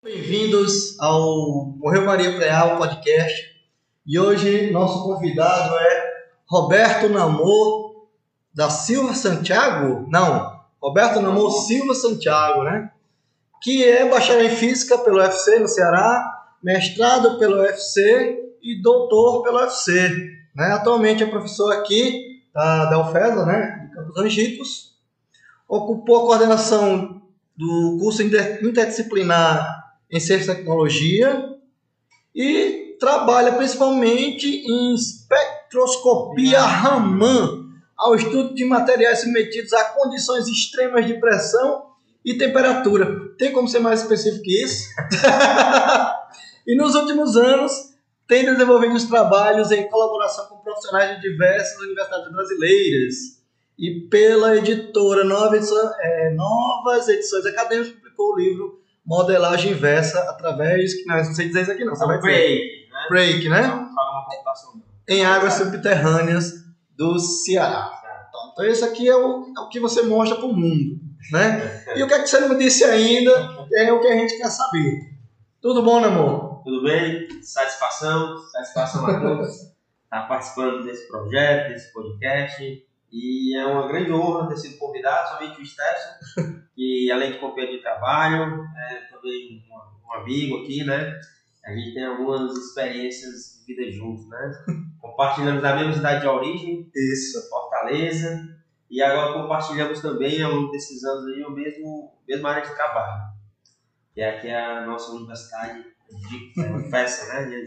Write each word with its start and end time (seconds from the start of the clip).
Bem-vindos 0.00 0.96
ao 1.00 1.74
Morreu 1.76 2.04
Maria 2.04 2.36
Preal 2.36 2.78
podcast. 2.78 3.34
E 4.06 4.16
hoje 4.16 4.70
nosso 4.70 5.02
convidado 5.02 5.74
é 5.74 6.04
Roberto 6.48 7.08
Namor 7.08 8.06
da 8.54 8.70
Silva 8.70 9.12
Santiago? 9.12 10.06
Não, 10.08 10.62
Roberto 10.80 11.20
Namor 11.20 11.50
Silva 11.66 11.96
Santiago, 11.96 12.62
né? 12.62 12.92
Que 13.60 13.84
é 13.84 14.08
bacharel 14.08 14.44
em 14.44 14.50
física 14.50 14.98
pelo 14.98 15.18
UFC 15.18 15.58
no 15.58 15.66
Ceará, 15.66 16.46
mestrado 16.62 17.36
pelo 17.36 17.56
UFC 17.56 18.38
e 18.62 18.80
doutor 18.80 19.42
pelo 19.42 19.58
UFC. 19.58 20.30
Né? 20.54 20.66
Atualmente 20.74 21.24
é 21.24 21.26
professor 21.26 21.72
aqui 21.72 22.40
da, 22.54 22.84
da 22.84 23.00
UFESA, 23.00 23.44
né? 23.44 23.88
De 23.88 23.96
Campos 23.96 24.16
Angicos. 24.16 24.96
Ocupou 25.68 26.18
a 26.18 26.20
coordenação 26.20 27.20
do 27.56 27.98
curso 28.00 28.22
interdisciplinar 28.22 29.87
em 30.10 30.20
Ciência 30.20 30.52
e 30.52 30.56
Tecnologia 30.56 31.56
e 32.34 32.96
trabalha 32.98 33.52
principalmente 33.52 34.46
em 34.46 34.94
espectroscopia 34.94 36.60
Raman, 36.60 37.66
ao 37.96 38.14
estudo 38.14 38.54
de 38.54 38.64
materiais 38.64 39.20
submetidos 39.20 39.72
a 39.72 39.84
condições 39.86 40.46
extremas 40.46 41.06
de 41.06 41.14
pressão 41.14 41.86
e 42.24 42.34
temperatura. 42.34 43.34
Tem 43.36 43.52
como 43.52 43.68
ser 43.68 43.80
mais 43.80 44.02
específico 44.02 44.44
que 44.44 44.62
isso? 44.62 44.88
e 46.66 46.76
nos 46.76 46.94
últimos 46.94 47.36
anos 47.36 47.72
tem 48.26 48.44
desenvolvido 48.44 48.94
os 48.94 49.04
trabalhos 49.04 49.72
em 49.72 49.88
colaboração 49.88 50.46
com 50.46 50.58
profissionais 50.58 51.16
de 51.16 51.28
diversas 51.28 51.78
universidades 51.80 52.30
brasileiras 52.30 53.14
e 53.78 54.00
pela 54.08 54.56
editora 54.56 55.22
é, 56.00 56.30
Novas 56.34 57.08
Edições 57.08 57.46
Acadêmicas 57.46 57.94
publicou 57.94 58.34
o 58.34 58.38
livro 58.38 58.80
Modelagem 59.08 59.72
Inversa 59.72 60.20
através, 60.30 60.94
que 60.94 61.06
não 61.06 61.24
sei 61.24 61.46
dizer 61.46 61.62
isso 61.62 61.72
aqui 61.72 61.84
não, 61.84 61.96
você 61.96 62.06
vai 62.06 62.20
break, 62.20 62.88
né? 62.92 63.06
break, 63.08 63.48
né? 63.48 63.62
Não, 63.62 63.82
uma 63.84 64.26
computação. 64.28 64.74
não. 64.74 64.82
Em 65.08 65.24
águas 65.24 65.54
subterrâneas 65.54 66.52
do 66.94 67.18
Ceará. 67.18 67.90
Então, 68.52 68.66
isso 68.66 68.84
aqui 68.84 69.08
é 69.08 69.16
o, 69.16 69.52
é 69.56 69.60
o 69.60 69.68
que 69.68 69.80
você 69.80 70.02
mostra 70.02 70.36
para 70.36 70.46
o 70.46 70.54
mundo, 70.54 71.00
né? 71.32 71.84
E 71.96 72.02
o 72.02 72.06
que 72.06 72.12
é 72.14 72.20
que 72.20 72.26
você 72.26 72.40
não 72.40 72.58
disse 72.58 72.84
ainda 72.84 73.30
é 73.74 73.90
o 73.92 74.00
que 74.00 74.08
a 74.08 74.16
gente 74.16 74.36
quer 74.36 74.50
saber. 74.50 75.00
Tudo 75.62 75.82
bom, 75.82 76.00
né, 76.00 76.08
amor? 76.08 76.62
Tudo 76.62 76.82
bem? 76.82 77.26
Satisfação, 77.42 78.36
satisfação 78.52 79.06
a 79.06 79.20
todos 79.20 79.78
estar 80.08 80.26
participando 80.26 80.84
desse 80.84 81.06
projeto, 81.06 81.68
desse 81.68 81.92
podcast. 81.92 82.87
E 83.10 83.56
é 83.56 83.64
uma 83.66 83.88
grande 83.88 84.12
honra 84.12 84.48
ter 84.48 84.56
sido 84.56 84.78
convidado, 84.78 85.30
somente 85.30 85.60
o 85.60 85.64
Stefan, 85.64 86.62
que 86.74 87.10
além 87.10 87.32
de 87.32 87.38
companheiro 87.38 87.76
de 87.76 87.82
trabalho, 87.82 88.64
é 88.76 88.96
também 89.10 89.64
um, 89.70 90.08
um 90.08 90.12
amigo 90.14 90.62
aqui, 90.62 90.84
né? 90.84 91.18
A 91.64 91.72
gente 91.72 91.94
tem 91.94 92.04
algumas 92.04 92.56
experiências 92.56 93.64
de 93.66 93.74
vida 93.74 93.90
juntos, 93.92 94.28
né? 94.28 94.52
Compartilhamos 95.00 95.64
a 95.64 95.76
mesma 95.76 95.94
cidade 95.94 96.20
de 96.20 96.26
origem, 96.26 96.90
Isso. 96.94 97.48
Fortaleza, 97.48 98.58
e 98.90 99.02
agora 99.02 99.34
compartilhamos 99.34 100.00
também 100.00 100.42
ao 100.42 100.52
longo 100.52 100.70
desses 100.70 101.04
anos 101.04 101.26
aí 101.26 101.42
o 101.42 101.50
mesmo 101.50 102.14
mesma 102.26 102.50
área 102.50 102.68
de 102.68 102.74
trabalho, 102.74 103.22
que 104.14 104.20
é 104.20 104.36
aqui 104.36 104.50
a 104.50 104.86
nossa 104.86 105.12
universidade 105.12 105.82
de 105.82 106.60
é, 106.60 106.90
festa, 106.90 107.26
né, 107.26 107.44
de. 107.44 107.66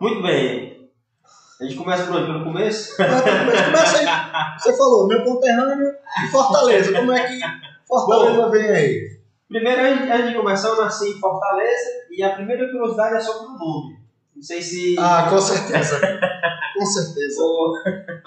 Muito 0.00 0.22
bem. 0.22 0.79
A 1.60 1.64
gente 1.64 1.76
começa 1.76 2.04
por 2.04 2.16
onde? 2.16 2.26
Pelo 2.26 2.44
começo? 2.44 2.94
Mas 2.98 3.20
começa 3.20 3.98
aí. 3.98 4.58
Você 4.58 4.76
falou, 4.76 5.06
meu 5.06 5.22
conterrâneo 5.24 5.94
e 6.24 6.28
Fortaleza. 6.28 6.92
Como 6.92 7.12
é 7.12 7.26
que 7.26 7.40
Fortaleza 7.86 8.48
vem 8.48 8.70
aí? 8.70 9.20
Primeiro, 9.48 9.82
antes 9.82 10.10
antes 10.10 10.28
de 10.30 10.34
começar, 10.36 10.68
eu 10.68 10.76
nasci 10.80 11.10
em 11.10 11.20
Fortaleza 11.20 11.90
e 12.10 12.22
a 12.22 12.34
primeira 12.34 12.66
curiosidade 12.70 13.16
é 13.16 13.20
sobre 13.20 13.48
o 13.48 13.58
nome. 13.58 14.00
Não 14.34 14.42
sei 14.42 14.62
se 14.62 14.96
Ah, 14.98 15.26
com 15.28 15.38
certeza. 15.38 16.00
Com 16.78 16.86
certeza. 16.86 17.42
o 17.42 17.74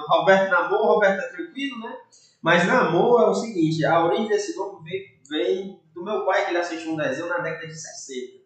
Roberto 0.10 0.52
Namor, 0.52 0.86
Roberto 0.86 1.22
é 1.24 1.28
tranquilo, 1.30 1.80
né? 1.80 1.96
Mas 2.42 2.68
Namor 2.68 3.22
é 3.22 3.26
o 3.26 3.34
seguinte, 3.34 3.84
a 3.86 4.06
origem 4.06 4.28
desse 4.28 4.56
nome 4.56 4.84
vem, 4.84 5.18
vem 5.30 5.80
do 5.96 6.04
meu 6.04 6.26
pai, 6.26 6.44
que 6.44 6.52
ele 6.52 6.60
assistiu 6.60 6.92
um 6.92 6.98
desenho 6.98 7.30
na 7.30 7.40
década 7.40 7.66
de 7.66 7.74
60, 7.74 8.43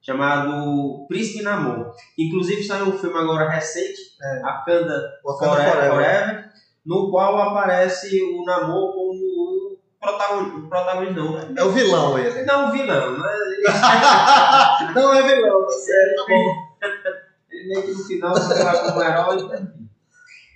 chamado 0.00 1.06
Príncipe 1.08 1.42
Namor. 1.42 1.92
Inclusive 2.18 2.62
saiu 2.64 2.86
um 2.86 2.98
filme 2.98 3.18
agora 3.18 3.48
recente, 3.48 4.00
É. 4.22 4.40
Wakanda 4.42 5.18
Forever, 5.22 5.72
Forever. 5.72 5.90
Forever, 5.90 6.50
no 6.86 7.10
qual 7.10 7.38
aparece 7.40 8.22
o 8.22 8.44
Namor 8.44 8.92
como 8.92 9.12
o 9.12 9.78
protagonista, 10.00 10.68
protagonista 10.68 11.14
não, 11.14 11.32
né? 11.32 11.54
É 11.56 11.64
o 11.64 11.70
vilão 11.70 12.18
ele. 12.18 12.42
Não, 12.44 12.68
o 12.68 12.72
vilão, 12.72 13.18
né? 13.18 13.28
Não 14.94 15.14
é 15.14 15.22
vilão, 15.22 15.66
tá 15.66 15.72
certo, 15.72 16.16
tá 16.16 16.24
bom. 16.28 16.70
Ele 17.52 17.68
meio 17.68 17.82
que 17.82 17.92
no 17.92 18.04
final 18.04 18.34
fica 18.34 18.64
lá 18.64 18.78
como 18.78 19.02
herói. 19.02 19.48
né? 19.48 19.72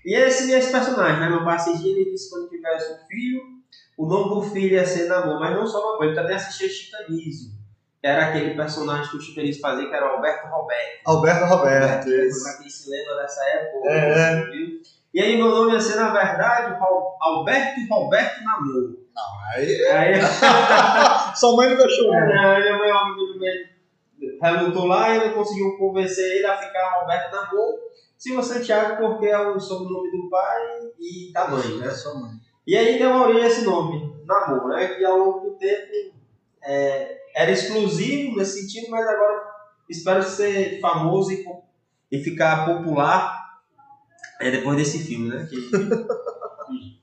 E 0.07 0.15
esse 0.15 0.51
esse 0.53 0.73
personagem, 0.73 1.21
né? 1.21 1.29
Meu 1.29 1.45
pai 1.45 1.57
assistia, 1.57 1.93
ele 1.93 2.11
disse 2.11 2.31
quando 2.31 2.49
tivesse 2.49 2.93
um 2.93 3.07
filho, 3.07 3.43
o 3.99 4.07
nome 4.07 4.35
do 4.35 4.43
filho 4.51 4.75
ia 4.75 4.87
ser 4.87 5.07
Namor, 5.07 5.39
mas 5.39 5.55
não 5.55 5.67
só 5.67 5.79
Namor, 5.81 6.05
ele 6.05 6.15
também 6.15 6.37
assistia 6.37 6.69
Chicanismo, 6.69 7.53
que 7.53 7.64
era 8.07 8.27
aquele 8.29 8.55
personagem 8.55 9.11
que 9.11 9.17
o 9.17 9.21
Chicanismo 9.21 9.63
fazia, 9.63 9.89
que 9.89 9.95
era 9.95 10.07
o 10.07 10.17
Alberto 10.17 10.47
Roberto. 10.49 11.01
Alberto 11.07 11.45
Roberto, 11.47 12.09
isso. 12.11 12.43
Pra 12.45 12.59
quem 12.59 12.69
se 12.69 12.91
lembra 12.91 13.17
dessa 13.23 13.45
época, 13.45 13.89
É. 13.91 14.45
viu? 14.51 14.69
E 15.15 15.21
aí 15.21 15.37
meu 15.37 15.49
nome 15.49 15.73
ia 15.73 15.81
ser, 15.81 15.95
na 15.97 16.11
verdade, 16.11 16.77
Al- 16.81 17.17
Alberto 17.21 17.81
Roberto 17.89 18.43
Namor. 18.45 18.97
Não, 19.15 19.23
aí. 19.55 19.87
Aí, 19.87 20.15
Sua 21.37 21.57
mãe 21.57 21.71
não 21.71 21.77
deixou. 21.77 22.13
É, 22.13 22.27
né? 22.27 22.35
não, 22.35 22.61
minha 22.61 22.79
mãe 22.79 22.91
obviamente 22.93 23.75
relutou 24.43 24.87
lá 24.87 25.15
e 25.15 25.19
não 25.29 25.35
conseguiu 25.35 25.77
convencer 25.79 26.25
ele 26.39 26.47
a 26.47 26.57
ficar 26.57 27.01
Roberto 27.01 27.33
Namor, 27.33 27.75
Silva 28.19 28.43
Santiago, 28.43 28.97
porque 28.97 29.27
é 29.27 29.39
o 29.39 29.59
sobrenome 29.61 30.11
do 30.11 30.29
pai 30.31 30.63
e 30.99 31.33
da 31.33 31.49
mãe, 31.49 31.77
né? 31.79 31.87
É 31.87 31.91
sua 31.91 32.15
mãe. 32.15 32.31
E 32.67 32.77
aí 32.77 32.99
deu 32.99 33.15
origem 33.15 33.45
a 33.45 33.47
esse 33.47 33.65
nome, 33.65 34.15
Namor, 34.27 34.69
né? 34.69 34.89
Que 34.89 35.05
ao 35.05 35.17
longo 35.19 35.41
do 35.41 35.57
tempo 35.57 36.14
é, 36.67 37.17
era 37.35 37.51
exclusivo 37.51 38.37
nesse 38.37 38.61
sentido, 38.61 38.91
mas 38.91 39.07
agora 39.07 39.43
espero 39.89 40.23
ser 40.23 40.81
famoso 40.81 41.33
e, 41.33 41.45
e 42.11 42.23
ficar 42.23 42.65
popular 42.65 43.45
é, 44.41 44.51
depois 44.51 44.77
desse 44.77 44.99
filme, 45.05 45.29
né? 45.29 45.47
Que- 45.49 45.71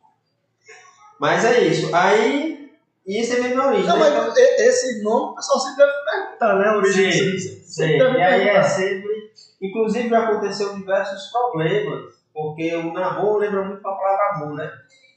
mas 1.20 1.46
é 1.46 1.62
isso. 1.66 1.96
Aí, 1.96 2.72
isso 3.06 3.34
é 3.34 3.38
a 3.38 3.42
minha 3.42 3.68
origem. 3.68 3.86
Não, 3.88 4.00
né? 4.00 4.10
mas 4.10 4.38
esse 4.38 5.04
nome 5.04 5.32
o 5.32 5.36
pessoal 5.36 5.60
sempre 5.60 5.86
deve 5.86 5.94
perguntar, 6.04 6.58
né? 6.60 6.68
A 6.68 6.78
origem 6.78 7.12
Sim. 7.12 7.64
Sim, 7.64 7.98
e 7.98 8.22
aí 8.22 8.48
é 8.50 8.64
sempre. 8.64 9.32
Inclusive 9.62 10.10
já 10.10 10.24
aconteceu 10.28 10.76
diversos 10.76 11.32
problemas, 11.32 12.16
porque 12.34 12.76
o 12.76 12.92
namoro 12.94 13.38
lembra 13.38 13.64
muito 13.64 13.88
a 13.88 13.96
palavra 13.96 14.36
amor, 14.36 14.56
né? 14.56 14.72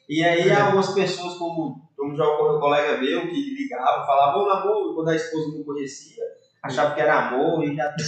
E 0.09 0.22
aí 0.22 0.49
É. 0.49 0.61
algumas 0.61 0.93
pessoas, 0.93 1.34
como, 1.38 1.83
como 1.97 2.16
já 2.16 2.25
ocorreu 2.25 2.56
um 2.56 2.60
colega 2.60 2.99
meu, 2.99 3.22
que 3.22 3.55
ligava, 3.55 4.05
falava, 4.06 4.38
ô 4.38 4.47
namoro, 4.47 4.94
quando 4.94 5.09
a 5.10 5.15
esposa 5.16 5.56
não 5.56 5.65
conhecia, 5.65 6.22
achava 6.62 6.94
que 6.94 7.00
era 7.00 7.28
amor 7.28 7.62
e 7.65 7.75
já. 7.75 7.94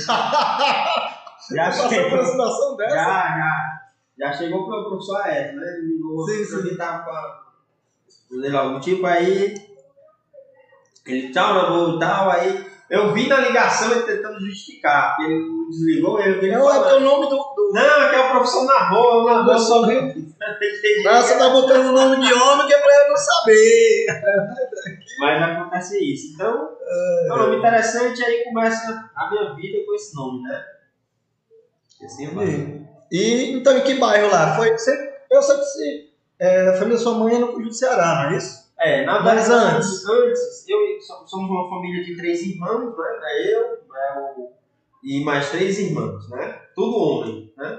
já, 1.55 1.71
chegou, 1.73 2.19
uma 2.19 2.25
situação 2.25 2.71
já, 2.73 2.77
dessa? 2.77 2.97
já, 3.05 3.81
já 4.19 4.33
chegou 4.33 4.67
para 4.67 4.79
o 4.81 4.89
professor 4.89 5.17
Aécio, 5.23 5.57
né? 5.57 5.67
Ele 5.79 5.87
ligou 5.95 6.25
Sim, 6.25 6.37
pra 6.47 6.59
sim. 6.59 6.63
mim, 6.65 6.77
tava 6.77 7.05
com 7.05 7.11
a- 7.11 7.43
sei 8.09 8.51
lá, 8.51 8.61
algum 8.61 8.81
tipo 8.81 9.07
aí. 9.07 9.55
Ele 11.07 11.31
tchau, 11.33 11.55
namoro 11.55 11.97
e 11.97 12.01
tal, 12.01 12.31
aí 12.31 12.67
eu 12.91 13.13
vi 13.13 13.29
na 13.29 13.39
ligação 13.39 13.93
ele 13.93 14.03
tentando 14.03 14.41
justificar, 14.41 15.15
porque 15.15 15.31
ele 15.31 15.47
não 15.49 15.69
desligou, 15.71 16.21
ele 16.21 16.51
Não, 16.51 16.69
é 16.71 16.75
porque 16.75 16.89
falando. 16.91 17.03
o 17.03 17.05
nome 17.05 17.29
do. 17.31 17.37
Do... 17.77 17.87
Não, 17.89 18.03
é 18.03 18.11
que 18.11 18.17
é 18.17 18.27
o 18.27 18.31
professor 18.31 18.65
Namor, 18.65 19.23
o 19.23 19.25
Namor 19.27 19.53
Eu 19.55 19.59
só 19.59 19.87
vem. 19.87 20.27
Ah, 21.09 21.21
você 21.23 21.39
tá 21.39 21.49
botando 21.51 21.87
o 21.87 21.93
nome 21.93 22.17
de 22.27 22.33
homem 22.33 22.67
que 22.67 22.75
é 22.75 22.79
pra 22.79 22.95
eu 23.05 23.09
não 23.11 23.17
saber. 23.17 24.07
Mas 25.21 25.43
acontece 25.43 26.13
isso. 26.13 26.35
Então, 26.35 26.77
é 27.29 27.33
um 27.33 27.37
nome 27.37 27.57
interessante, 27.57 28.23
aí 28.25 28.45
começa 28.45 29.11
a 29.15 29.31
minha 29.31 29.55
vida 29.55 29.79
com 29.87 29.95
esse 29.95 30.15
nome, 30.15 30.43
né? 30.43 30.65
Assim 32.05 32.35
vai. 32.35 32.87
E 33.11 33.53
então 33.53 33.77
em 33.79 33.83
que 33.83 33.95
bairro 33.95 34.31
lá? 34.31 34.55
Foi. 34.57 34.71
Você, 34.73 35.15
eu 35.31 35.43
sei 35.43 35.57
que 35.57 35.65
você. 35.65 36.07
É, 36.39 36.69
a 36.69 36.73
família 36.75 36.97
da 36.99 37.03
sua 37.03 37.15
mãe 37.15 37.35
é 37.35 37.39
no 37.39 37.53
Conjunto 37.53 37.75
Ceará, 37.75 38.25
não 38.25 38.35
é 38.35 38.37
isso? 38.37 38.67
É, 38.79 39.07
na 39.07 39.21
Mas 39.23 39.49
verdade, 39.49 39.77
antes? 39.77 40.07
antes, 40.07 40.69
eu 40.69 41.01
so- 41.01 41.27
somos 41.27 41.49
uma 41.51 41.67
família 41.71 42.05
de 42.05 42.15
três 42.15 42.43
irmãos, 42.43 42.95
né? 42.95 43.19
É 43.25 43.55
eu, 43.55 43.63
é 43.63 44.19
o, 44.37 44.51
e 45.03 45.25
mais 45.25 45.51
três 45.51 45.79
irmãos, 45.79 46.29
né? 46.31 46.61
Tudo 46.75 46.97
homem, 46.97 47.53
né? 47.57 47.79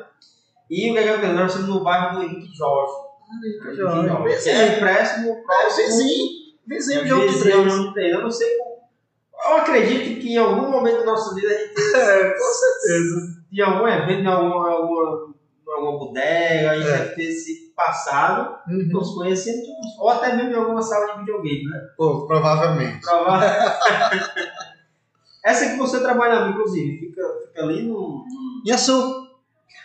E 0.70 0.90
o 0.90 0.94
que 0.94 1.00
é 1.00 1.04
que 1.04 1.10
aconteceu? 1.10 1.36
Nós 1.36 1.52
estamos 1.56 1.76
no 1.76 1.84
bairro 1.84 2.18
do 2.20 2.24
Henrique 2.26 2.56
Jorge. 2.56 2.94
Henrique 3.44 3.76
Jorge, 3.76 4.44
que 4.44 4.50
é 4.50 4.80
próximo, 4.80 5.30
É, 5.32 5.42
próximo 5.42 5.88
vizinho. 5.88 6.38
Vizinho 6.68 7.04
de 7.06 7.14
vezes 7.14 7.40
três. 7.42 7.56
reunião 7.56 7.84
de 7.88 7.94
treino. 7.94 8.18
Eu 8.20 8.24
não 8.24 8.32
sei 8.32 8.58
como. 8.58 8.78
Eu 9.46 9.58
acredito 9.58 10.20
que 10.20 10.34
em 10.34 10.38
algum 10.38 10.70
momento 10.70 11.00
da 11.00 11.06
nossa 11.06 11.34
vida 11.36 11.48
a 11.48 11.52
gente 11.58 11.74
É, 11.96 12.30
com 12.32 12.44
certeza. 12.54 13.38
em 13.54 13.62
algum 13.62 13.88
evento, 13.88 14.22
em 14.22 14.28
alguma, 14.28 14.70
alguma, 14.72 15.34
alguma 15.70 16.00
bodega, 16.00 16.72
a 16.72 16.76
gente 16.78 16.88
É. 16.90 16.98
deve 16.98 17.16
ter 17.16 17.32
se 17.32 17.68
passado, 17.76 18.58
Uhum. 18.68 18.88
nos 18.92 19.14
conhecendo, 19.14 19.60
ou 20.00 20.10
até 20.10 20.34
mesmo 20.36 20.52
em 20.52 20.56
alguma 20.56 20.82
sala 20.82 21.14
de 21.14 21.20
videogame, 21.20 21.64
né? 21.70 21.80
Pô, 21.96 22.26
provavelmente. 22.28 23.00
Provar. 23.02 23.80
Essa 25.48 25.70
que 25.70 25.78
você 25.78 26.00
trabalhava, 26.02 26.50
inclusive, 26.50 27.00
fica, 27.00 27.22
fica 27.48 27.64
ali 27.64 27.84
no. 27.84 28.26
Em 28.66 28.72
Açu. 28.72 29.28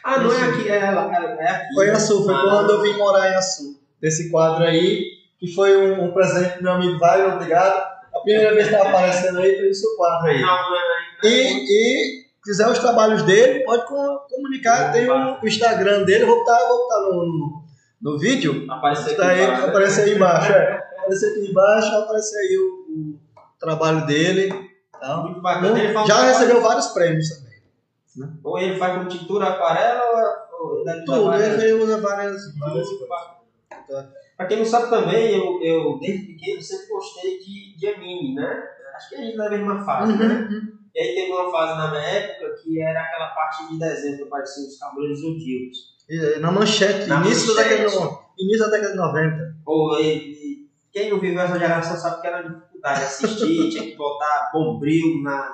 Ah, 0.03 0.19
não 0.19 0.32
é 0.32 0.43
aqui, 0.50 0.69
é, 0.69 0.75
é, 0.75 1.37
é 1.41 1.50
aqui. 1.50 1.75
Foi 1.75 1.87
em 1.87 1.91
Açu, 1.91 2.25
foi 2.25 2.35
Ah. 2.35 2.43
quando 2.43 2.70
eu 2.70 2.82
vim 2.82 2.93
morar 2.94 3.31
em 3.31 3.35
Açu. 3.37 3.81
Desse 4.00 4.29
quadro 4.31 4.64
aí, 4.64 5.05
que 5.38 5.55
foi 5.55 5.76
um, 5.76 6.05
um 6.06 6.12
presente 6.12 6.56
do 6.56 6.64
meu 6.64 6.73
amigo 6.73 6.99
Vai, 6.99 7.25
obrigado. 7.25 7.81
A 8.12 8.19
primeira 8.20 8.53
vez 8.55 8.67
que 8.69 8.75
tá 8.75 8.88
aparecendo 8.88 9.38
aí 9.38 9.56
foi 9.56 9.70
o 9.70 9.75
seu 9.75 9.97
quadro 9.97 10.29
aí. 10.29 10.41
Não, 10.41 10.49
não 10.49 10.76
é. 10.76 11.29
E, 11.29 11.65
e 11.69 12.25
quiser 12.43 12.67
os 12.69 12.81
trabalhos 12.81 13.23
dele, 13.23 13.61
pode 13.61 13.87
com- 13.87 14.19
comunicar. 14.29 14.91
Tem 14.93 15.08
o, 15.08 15.38
Instagram 15.47 16.03
dele, 16.03 16.25
vou 16.25 16.38
botar, 16.41 16.58
vou 16.67 16.79
botar 16.79 17.00
no, 17.03 17.12
no, 17.12 17.62
no 18.03 18.19
vídeo. 18.19 18.67
Apareceu 18.69 19.06
aqui. 19.06 19.15
Tá 19.17 19.29
aí, 19.29 19.44
embaixo. 19.44 19.67
aparece 19.67 20.00
aí 20.00 20.15
embaixo. 20.17 20.53
É. 20.53 20.82
Aparece 20.99 21.26
aqui 21.26 21.50
embaixo, 21.50 21.97
aparece 21.97 22.37
aí 22.37 22.56
o, 22.58 22.94
o 22.99 23.19
trabalho 23.61 24.05
dele. 24.05 24.72
Tá? 25.03 25.17
Muito 25.17 25.41
bacana. 25.41 25.79
Ele 25.79 25.93
faz 25.93 26.05
um 26.05 26.09
Já 26.09 26.15
trabalho- 26.15 26.39
recebeu 26.39 26.63
vários 26.63 26.87
prêmios 26.89 27.29
também. 27.31 28.33
Ou 28.45 28.59
ele 28.59 28.79
faz 28.79 29.03
com 29.03 29.09
tintura 29.09 29.47
aquarela 29.49 30.47
ou 30.61 30.81
usar 30.83 31.03
Tudo, 31.05 31.25
várias- 31.25 31.63
ele 31.63 31.73
usa 31.83 32.01
várias, 32.01 32.59
várias 32.59 32.87
coisas. 32.89 33.09
bacana. 33.09 34.13
Pra 34.37 34.47
quem 34.47 34.59
não 34.59 34.65
sabe 34.65 34.91
também, 34.91 35.35
eu, 35.37 35.61
eu 35.63 35.99
desde 35.99 36.27
pequeno 36.27 36.63
sempre 36.63 36.87
gostei 36.89 37.39
de, 37.39 37.77
de 37.77 37.87
anime, 37.89 38.35
né? 38.35 38.63
Acho 38.95 39.09
que 39.09 39.15
a 39.17 39.19
gente 39.19 39.37
tá 39.37 39.45
na 39.45 39.51
mesma 39.51 39.85
fase, 39.85 40.13
né? 40.17 40.25
Uhum. 40.51 40.73
E 40.95 41.01
aí 41.01 41.15
teve 41.15 41.33
uma 41.33 41.51
fase 41.51 41.79
na 41.79 41.91
minha 41.91 42.03
época 42.03 42.55
que 42.63 42.81
era 42.81 43.01
aquela 43.03 43.29
parte 43.29 43.69
de 43.69 43.79
desenho 43.79 44.17
que 44.19 44.23
aparecia 44.25 44.67
os 44.69 44.79
Cavaleiros 44.79 45.21
Zodíacos. 45.21 45.93
Na 46.41 46.53
manchete, 46.53 47.09
Na 47.09 47.21
início, 47.25 47.55
Da 47.55 47.63
manchete. 47.63 47.83
década, 47.83 48.07
de- 48.37 48.45
início 48.45 48.65
da 48.67 48.71
década 48.71 48.91
de 48.93 48.97
90. 48.99 49.57
Ou 49.67 49.99
ele, 49.99 50.52
quem 50.93 51.11
não 51.11 51.19
viveu 51.19 51.41
essa 51.41 51.59
geração 51.59 51.97
sabe 51.97 52.21
que 52.21 52.27
era 52.27 52.43
dificuldade 52.43 53.00
de 53.00 53.06
assistir, 53.06 53.71
tinha 53.71 53.85
que 53.85 53.97
botar 53.97 54.50
bombril 54.53 55.23
na, 55.23 55.50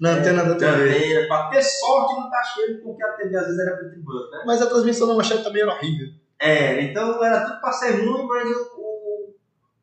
Na 0.00 0.10
antena 0.12 0.44
da 0.44 0.54
TV. 0.54 1.26
pra 1.26 1.48
ter 1.48 1.62
sorte 1.62 2.14
não 2.14 2.30
tá 2.30 2.42
cheio, 2.42 2.82
porque 2.82 3.04
a 3.04 3.12
TV 3.12 3.36
às 3.36 3.44
vezes 3.46 3.60
era 3.60 3.72
e 3.72 4.02
branco, 4.02 4.30
né? 4.30 4.42
Mas 4.46 4.62
a 4.62 4.66
transmissão 4.66 5.06
da 5.06 5.14
manchete 5.14 5.44
também 5.44 5.62
era 5.62 5.72
horrível. 5.72 6.08
É, 6.38 6.82
então 6.82 7.22
era 7.24 7.46
tudo 7.46 7.60
pra 7.60 7.72
ser 7.72 7.92
ruim, 7.92 8.26
mas 8.26 8.48
o, 8.50 9.34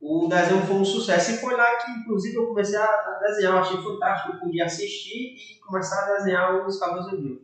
o, 0.01 0.25
o 0.25 0.27
desenho 0.27 0.61
foi 0.61 0.75
um 0.75 0.85
sucesso. 0.85 1.31
E 1.31 1.37
foi 1.37 1.55
lá 1.55 1.75
que, 1.77 1.91
inclusive, 1.91 2.35
eu 2.35 2.47
comecei 2.47 2.77
a 2.77 3.19
desenhar. 3.21 3.53
Eu 3.53 3.59
achei 3.59 3.77
fantástico. 3.77 4.35
Eu 4.35 4.39
podia 4.39 4.65
assistir 4.65 5.35
e 5.35 5.59
começar 5.65 6.03
a 6.03 6.17
desenhar 6.17 6.67
os 6.67 6.79
Cavaleiros 6.79 7.19
do. 7.19 7.41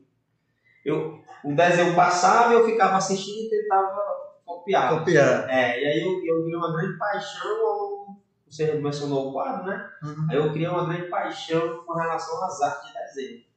Eu, 0.85 1.19
o 1.43 1.55
desenho 1.55 1.95
passava, 1.95 2.53
eu 2.53 2.65
ficava 2.65 2.97
assistindo 2.97 3.45
e 3.45 3.49
tentava 3.49 4.18
copiar. 4.55 4.99
Copiar. 4.99 5.49
É, 5.49 5.81
e 5.81 5.85
aí 5.85 5.99
eu, 6.01 6.11
eu 6.25 6.41
criei 6.43 6.55
uma 6.55 6.71
grande 6.73 6.97
paixão, 6.97 7.65
ao- 7.67 8.19
você 8.47 8.73
mencionou 8.73 9.29
o 9.29 9.33
quadro, 9.33 9.67
né? 9.67 9.89
Uhum. 10.03 10.27
Aí 10.29 10.37
eu 10.37 10.51
criei 10.51 10.67
uma 10.67 10.85
grande 10.85 11.07
paixão 11.09 11.83
com 11.85 11.93
relação 11.93 12.43
às 12.43 12.61
artes 12.61 12.87
de 12.87 12.93
desenho. 12.93 13.49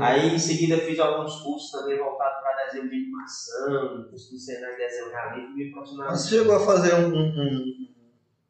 Aí 0.00 0.34
em 0.34 0.38
seguida 0.38 0.76
fiz 0.78 1.00
alguns 1.00 1.40
cursos 1.42 1.70
também 1.72 1.98
voltados 1.98 2.40
para 2.40 2.64
desenho 2.66 2.88
de 2.88 2.96
animação, 2.96 4.06
curso 4.08 4.30
do 4.32 4.38
Senai 4.38 4.72
de 4.72 4.76
desenho 4.76 5.10
realista 5.10 5.50
me 5.50 5.72
profissionalizei. 5.72 6.30
Você 6.30 6.38
chegou 6.38 6.56
a 6.56 6.60
fazer 6.64 6.94
um, 6.94 7.08
um, 7.08 7.28
um, 7.38 7.91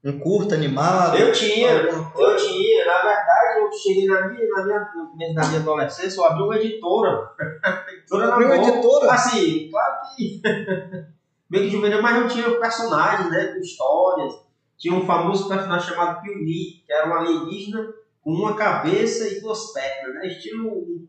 um 0.05 0.19
curto 0.19 0.55
animado? 0.55 1.17
Eu 1.17 1.33
tinha, 1.33 1.71
eu 1.71 2.37
tinha, 2.37 2.87
na 2.87 3.03
verdade 3.03 3.61
eu 3.61 3.73
cheguei 3.73 4.07
na 4.07 4.29
minha, 4.29 4.49
na 4.49 4.65
minha, 4.65 4.81
no 4.97 5.11
começo 5.11 5.35
da 5.35 5.47
minha 5.47 5.61
adolescência, 5.61 6.19
eu 6.19 6.25
abri 6.25 6.43
uma 6.43 6.57
editora. 6.57 7.29
editora 7.93 8.27
na 8.27 8.35
Abriu 8.35 8.49
uma 8.49 8.57
editora? 8.57 9.13
Assim, 9.13 9.71
claro 9.71 9.95
que 10.17 10.43
meio 11.49 11.65
que 11.65 11.71
juvenil, 11.71 12.03
mas 12.03 12.17
eu 12.17 12.29
tinha 12.29 12.59
personagens, 12.59 13.31
né, 13.31 13.53
com 13.53 13.61
histórias. 13.61 14.35
Tinha 14.79 14.95
um 14.95 15.07
famoso 15.07 15.49
personagem 15.49 15.91
chamado 15.91 16.21
Piuí, 16.21 16.83
que 16.85 16.93
era 16.93 17.09
um 17.09 17.15
alienígena 17.15 17.87
com 18.23 18.33
uma 18.33 18.57
cabeça 18.57 19.29
e 19.29 19.41
duas 19.41 19.73
pernas, 19.73 20.15
né? 20.15 20.27
Estilo, 20.27 21.09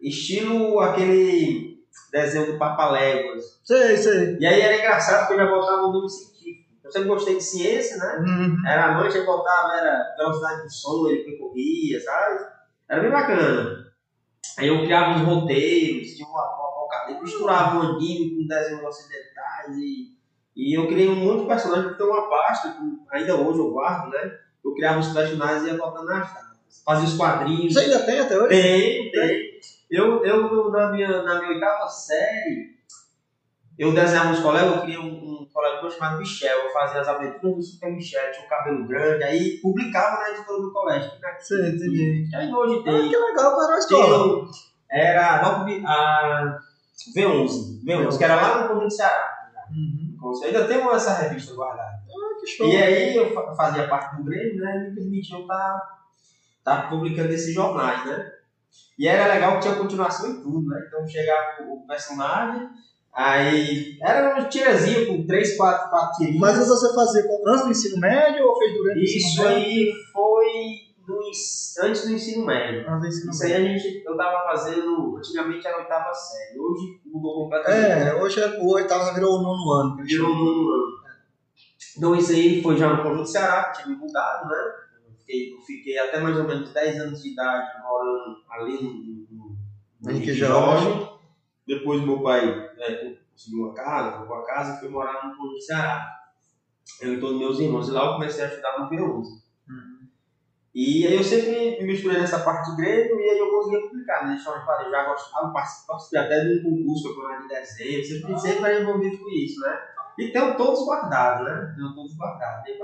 estilo 0.00 0.80
aquele 0.80 1.82
desenho 2.12 2.52
do 2.52 2.58
Papaléguas. 2.58 3.60
Sei, 3.64 3.96
sei. 3.96 4.36
E 4.38 4.46
aí 4.46 4.60
era 4.60 4.76
engraçado 4.76 5.26
porque 5.26 5.40
eu 5.40 5.46
já 5.46 5.52
botava 5.52 5.82
o 5.82 5.92
nome 5.92 6.08
científico. 6.08 6.33
Eu 6.84 6.92
sempre 6.92 7.08
gostei 7.08 7.36
de 7.36 7.42
ciência, 7.42 7.96
né? 7.96 8.18
Uhum. 8.18 8.68
Era 8.68 8.92
amante, 8.92 9.16
ele 9.16 9.24
botava, 9.24 9.74
era 9.74 10.14
velocidade 10.18 10.62
do 10.62 10.70
som, 10.70 11.08
ele 11.08 11.24
percorria, 11.24 11.98
sabe? 12.00 12.44
Era 12.88 13.00
bem 13.00 13.10
bacana. 13.10 13.84
Aí 14.58 14.68
eu 14.68 14.84
criava 14.84 15.18
uns 15.18 15.26
roteiros, 15.26 16.14
tinha 16.14 16.28
uma, 16.28 16.44
apocalipse, 16.44 17.22
misturava 17.22 17.78
um 17.78 17.82
anime 17.82 18.36
com 18.36 18.46
desenhos 18.46 18.84
ocidentais 18.84 19.76
e, 19.78 20.14
e 20.54 20.78
eu 20.78 20.86
criei 20.86 21.08
um 21.08 21.16
monte 21.16 21.40
de 21.40 21.46
personagens, 21.46 21.96
tem 21.96 22.06
uma 22.06 22.28
pasta 22.28 22.72
que 22.72 23.16
ainda 23.16 23.34
hoje 23.34 23.58
eu 23.58 23.72
guardo, 23.72 24.10
né? 24.10 24.38
Eu 24.62 24.74
criava 24.74 25.00
os 25.00 25.08
personagens 25.08 25.64
e 25.64 25.66
ia 25.68 25.78
botando 25.78 26.06
nas 26.06 26.32
datas. 26.32 26.82
Fazia 26.84 27.08
os 27.08 27.16
quadrinhos. 27.16 27.72
Você 27.72 27.80
ainda 27.80 28.04
tem 28.04 28.20
até 28.20 28.36
hoje? 28.36 28.48
Tem, 28.48 29.10
tem. 29.10 29.60
Eu, 29.90 30.24
eu 30.24 30.70
na, 30.70 30.90
minha, 30.90 31.22
na 31.22 31.38
minha 31.38 31.52
oitava 31.52 31.88
série, 31.88 32.74
eu 33.78 33.92
desenhava 33.92 34.30
uns 34.30 34.40
colegas, 34.40 34.76
eu 34.76 34.82
criei 34.82 34.98
um, 34.98 35.04
um 35.06 35.33
colega 35.54 35.80
meu 35.80 35.90
chamado 35.90 36.18
Michel, 36.18 36.58
eu 36.64 36.72
fazia 36.72 37.00
as 37.00 37.08
aventuras 37.08 37.56
do 37.56 37.62
Super 37.62 37.92
Michel, 37.92 38.32
tinha 38.32 38.44
um 38.44 38.48
cabelo 38.48 38.86
grande, 38.88 39.22
aí 39.24 39.58
publicava 39.62 40.20
na 40.20 40.30
editora 40.30 40.60
do 40.60 40.72
colégio. 40.72 41.10
Sei, 41.38 41.68
entendi. 41.68 42.28
E 42.30 42.36
aí 42.36 42.52
hoje 42.52 42.80
Ah, 42.80 42.82
tem. 42.90 43.08
que 43.08 43.16
legal 43.16 43.54
para 43.56 43.74
a 43.74 43.78
escola. 43.78 44.46
era 44.90 45.38
a, 45.38 45.42
Nova- 45.42 45.66
a 45.86 46.58
V11, 47.16 47.84
V11, 47.84 48.18
que 48.18 48.24
era 48.24 48.34
lá 48.34 48.62
no 48.62 48.68
Conjunto 48.68 48.92
Ceará. 48.94 49.30
Uhum. 49.70 50.14
Eu 50.42 50.46
ainda 50.46 50.64
tenho 50.66 50.90
essa 50.92 51.14
revista 51.14 51.54
guardada. 51.54 52.02
Ah, 52.08 52.40
que 52.40 52.46
show. 52.46 52.66
E 52.66 52.76
aí 52.76 53.16
eu 53.16 53.32
fa- 53.32 53.54
fazia 53.54 53.86
parte 53.88 54.16
do 54.16 54.24
Grêmio, 54.24 54.56
né? 54.62 54.76
E 54.76 54.90
me 54.90 54.94
permitiu 54.94 55.40
estar 55.40 55.80
tá, 56.64 56.82
publicando 56.88 57.32
esses 57.32 57.54
jornais, 57.54 58.04
né? 58.06 58.32
E 58.98 59.06
era 59.08 59.32
legal 59.32 59.54
que 59.54 59.60
tinha 59.62 59.74
continuação 59.76 60.30
em 60.30 60.42
tudo, 60.42 60.68
né? 60.68 60.84
Então 60.86 61.06
chegava 61.06 61.62
o 61.62 61.86
personagem, 61.86 62.68
aí 63.14 63.98
era 64.02 64.34
uma 64.34 64.48
tirazinha 64.48 65.06
com 65.06 65.26
três, 65.26 65.56
quatro, 65.56 65.88
quatro 65.90 66.16
tirinhas. 66.18 66.40
Mas 66.40 66.58
isso 66.58 66.68
você 66.68 66.94
fazia 66.94 67.22
antes 67.48 67.64
do 67.64 67.70
ensino 67.70 68.00
médio 68.00 68.44
ou 68.46 68.58
fez 68.58 68.72
durante 68.74 68.98
o 68.98 69.02
Isso 69.02 69.16
ensino 69.28 69.44
médio? 69.44 69.56
aí 69.64 69.92
foi 70.12 70.44
no 71.06 71.20
antes 71.86 72.06
do 72.06 72.12
ensino 72.14 72.46
médio. 72.46 72.80
Antes 72.88 73.00
do 73.00 73.06
ensino 73.08 73.30
Isso 73.30 73.44
aí 73.44 73.50
médio. 73.52 73.66
a 73.66 73.78
gente, 73.78 74.02
eu 74.06 74.16
tava 74.16 74.42
fazendo, 74.44 75.16
antigamente 75.18 75.66
era 75.66 75.78
oitava 75.78 76.12
série, 76.14 76.58
hoje 76.58 77.00
mudou 77.06 77.44
completamente. 77.44 78.08
É, 78.08 78.14
hoje 78.14 78.40
é- 78.40 78.58
o 78.60 78.72
oitavo 78.72 79.14
virou 79.14 79.38
o 79.38 79.42
nono 79.42 79.70
ano. 79.72 79.96
Virou 80.04 80.28
chamam. 80.30 80.44
no 80.44 80.70
ano. 80.72 80.94
Então 81.96 82.14
isso 82.16 82.32
aí 82.32 82.60
foi 82.62 82.76
já 82.76 82.92
no 82.92 83.02
Conjunto 83.02 83.28
Ceará, 83.28 83.64
que 83.70 83.82
tinha 83.82 83.94
me 83.94 84.00
mudado, 84.00 84.48
né? 84.48 84.56
Eu 85.06 85.14
fiquei, 85.16 85.52
eu 85.54 85.60
fiquei 85.60 85.98
até 85.98 86.18
mais 86.20 86.36
ou 86.36 86.44
menos 86.44 86.72
10 86.72 87.00
anos 87.00 87.22
de 87.22 87.32
idade 87.32 87.68
morando 87.82 88.36
ali 88.50 88.82
no, 88.82 88.92
no, 89.30 89.56
no 90.02 90.10
Henrique 90.10 90.32
Jorge. 90.32 90.88
Depois 91.66 92.02
meu 92.02 92.22
pai 92.22 92.46
né, 92.76 93.16
conseguiu 93.32 93.64
uma 93.64 93.74
casa, 93.74 94.18
comprou 94.18 94.38
uma 94.38 94.46
casa 94.46 94.76
e 94.76 94.80
foi 94.80 94.88
morar 94.88 95.26
no 95.26 95.36
Conjunto 95.36 95.60
Ceará. 95.60 96.10
Eu 97.00 97.14
e 97.14 97.20
todos 97.20 97.38
meus 97.38 97.58
irmãos. 97.58 97.88
E 97.88 97.92
lá 97.92 98.06
eu 98.06 98.12
comecei 98.14 98.44
a 98.44 98.48
estudar 98.48 98.78
no 98.78 98.90
V11. 98.90 99.44
E 100.74 101.06
aí 101.06 101.14
eu 101.14 101.22
sempre 101.22 101.78
me 101.80 101.86
misturei 101.86 102.18
nessa 102.18 102.40
parte 102.40 102.70
de 102.70 102.76
Grêmio 102.76 103.20
e 103.20 103.30
aí 103.30 103.38
eu 103.38 103.48
conseguia 103.48 103.80
publicar, 103.82 104.26
né? 104.26 104.34
Deixa 104.34 104.50
eu 104.50 104.64
falar, 104.64 104.82
eu 104.82 104.90
já 104.90 105.04
gostava, 105.04 105.52
participei 105.52 106.18
até 106.18 106.40
de 106.40 106.58
um 106.58 106.62
concurso 106.64 107.14
campeonato 107.14 107.42
de 107.42 107.48
desenho, 107.48 108.04
sempre, 108.04 108.38
sempre 108.40 108.64
era 108.64 108.80
envolvido 108.82 109.18
com 109.18 109.30
isso, 109.30 109.60
né? 109.60 109.80
E 110.18 110.32
tenho 110.32 110.56
todos 110.56 110.84
guardados, 110.84 111.46
né? 111.46 111.72
Tenho 111.76 111.94
todos 111.94 112.16
guardados. 112.16 112.64
bem. 112.64 112.78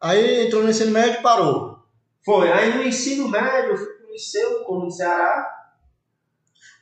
Aí 0.00 0.46
entrou 0.46 0.64
no 0.64 0.70
ensino 0.70 0.90
médio 0.90 1.20
e 1.20 1.22
parou. 1.22 1.78
Foi, 2.24 2.50
aí 2.50 2.74
no 2.74 2.82
ensino 2.82 3.28
médio 3.28 3.70
eu 3.70 3.76
fui 3.76 3.86
pro 3.86 4.10
liceu, 4.10 4.64
como 4.64 4.86
no 4.86 4.90
Ceará. 4.90 5.57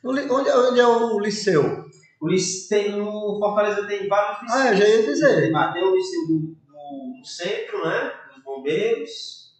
Onde, 0.07 0.49
é- 0.49 0.55
onde 0.55 0.79
é 0.79 0.87
o 0.87 1.19
liceu? 1.19 1.85
O 2.19 2.27
liceu 2.27 2.69
tem 2.69 2.91
no 2.91 3.37
Fortaleza 3.39 3.85
tem 3.85 4.07
vários 4.07 4.41
liceus. 4.41 4.61
Ah, 4.61 4.71
eu 4.71 4.77
já 4.77 4.87
ia 4.87 5.05
dizer. 5.05 5.51
Tem, 5.51 5.73
tem 5.73 5.83
o 5.83 5.95
liceu 5.95 6.27
do, 6.27 6.39
do, 6.39 7.19
do 7.19 7.25
centro, 7.25 7.85
né? 7.85 8.13
Dos 8.33 8.43
bombeiros, 8.43 9.53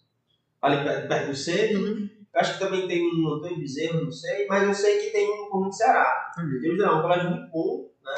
ali 0.61 0.83
perto, 1.07 1.27
do 1.27 1.35
centro. 1.35 1.79
Uhum. 1.79 2.09
Eu 2.33 2.41
acho 2.41 2.53
que 2.53 2.59
também 2.59 2.87
tem 2.87 3.01
um 3.03 3.27
Antônio 3.33 3.57
Bezerra, 3.59 3.99
não 3.99 4.11
sei, 4.11 4.45
mas 4.47 4.63
eu 4.63 4.73
sei 4.73 4.97
que 4.99 5.11
tem 5.11 5.27
um 5.29 5.59
no 5.59 5.71
Ceará. 5.71 6.31
Deus 6.61 6.79
é 6.79 6.89
um 6.91 7.01
colégio 7.01 7.31
muito 7.31 7.51
bom, 7.51 7.89
né? 8.03 8.15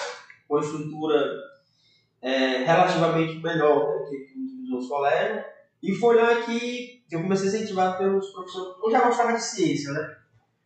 com 0.47 0.59
estrutura 0.59 1.31
é, 2.21 2.63
relativamente 2.63 3.41
melhor 3.41 3.87
né, 3.87 4.09
que, 4.09 4.17
que 4.17 4.39
os 4.63 4.71
outros 4.71 4.89
colégios. 4.89 5.45
E 5.81 5.95
foi 5.95 6.15
lá 6.17 6.41
que 6.41 7.01
eu 7.09 7.21
comecei 7.21 7.47
a 7.47 7.53
incentivar 7.53 7.97
pelos 7.97 8.29
professores. 8.31 8.75
Eu 8.83 8.91
já 8.91 9.05
gostava 9.05 9.33
de 9.33 9.43
ciência, 9.43 9.93
né? 9.93 10.18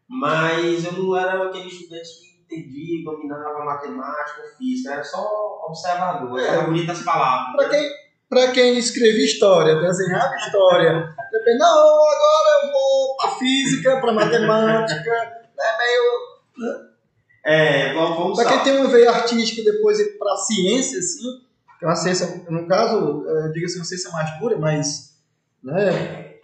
Mas 0.08 0.84
eu 0.86 0.92
não 0.94 1.18
era 1.18 1.46
aquele 1.46 1.68
estudante 1.68 2.10
que 2.20 2.56
entendia, 2.56 3.04
dominava 3.06 3.64
matemática 3.66 4.42
ou 4.42 4.58
física, 4.58 4.94
era 4.94 5.04
só 5.04 5.66
observador, 5.68 6.40
É. 6.40 6.48
era 6.48 6.62
bonitas 6.64 7.02
palavras. 7.02 7.56
Pra 7.56 7.70
quem, 7.70 7.90
pra 8.30 8.52
quem 8.52 8.78
escrevia 8.78 9.26
história, 9.26 9.76
desenhava 9.80 10.36
história, 10.36 11.16
depende, 11.32 11.58
não, 11.58 11.68
agora 11.68 12.66
eu 12.66 12.72
vou 12.72 13.16
pra 13.18 13.32
física, 13.32 14.00
pra 14.00 14.12
matemática, 14.14 15.10
é 15.60 15.78
meio... 15.78 16.84
É, 17.46 17.94
vamos, 17.94 18.38
Pra 18.42 18.48
quem 18.50 18.60
tem 18.64 18.78
uma 18.78 18.88
veia 18.90 19.12
artística 19.12 19.62
e 19.62 19.66
depois 19.66 20.00
ir 20.00 20.18
pra 20.18 20.36
ciência, 20.38 21.00
assim, 21.00 21.42
que 21.80 21.84
é 21.86 21.88
uma 21.88 21.96
ciência, 21.96 22.44
no 22.50 22.68
caso, 22.68 23.26
eu 23.28 23.52
digo 23.52 23.66
assim, 23.66 23.80
uma 23.80 23.86
ciência 23.86 24.12
mais 24.12 24.30
pura, 24.40 24.58
mas, 24.58 25.18
né, 25.62 26.36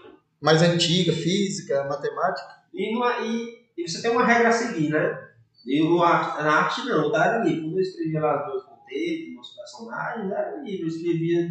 mais 0.42 0.62
antiga, 0.62 1.14
física, 1.14 1.84
matemática. 1.86 2.59
E, 2.74 2.94
numa, 2.94 3.20
e, 3.20 3.66
e 3.78 3.88
você 3.88 4.02
tem 4.02 4.12
uma 4.12 4.26
regra 4.26 4.50
a 4.50 4.52
seguir, 4.52 4.90
né? 4.90 5.28
Eu, 5.68 5.98
na 5.98 6.52
arte 6.52 6.86
não, 6.86 7.12
tava 7.12 7.38
ali. 7.38 7.62
Quando 7.62 7.78
eu 7.78 7.82
escrevia 7.82 8.22
lá 8.22 8.42
os 8.42 8.48
meus 8.48 8.64
contextos, 8.64 9.34
meus 9.34 9.50
personagens, 9.56 10.32
era 10.32 10.58
livre. 10.58 10.82
Eu 10.82 10.88
escrevia 10.88 11.48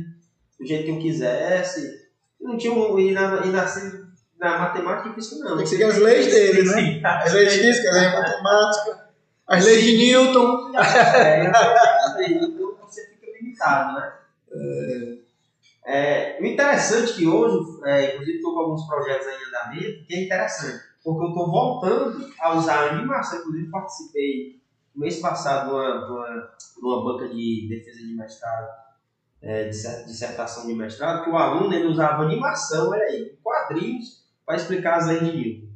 do 0.58 0.66
jeito 0.66 0.84
que 0.84 0.90
eu 0.90 0.98
quisesse. 0.98 2.08
Eu 2.40 2.48
não 2.48 2.56
tinha 2.56 2.72
um, 2.72 2.98
e, 2.98 3.12
na, 3.12 3.44
e 3.44 3.50
na, 3.50 3.64
na 4.38 4.58
matemática 4.58 5.10
e 5.10 5.14
física 5.14 5.36
não. 5.44 5.56
Tem 5.56 5.64
que 5.64 5.70
seguir 5.70 5.84
as 5.84 5.98
leis 5.98 6.26
dele, 6.26 6.62
né? 6.62 7.00
As 7.04 7.32
leis 7.32 7.54
físicas, 7.54 7.96
as 7.96 8.02
leis 8.02 8.12
matemática, 8.12 9.08
as 9.46 9.64
leis 9.64 9.84
de 9.84 9.96
Newton. 9.96 10.72
É, 10.76 11.44
então 11.44 12.76
você 12.80 13.06
fica 13.06 13.26
limitado, 13.38 14.00
né? 14.00 14.12
É... 14.52 15.18
É, 15.90 16.36
o 16.38 16.44
interessante 16.44 17.12
é 17.12 17.16
que 17.16 17.26
hoje, 17.26 17.80
é, 17.86 18.12
inclusive 18.12 18.36
estou 18.36 18.52
com 18.52 18.60
alguns 18.60 18.86
projetos 18.86 19.26
em 19.26 19.48
andamento, 19.48 20.04
que 20.04 20.14
é 20.14 20.24
interessante, 20.24 20.84
porque 21.08 21.24
eu 21.24 21.28
estou 21.28 21.50
voltando 21.50 22.30
a 22.38 22.54
usar 22.54 22.80
a 22.80 22.90
animação, 22.90 23.38
inclusive 23.40 23.70
participei 23.70 24.60
no 24.94 25.00
mês 25.00 25.20
passado 25.20 25.70
numa, 25.70 26.50
numa, 26.82 27.04
banca 27.04 27.28
de 27.28 27.66
defesa 27.66 27.98
de 27.98 28.14
mestrado, 28.14 28.68
é, 29.40 29.64
de 29.64 30.04
dissertação 30.04 30.66
de 30.66 30.74
mestrado, 30.74 31.24
que 31.24 31.30
o 31.30 31.36
aluno 31.36 31.72
ele 31.72 31.86
usava 31.86 32.24
animação, 32.24 32.90
olha 32.90 33.04
aí, 33.04 33.38
quadrinhos, 33.42 34.22
para 34.44 34.56
explicar 34.56 34.98
as 34.98 35.06
leis 35.06 35.20
de 35.20 35.32
Newton. 35.32 35.68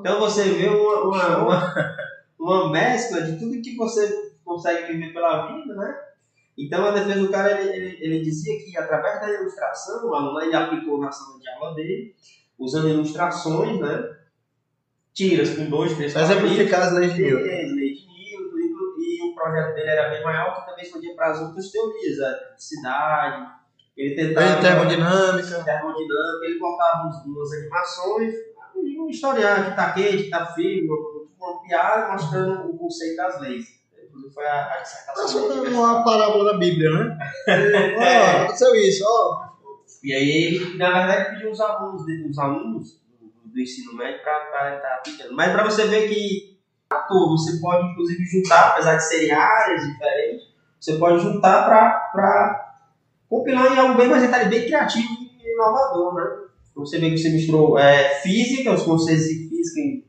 Então 0.00 0.18
você 0.18 0.42
vê 0.50 0.68
uma, 0.68 1.04
uma, 1.04 1.38
uma, 1.38 1.96
uma 2.38 2.70
mescla 2.72 3.22
de 3.22 3.38
tudo 3.38 3.62
que 3.62 3.76
você 3.76 4.32
consegue 4.44 4.92
viver 4.92 5.12
pela 5.12 5.54
vida, 5.54 5.72
né? 5.74 5.94
Então, 6.58 6.84
a 6.84 6.90
defesa 6.90 7.20
do 7.20 7.30
cara, 7.30 7.62
ele, 7.62 7.70
ele, 7.70 7.98
ele, 8.04 8.24
dizia 8.24 8.58
que 8.58 8.76
através 8.76 9.20
da 9.20 9.30
ilustração, 9.30 10.04
o 10.10 10.14
aluno 10.14 10.40
ele 10.40 10.54
aplicou 10.54 11.00
na 11.00 11.10
sala 11.10 11.38
de 11.38 11.48
aula 11.48 11.74
dele, 11.74 12.14
usando 12.58 12.88
ilustrações, 12.88 13.80
né? 13.80 14.19
Tiras 15.20 15.54
com 15.54 15.68
dois, 15.68 15.92
três 15.94 16.14
Para 16.14 16.22
exemplificar 16.22 16.80
as 16.80 16.92
leis 16.94 17.12
de 17.12 17.22
Newton. 17.22 17.44
Leis 17.44 17.98
de 17.98 18.06
Newton, 18.06 18.56
e, 18.98 19.30
o 19.30 19.34
projeto 19.34 19.74
dele 19.74 19.90
era 19.90 20.08
bem 20.08 20.24
maior, 20.24 20.54
que 20.54 20.70
também 20.70 20.90
podia 20.90 21.14
para 21.14 21.30
as 21.32 21.40
outras 21.42 21.70
teorias, 21.70 22.20
a 22.20 22.28
eletricidade, 22.28 23.46
ele 23.94 24.14
tentava... 24.14 24.62
termodinâmica. 24.62 25.62
Termodinâmica, 25.62 26.46
ele 26.46 26.58
botava 26.58 27.10
umas 27.26 27.52
animações, 27.52 28.34
um 28.74 29.10
historial 29.10 29.64
que 29.64 29.70
está 29.70 29.92
quente, 29.92 30.16
que 30.16 30.22
está 30.22 30.46
frio, 30.46 30.88
uma, 31.38 31.60
piada 31.60 32.12
mostrando 32.12 32.70
o 32.70 32.78
conceito 32.78 33.16
das 33.16 33.40
leis 33.42 33.80
inclusive 34.02 34.34
foi 34.34 34.46
a, 34.46 34.72
a 34.72 34.80
dissertação. 34.80 35.52
É 35.66 35.68
uma 35.68 36.02
parábola 36.02 36.52
da 36.52 36.58
Bíblia, 36.58 36.90
né? 36.90 37.18
é. 37.46 38.20
Ó, 38.20 38.36
aconteceu 38.38 38.74
isso, 38.74 39.04
ó. 39.06 39.50
E 40.02 40.14
aí 40.14 40.30
ele, 40.30 40.78
na 40.78 40.90
verdade, 40.90 41.30
pediu 41.34 41.50
os 41.50 41.60
alunos, 41.60 42.02
os 42.02 42.38
alunos 42.38 43.00
do, 43.52 43.60
ensino 43.60 43.94
médio 43.94 44.22
para 44.22 44.76
estar 44.76 44.94
aplicando. 44.96 45.34
Mas 45.34 45.52
para 45.52 45.64
você 45.64 45.86
ver 45.86 46.08
que 46.08 46.58
ator, 46.90 47.30
você 47.30 47.60
pode 47.60 47.86
inclusive 47.90 48.24
juntar, 48.24 48.68
apesar 48.68 48.96
de 48.96 49.04
serem 49.04 49.30
áreas 49.30 49.86
diferentes, 49.86 50.48
você 50.78 50.96
pode 50.96 51.22
juntar 51.22 51.66
para 51.66 52.76
compilar 53.28 53.72
em 53.72 53.78
algo 53.78 53.96
bem 53.96 54.08
mais 54.08 54.22
detalhe, 54.22 54.48
bem 54.48 54.64
criativo 54.64 55.08
e 55.22 55.52
inovador, 55.52 56.14
né? 56.14 56.24
Você 56.74 56.98
vê 56.98 57.10
que 57.10 57.18
você 57.18 57.28
misturou 57.28 57.78
é, 57.78 58.20
física, 58.20 58.72
os 58.72 58.82
conceitos 58.82 59.26
de 59.26 59.48
física 59.48 60.06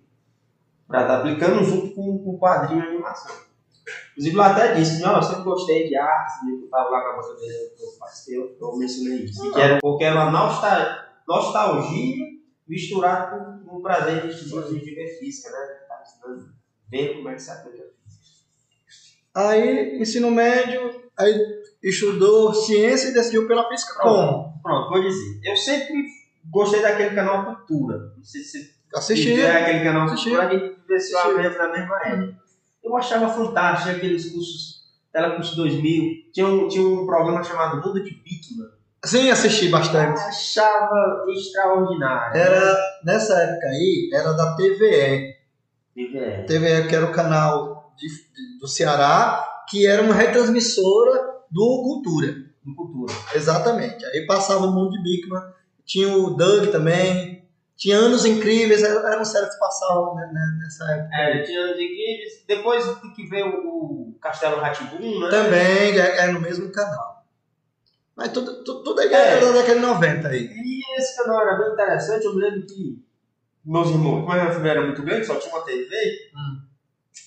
para 0.88 1.02
estar 1.02 1.16
tá 1.16 1.20
aplicando 1.20 1.64
junto 1.64 1.94
com 1.94 2.24
o 2.26 2.40
quadrinho 2.40 2.82
de 2.82 2.88
animação. 2.88 3.36
Inclusive, 4.12 4.36
lá 4.36 4.52
até 4.52 4.74
disse, 4.74 5.02
não, 5.02 5.16
eu 5.16 5.24
sempre 5.24 5.44
gostei 5.44 5.88
de 5.88 5.96
arte, 5.96 6.50
eu 6.50 6.66
estava 6.66 6.90
lá 6.90 7.02
com 7.02 7.08
a 7.08 7.16
moça 7.16 7.36
dele, 7.36 7.72
eu 7.80 7.88
participei, 8.00 8.58
eu 8.60 8.78
mencionei 8.78 9.24
isso. 9.24 9.48
Ah. 9.48 9.54
Que 9.54 9.62
era, 9.62 9.80
porque 9.82 10.04
era 10.04 10.30
uma 10.30 10.48
nostalgia, 11.28 12.26
misturada 12.72 13.38
com, 13.66 13.78
o 13.78 13.82
prazer 13.82 14.22
de 14.22 14.30
estudar 14.30 14.68
de 14.68 14.80
ver 14.80 15.20
física, 15.20 15.50
né? 15.52 15.58
Tá 15.90 16.02
estudando, 16.06 16.54
ver 16.90 17.16
como 17.16 17.28
é 17.28 17.34
que 17.34 17.42
se 17.42 17.52
aplica 17.52 17.84
física. 18.06 18.48
Aí, 19.36 20.02
ensino 20.02 20.32
médio, 20.32 21.12
aí 21.18 21.38
estudou 21.84 22.54
ciência 22.54 23.10
e 23.10 23.14
decidiu 23.14 23.46
pela 23.46 23.68
física. 23.68 23.94
Pronto, 23.96 24.16
como? 24.16 24.62
Pronto, 24.62 24.90
vou 24.90 25.02
dizer. 25.02 25.42
Eu 25.44 25.58
sempre 25.58 26.06
gostei 26.50 26.82
daquele 26.82 27.14
canal 27.14 27.58
Cultura. 27.58 28.14
Não 28.16 28.24
sei 28.24 28.42
se 28.42 28.82
Assisti. 28.96 29.40
É 29.42 29.64
aquele 29.64 29.84
canal 29.84 30.08
Cultura, 30.08 30.48
a 30.48 30.54
gente 30.54 30.76
vivenciou 30.82 31.20
a 31.20 31.34
mesma 31.34 31.58
na 31.58 31.74
mesma 31.74 32.02
época. 32.06 32.42
Eu 32.82 32.98
achava 32.98 33.30
fantástico 33.30 33.98
aqueles 33.98 34.32
cursos, 34.32 34.82
Telecurso 35.12 35.58
2000. 35.58 36.32
Tinha 36.32 36.48
um, 36.48 36.68
tinha 36.70 36.88
um 36.88 37.06
programa 37.06 37.44
chamado 37.44 37.86
Mundo 37.86 38.02
de 38.02 38.12
Bigman. 38.12 38.81
Sim, 39.04 39.30
assisti 39.32 39.68
bastante. 39.70 40.20
Eu 40.20 40.28
achava 40.28 41.26
extraordinário. 41.30 42.40
Era, 42.40 42.78
nessa 43.04 43.34
época 43.34 43.68
aí, 43.68 44.10
era 44.14 44.34
da 44.34 44.56
TVE. 44.56 45.36
TVE. 45.96 46.46
TVE, 46.46 46.88
que 46.88 46.96
era 46.96 47.06
o 47.06 47.12
canal 47.12 47.94
de, 47.98 48.08
de, 48.08 48.60
do 48.60 48.68
Ceará, 48.68 49.64
que 49.68 49.88
era 49.88 50.04
uma 50.04 50.14
retransmissora 50.14 51.20
do 51.50 51.82
Cultura. 51.84 52.28
Do 52.64 52.76
Cultura. 52.76 53.14
Exatamente. 53.34 54.06
Aí 54.06 54.26
passava 54.28 54.66
o 54.66 54.72
Mundo 54.72 54.92
de 54.92 55.02
Bigman. 55.02 55.42
Tinha 55.84 56.16
o 56.16 56.30
Doug 56.38 56.70
também, 56.70 57.42
tinha 57.82 57.98
anos 57.98 58.26
incríveis, 58.26 58.84
era 58.84 59.20
um 59.20 59.26
série 59.26 59.50
que 59.50 59.58
passavam 59.58 60.14
né, 60.14 60.30
né, 60.32 60.60
nessa 60.60 60.86
época. 60.92 61.16
É, 61.16 61.42
tinha 61.42 61.62
anos 61.62 61.80
incríveis. 61.80 62.44
Depois 62.48 62.86
que 63.16 63.28
veio 63.28 63.48
o 63.48 64.16
Castelo 64.22 64.58
Ratibum, 64.58 65.20
né? 65.20 65.30
Também, 65.32 66.00
é, 66.00 66.18
é, 66.20 66.28
no 66.28 66.40
mesmo 66.40 66.72
canal. 66.72 67.11
Mas 68.16 68.32
tudo, 68.32 68.64
tudo, 68.64 68.84
tudo 68.84 69.02
é, 69.02 69.06
é. 69.06 69.54
daquele 69.54 69.80
90 69.80 70.28
aí. 70.28 70.50
E 70.54 71.00
esse 71.00 71.18
canal 71.18 71.42
era 71.42 71.58
bem 71.58 71.74
interessante, 71.74 72.26
eu 72.26 72.36
me 72.36 72.42
lembro 72.42 72.66
que 72.66 73.02
meus 73.64 73.90
irmãos, 73.90 74.22
como 74.22 74.32
a 74.32 74.36
minha 74.36 74.52
família 74.52 74.72
era 74.72 74.82
muito 74.82 75.04
grande, 75.04 75.26
só 75.26 75.36
tinha 75.36 75.54
uma 75.54 75.64
TV, 75.64 75.88
hum. 76.36 76.62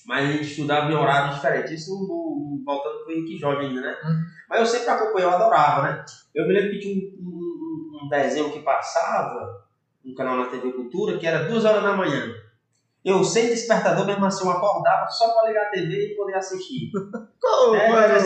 mas 0.05 0.29
a 0.29 0.31
gente 0.33 0.43
estudava 0.43 0.91
em 0.91 0.95
horários 0.95 1.35
diferentes. 1.35 1.71
Isso 1.71 1.91
no, 1.91 2.61
voltando 2.65 3.03
pro 3.03 3.13
Henrique 3.13 3.37
Jorge 3.37 3.67
ainda, 3.67 3.81
né? 3.81 3.95
Hum. 4.03 4.25
Mas 4.49 4.59
eu 4.59 4.65
sempre 4.65 4.89
acompanhei, 4.89 5.25
eu 5.25 5.33
adorava, 5.33 5.83
né? 5.83 6.05
Eu 6.33 6.45
me 6.45 6.53
lembro 6.53 6.71
que 6.71 6.79
tinha 6.79 6.93
um, 6.93 7.25
um, 7.25 8.05
um 8.05 8.09
desenho 8.09 8.51
que 8.51 8.59
passava 8.59 9.63
um 10.05 10.13
canal 10.13 10.35
na 10.37 10.47
TV 10.47 10.73
Cultura, 10.73 11.17
que 11.17 11.25
era 11.25 11.45
duas 11.45 11.63
horas 11.63 11.81
da 11.81 11.95
manhã. 11.95 12.29
Eu, 13.03 13.23
sem 13.23 13.47
despertador, 13.47 14.05
mesmo 14.05 14.25
assim, 14.25 14.45
eu 14.45 14.51
acordava 14.51 15.07
só 15.09 15.33
para 15.33 15.47
ligar 15.47 15.67
a 15.67 15.69
TV 15.69 16.11
e 16.11 16.15
poder 16.15 16.35
assistir. 16.35 16.91
Como, 17.39 17.75
era, 17.75 18.19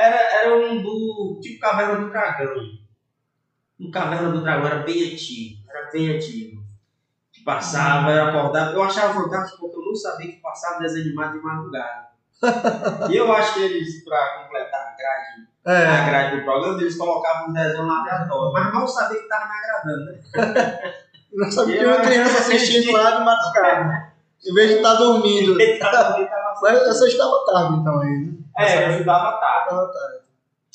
era, 0.00 0.16
era 0.16 0.56
um 0.56 0.82
do. 0.82 1.38
tipo 1.42 1.60
Caverna 1.60 1.96
do 1.96 2.10
Dragão. 2.10 2.54
Um 3.78 3.90
Caverna 3.90 4.30
do 4.30 4.40
Dragão, 4.40 4.66
era 4.66 4.82
bem 4.82 5.12
antigo. 5.12 5.60
Era 5.68 5.90
bem 5.90 6.16
antigo. 6.16 6.62
Que 7.32 7.42
passava, 7.42 8.10
eu 8.10 8.28
acordava. 8.28 8.72
Eu 8.72 8.82
achava 8.82 9.14
fantástico 9.14 9.60
porque 9.60 9.78
eu 9.78 9.84
não 9.84 9.94
sabia 9.94 10.32
que 10.32 10.40
passava 10.40 10.80
desenho 10.80 11.06
animado 11.06 11.32
de 11.32 11.44
madrugada. 11.44 12.10
e 13.10 13.16
eu 13.16 13.30
acho 13.32 13.54
que 13.54 13.60
eles, 13.60 14.02
para 14.04 14.42
completar 14.42 14.80
a 14.80 14.96
grade, 14.96 15.50
é. 15.66 15.86
a 15.86 16.08
grade 16.08 16.36
do 16.36 16.44
programa, 16.44 16.80
eles 16.80 16.96
colocavam 16.96 17.50
um 17.50 17.52
desenho 17.52 17.86
lá 17.86 18.00
aleatório. 18.00 18.52
Mas 18.52 18.72
mal 18.72 18.88
sabia 18.88 19.18
que 19.18 19.24
estava 19.24 19.46
me 19.46 19.52
agradando, 19.58 20.04
né? 20.06 20.94
Não 21.32 21.50
sabia 21.50 21.78
que 21.78 21.86
uma 21.86 22.00
criança 22.00 22.38
assistindo 22.38 22.92
lá 22.92 23.10
de 23.12 23.24
madrugada. 23.24 24.12
Em 24.44 24.54
vez 24.54 24.70
de 24.70 24.76
estar 24.76 24.92
tá 24.92 24.98
dormindo. 24.98 25.56
Mas 26.62 26.86
você 26.86 27.08
estava 27.08 27.44
tarde 27.44 27.74
então 27.80 28.00
aí, 28.00 28.18
né? 28.18 28.39
É, 28.60 28.86
eu 28.86 28.90
estudava 28.92 29.38
tarde. 29.38 29.92
tarde. 29.92 30.24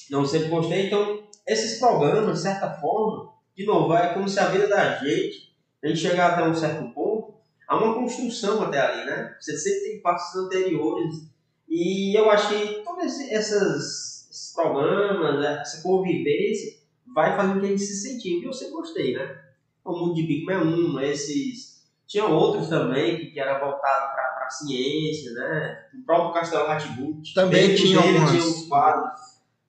Não 0.10 0.26
sempre 0.26 0.50
gostei, 0.50 0.88
então 0.88 1.24
esses 1.48 1.80
programas, 1.80 2.38
de 2.38 2.42
certa 2.42 2.70
forma, 2.72 3.34
de 3.56 3.66
novo, 3.66 3.94
é 3.94 4.14
como 4.14 4.28
se 4.28 4.40
a 4.40 4.48
vida 4.48 4.68
da 4.68 4.96
gente, 4.98 5.54
a 5.84 5.88
gente 5.88 6.00
chegar 6.00 6.34
até 6.34 6.44
um 6.44 6.54
certo 6.54 6.94
ponto, 6.94 7.36
há 7.68 7.78
uma 7.78 7.94
construção 7.94 8.64
até 8.64 8.80
ali, 8.80 9.06
né? 9.06 9.36
Você 9.40 9.58
sempre 9.58 9.90
tem 9.90 10.02
passos 10.02 10.44
anteriores. 10.44 11.30
E 11.68 12.18
eu 12.18 12.30
acho 12.30 12.50
que 12.50 12.84
todos 12.84 13.20
esses, 13.20 14.30
esses 14.30 14.54
programas, 14.54 15.40
né, 15.40 15.60
essa 15.62 15.82
convivência, 15.82 16.80
vai 17.14 17.36
fazer 17.36 17.54
com 17.54 17.60
que 17.60 17.66
a 17.66 17.70
gente 17.70 17.82
se 17.82 18.02
sentir. 18.02 18.42
E 18.42 18.46
eu 18.46 18.54
sempre 18.54 18.74
gostei, 18.74 19.16
né? 19.16 19.46
o 19.86 20.00
mundo 20.00 20.16
de 20.16 20.24
Big 20.24 20.46
Man 20.46 20.64
1, 20.64 21.00
esses. 21.02 21.76
Tinha 22.08 22.26
outros 22.26 22.70
também 22.70 23.18
que, 23.18 23.28
que 23.28 23.40
era 23.40 23.60
voltado 23.60 24.14
para 24.14 24.25
a 24.46 24.50
ciência, 24.50 25.32
né? 25.34 25.86
O 25.94 26.06
próprio 26.06 26.34
Castelo 26.34 26.68
Ratibut. 26.68 27.34
Também 27.34 27.76
tinha 27.76 28.02
dele, 28.02 28.26
tinha 28.26 28.44
uns 28.44 28.68
quadros 28.68 29.20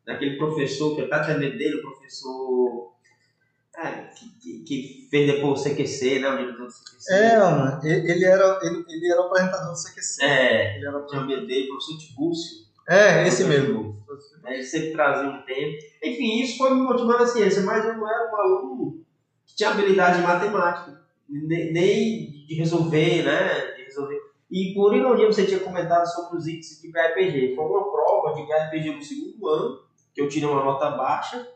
daquele 0.04 0.36
professor, 0.36 0.94
que 0.94 1.02
até 1.02 1.32
também 1.32 1.56
dele, 1.56 1.76
o 1.76 1.82
professor. 1.82 2.94
É, 3.76 4.08
que, 4.40 4.62
que, 4.64 5.08
fez 5.10 5.32
depois 5.32 5.60
o 5.60 5.64
CQC, 5.64 6.20
né? 6.20 6.30
O 6.30 6.36
livro 6.36 6.64
do 6.64 6.66
CQC. 6.66 7.12
É, 7.12 7.38
mano, 7.38 7.80
ele 7.84 8.24
era, 8.24 8.58
ele, 8.62 8.84
ele 8.88 9.12
era 9.12 9.20
o 9.20 9.26
apresentador 9.26 9.72
do 9.72 9.82
CQC. 9.82 10.24
É, 10.24 10.76
ele 10.76 10.86
era 10.86 10.98
o 10.98 11.26
medo 11.26 11.46
dele, 11.46 11.66
o 11.66 11.68
professor 11.72 11.98
Tibúrcio. 11.98 12.66
É, 12.88 13.26
esse 13.26 13.44
mesmo. 13.44 13.96
Ele 14.46 14.62
sempre 14.62 14.92
trazia 14.92 15.28
um 15.28 15.42
tempo. 15.42 15.76
Enfim, 16.02 16.40
isso 16.40 16.56
foi 16.56 16.72
me 16.72 16.82
motivando 16.82 17.24
a 17.24 17.26
ciência, 17.26 17.62
mas 17.62 17.84
eu 17.84 17.96
não 17.96 18.08
era 18.08 18.32
um 18.32 18.36
aluno 18.36 19.06
tinha 19.56 19.70
habilidade 19.70 20.18
em 20.18 20.22
matemática, 20.22 21.00
nem 21.28 22.44
de 22.46 22.54
resolver, 22.54 23.24
né? 23.24 23.72
De 23.74 23.84
resolver. 23.84 24.20
E 24.50 24.72
por 24.74 24.94
ironia, 24.94 25.26
você 25.26 25.44
tinha 25.44 25.60
comentado 25.60 26.06
sobre 26.06 26.38
os 26.38 26.46
índices 26.46 26.80
de 26.80 26.90
PRPG. 26.90 27.54
Foi 27.56 27.64
uma 27.64 27.90
prova 27.90 28.34
de 28.34 28.46
PRPG 28.46 28.94
no 28.94 29.02
segundo 29.02 29.48
ano, 29.48 29.80
que 30.14 30.20
eu 30.20 30.28
tirei 30.28 30.48
uma 30.48 30.64
nota 30.64 30.90
baixa. 30.90 31.46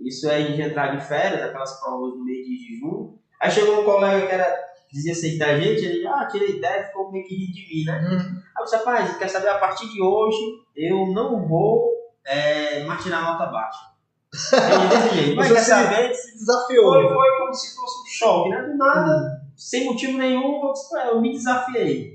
Isso 0.00 0.28
é 0.28 0.42
de 0.42 0.60
entrar 0.60 0.96
de 0.96 1.04
férias, 1.04 1.42
aquelas 1.42 1.78
provas 1.80 2.14
no 2.14 2.24
mês 2.24 2.46
de 2.46 2.78
junho. 2.78 3.18
Aí 3.40 3.50
chegou 3.50 3.80
um 3.80 3.84
colega 3.84 4.26
que 4.26 4.32
era, 4.32 4.64
dizia 4.92 5.14
ser 5.14 5.34
inteligente, 5.34 5.84
ele, 5.84 6.06
ah, 6.06 6.26
tirei 6.30 6.60
10, 6.60 6.86
ficou 6.86 7.12
meio 7.12 7.24
que 7.26 7.34
rindo 7.34 7.52
de 7.52 7.68
mim, 7.68 7.84
né? 7.84 8.00
Uhum. 8.00 8.18
Aí 8.18 8.60
eu 8.60 8.64
disse, 8.64 8.76
rapaz, 8.76 9.16
quer 9.18 9.28
saber, 9.28 9.48
a 9.48 9.58
partir 9.58 9.88
de 9.88 10.02
hoje, 10.02 10.38
eu 10.74 11.12
não 11.12 11.46
vou 11.46 11.90
é, 12.24 12.82
mais 12.84 13.02
tirar 13.02 13.22
nota 13.22 13.46
baixa. 13.46 13.94
Ele 14.52 14.88
desse 14.88 15.14
jeito, 15.14 15.36
mas 15.36 15.52
quer 15.52 15.60
saber, 15.60 16.14
Se 16.14 16.38
desafiou. 16.38 16.92
foi, 16.92 17.08
foi 17.08 17.38
como 17.38 17.54
se 17.54 17.76
fosse 17.76 18.02
um 18.02 18.06
choque, 18.06 18.50
né? 18.50 18.62
Do 18.62 18.76
nada, 18.76 19.42
sem 19.56 19.84
motivo 19.84 20.18
nenhum, 20.18 20.66
eu 20.66 20.72
disse, 20.72 20.92
"Ué, 20.94 21.08
eu 21.10 21.20
me 21.20 21.30
desafiei. 21.32 22.13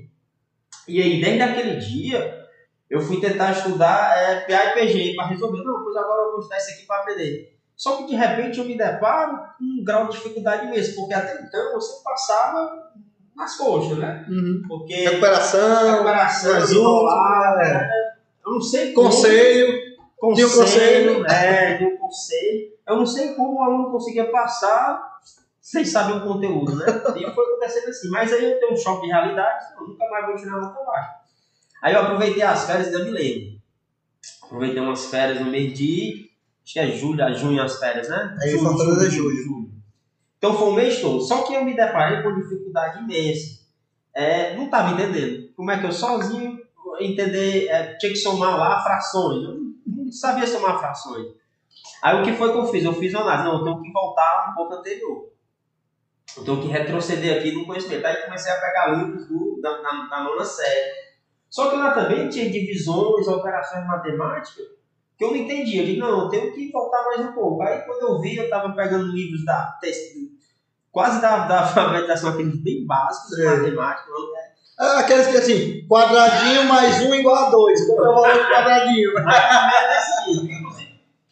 E 0.90 1.00
aí, 1.02 1.20
desde 1.20 1.42
aquele 1.42 1.76
dia, 1.76 2.46
eu 2.88 3.00
fui 3.00 3.20
tentar 3.20 3.52
estudar 3.52 4.16
é, 4.18 4.40
PA 4.40 4.64
e 4.66 4.74
PG 4.74 5.14
para 5.14 5.26
resolver. 5.28 5.62
Não, 5.62 5.84
pois 5.84 5.96
agora 5.96 6.22
eu 6.22 6.30
vou 6.32 6.40
estudar 6.40 6.58
isso 6.58 6.70
aqui 6.72 6.86
para 6.86 7.00
aprender. 7.02 7.56
Só 7.76 7.96
que 7.96 8.06
de 8.08 8.14
repente 8.14 8.58
eu 8.58 8.64
me 8.66 8.76
deparo 8.76 9.38
com 9.58 9.64
um 9.64 9.84
grau 9.84 10.06
de 10.08 10.12
dificuldade 10.18 10.68
mesmo, 10.68 10.96
porque 10.96 11.14
até 11.14 11.40
então 11.42 11.72
eu 11.72 11.80
sempre 11.80 12.04
passava 12.04 12.90
nas 13.34 13.56
coxas, 13.56 13.96
né? 13.96 14.26
Uhum. 14.28 14.62
Porque 14.68 14.94
Recuperação, 14.94 15.92
recuperação, 15.92 16.60
um, 16.60 17.60
é. 17.62 17.72
né? 17.72 17.90
eu 18.44 18.52
não 18.52 18.60
sei 18.60 18.92
como- 18.92 19.08
conselho. 19.08 19.90
Um 20.22 20.34
conselho, 20.34 21.26
é, 21.26 21.78
um 21.82 21.96
conselho. 21.96 22.70
Eu 22.86 22.96
não 22.96 23.06
sei 23.06 23.34
como 23.34 23.58
o 23.58 23.62
aluno 23.62 23.90
conseguia 23.90 24.30
passar 24.30 25.00
sem 25.60 25.84
saber 25.84 26.14
o 26.18 26.24
conteúdo, 26.24 26.74
né? 26.76 26.86
E 27.16 27.30
foi 27.34 27.44
acontecendo 27.46 27.88
assim. 27.88 28.08
Mas 28.10 28.32
aí 28.32 28.44
eu 28.52 28.58
tenho 28.58 28.72
um 28.72 28.76
choque 28.76 29.02
de 29.06 29.12
realidade, 29.12 29.64
eu 29.78 29.86
nunca 29.86 30.08
mais 30.10 30.26
vou 30.26 30.36
tirar 30.36 30.58
nota 30.58 30.84
baixa. 30.84 31.10
Aí 31.82 31.94
eu 31.94 32.00
aproveitei 32.00 32.42
as 32.42 32.64
férias 32.66 32.88
e 32.88 33.04
me 33.04 33.10
lembro. 33.10 33.60
Aproveitei 34.44 34.80
umas 34.80 35.06
férias 35.06 35.40
no 35.40 35.50
mês 35.50 35.72
de. 35.72 36.30
Acho 36.64 36.72
que 36.74 36.78
é 36.78 36.86
julho, 36.92 37.24
a 37.24 37.32
junho 37.32 37.62
as 37.62 37.78
férias, 37.78 38.08
né? 38.08 38.36
Aí 38.40 38.54
em 38.54 38.58
Fortaleza 38.58 39.06
é 39.06 39.10
julho. 39.10 39.70
Então 40.38 40.54
foi 40.56 40.68
o 40.68 40.72
mês 40.72 41.00
todo. 41.00 41.20
Só 41.20 41.42
que 41.42 41.54
eu 41.54 41.64
me 41.64 41.74
deparei 41.74 42.22
com 42.22 42.34
dificuldade 42.34 43.00
imensa. 43.02 43.60
É, 44.14 44.56
não 44.56 44.64
estava 44.64 44.92
entendendo. 44.92 45.52
Como 45.54 45.70
é 45.70 45.78
que 45.78 45.86
eu 45.86 45.92
sozinho 45.92 46.58
entender, 47.00 47.68
é, 47.68 47.96
tinha 47.96 48.12
que 48.12 48.18
somar 48.18 48.58
lá 48.58 48.82
frações. 48.82 49.42
Eu 49.44 49.54
não- 49.54 49.70
não 49.86 50.12
sabia 50.12 50.46
somar 50.46 50.78
frações. 50.78 51.26
Aí 52.02 52.20
o 52.20 52.24
que 52.24 52.32
foi 52.32 52.52
que 52.52 52.58
eu 52.58 52.66
fiz? 52.66 52.84
Eu 52.84 52.92
fiz 52.94 53.12
uma 53.14 53.22
análise. 53.22 53.44
Não, 53.44 53.58
eu 53.58 53.64
tenho 53.64 53.82
que 53.82 53.92
voltar 53.92 54.48
um 54.50 54.54
pouco 54.54 54.74
anterior. 54.74 55.30
Eu 56.36 56.44
tenho 56.44 56.60
que 56.60 56.68
retroceder 56.68 57.38
aqui 57.38 57.52
no 57.52 57.66
conhecimento. 57.66 58.06
Aí 58.06 58.16
comecei 58.24 58.52
a 58.52 58.60
pegar 58.60 58.86
livros 58.88 59.26
do, 59.28 59.60
da, 59.60 59.70
da, 59.80 59.90
da 60.10 60.24
nona 60.24 60.44
série. 60.44 60.90
Só 61.48 61.68
que 61.70 61.76
lá 61.76 61.92
também 61.92 62.28
tinha 62.28 62.50
divisões, 62.50 63.26
operações 63.26 63.86
matemáticas 63.86 64.66
que 65.18 65.24
eu 65.24 65.28
não 65.30 65.36
entendia. 65.36 65.82
Eu 65.82 65.86
digo, 65.86 66.00
não, 66.00 66.20
eu 66.22 66.28
tenho 66.28 66.52
que 66.52 66.70
voltar 66.70 67.04
mais 67.04 67.20
um 67.20 67.32
pouco. 67.32 67.62
Aí 67.62 67.80
quando 67.80 68.02
eu 68.02 68.20
vi, 68.20 68.36
eu 68.36 68.44
estava 68.44 68.72
pegando 68.74 69.12
livros 69.12 69.44
da 69.44 69.78
quase 70.92 71.20
da, 71.20 71.46
da 71.46 71.60
alfabetização, 71.62 72.30
aqueles 72.30 72.62
bem 72.62 72.86
básicos 72.86 73.36
de 73.36 73.42
É. 73.46 73.50
matemática. 73.50 74.10
eu- 74.10 74.50
Ah, 74.78 75.00
aqueles 75.00 75.26
que 75.26 75.36
assim, 75.36 75.86
quadradinho 75.86 76.64
mais 76.64 77.02
um 77.02 77.14
igual 77.14 77.36
a 77.36 77.50
dois. 77.50 77.86
Qual 77.86 77.98
é 77.98 78.08
o 78.08 78.14
valor 78.14 78.32
do 78.32 78.48
quadradinho? 78.48 79.10
Assim, 79.20 80.48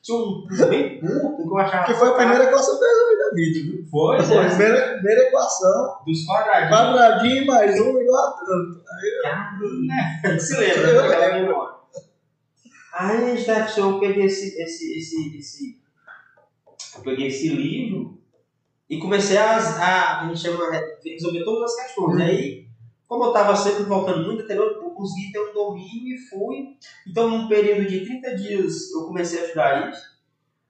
tinha 0.08 0.18
um 0.18 0.68
bem 0.70 1.00
curto 1.00 1.36
que 1.36 1.48
eu 1.48 1.58
achava. 1.58 1.84
Que 1.84 1.94
foi 1.94 2.08
a 2.08 2.14
primeira 2.14 2.44
equação 2.44 2.78
que 2.78 2.84
eu 2.84 2.88
resolvi 2.88 3.18
da 3.18 3.30
vida, 3.34 3.76
viu? 3.76 3.86
Foi, 3.90 4.22
Foi 4.22 4.38
a 4.38 4.42
né? 4.42 4.48
primeira, 4.48 4.92
primeira 4.94 5.22
equação, 5.24 5.98
Dos 6.06 6.24
quadradinhos. 6.24 6.70
quadradinho 6.70 7.46
mais 7.46 7.80
um 7.80 8.00
igual 8.00 8.26
a 8.26 8.32
tanto. 8.32 8.82
Caramba, 9.22 10.40
Se 10.40 10.56
lembra? 10.56 10.88
Eu 10.90 11.08
né? 11.08 11.28
lembro. 11.38 11.68
Aí, 12.94 13.36
Jefferson, 13.36 13.92
eu 13.92 14.00
peguei 14.00 14.24
esse, 14.24 14.60
esse, 14.60 14.98
esse, 14.98 15.36
esse, 15.38 15.82
eu 16.96 17.02
peguei 17.02 17.28
esse 17.28 17.48
livro 17.48 18.18
e 18.90 18.98
comecei 18.98 19.36
a, 19.36 19.56
a, 19.56 20.20
a 20.22 20.34
gente 20.34 20.48
a 20.48 20.52
resolver 21.04 21.44
todas 21.44 21.70
as 21.70 21.84
questões. 21.84 22.14
Uhum. 22.16 22.22
Aí, 22.22 22.66
como 23.06 23.24
eu 23.24 23.28
estava 23.28 23.54
sempre 23.54 23.84
voltando 23.84 24.26
muito 24.26 24.42
anterior, 24.42 24.66
eu 24.82 24.87
consegui 24.98 25.32
ter 25.32 25.40
um 25.40 25.54
domínio 25.54 26.14
e 26.14 26.28
fui. 26.28 26.76
Então, 27.06 27.30
num 27.30 27.48
período 27.48 27.88
de 27.88 28.04
30 28.04 28.36
dias, 28.36 28.90
eu 28.92 29.06
comecei 29.06 29.40
a 29.40 29.44
estudar 29.44 29.90
isso. 29.90 30.18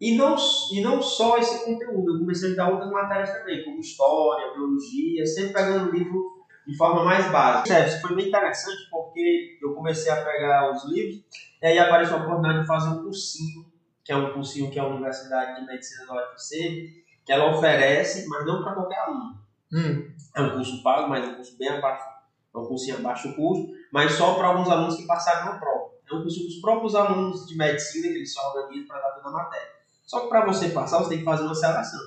E 0.01 0.17
não, 0.17 0.37
e 0.73 0.81
não 0.81 1.03
só 1.03 1.39
esse 1.39 1.65
conteúdo, 1.65 2.15
eu 2.15 2.19
comecei 2.21 2.49
a 2.49 2.51
estudar 2.51 2.71
outras 2.71 2.93
matérias 2.93 3.33
também, 3.33 3.65
como 3.65 3.81
história, 3.81 4.53
biologia, 4.53 5.27
sempre 5.27 5.55
pegando 5.55 5.91
livro 5.91 6.39
de 6.65 6.77
forma 6.77 7.03
mais 7.03 7.29
básica. 7.33 7.75
É, 7.77 7.89
isso 7.89 8.01
foi 8.01 8.15
bem 8.15 8.29
interessante 8.29 8.89
porque 8.91 9.59
eu 9.61 9.75
comecei 9.75 10.13
a 10.13 10.23
pegar 10.23 10.73
os 10.73 10.85
livros 10.85 11.25
e 11.61 11.67
aí 11.67 11.79
apareceu 11.79 12.17
a 12.17 12.21
oportunidade 12.21 12.61
de 12.61 12.67
fazer 12.67 12.91
um 12.91 13.03
cursinho, 13.03 13.67
que 14.05 14.13
é 14.13 14.17
um 14.17 14.33
cursinho 14.33 14.71
que 14.71 14.79
a 14.79 14.87
Universidade 14.87 15.61
de 15.61 15.67
Medicina 15.67 16.07
da 16.07 16.15
UFC, 16.15 17.03
que 17.25 17.33
ela 17.33 17.57
oferece, 17.57 18.29
mas 18.29 18.47
não 18.47 18.63
para 18.63 18.75
qualquer 18.75 18.99
aluno. 18.99 19.41
Hum. 19.73 20.13
É 20.37 20.43
um 20.43 20.51
curso 20.51 20.83
pago, 20.83 21.09
mas 21.09 21.27
é 21.27 21.31
um 21.31 21.35
curso 21.35 21.59
bem 21.59 21.69
abaixo, 21.71 22.05
é 22.55 22.59
um 22.59 22.67
cursinho 22.67 22.99
abaixo 22.99 23.35
custo, 23.35 23.73
mas 23.93 24.13
só 24.13 24.35
para 24.35 24.49
alguns 24.49 24.69
alunos 24.69 24.97
que 24.97 25.07
passaram 25.07 25.53
na 25.53 25.59
prova. 25.59 25.91
É 26.11 26.15
um 26.15 26.23
curso 26.23 26.43
dos 26.45 26.57
próprios 26.57 26.95
alunos 26.95 27.47
de 27.47 27.57
medicina 27.57 28.09
que 28.09 28.15
eles 28.15 28.33
se 28.33 28.41
organizam 28.41 28.87
para 28.87 29.01
dar 29.01 29.11
toda 29.11 29.29
a 29.29 29.33
matéria. 29.33 29.69
Só 30.05 30.21
que 30.21 30.29
para 30.29 30.47
você 30.47 30.71
passar, 30.71 30.99
você 30.99 31.11
tem 31.11 31.19
que 31.19 31.25
fazer 31.25 31.45
uma 31.45 31.55
seleção. 31.55 32.01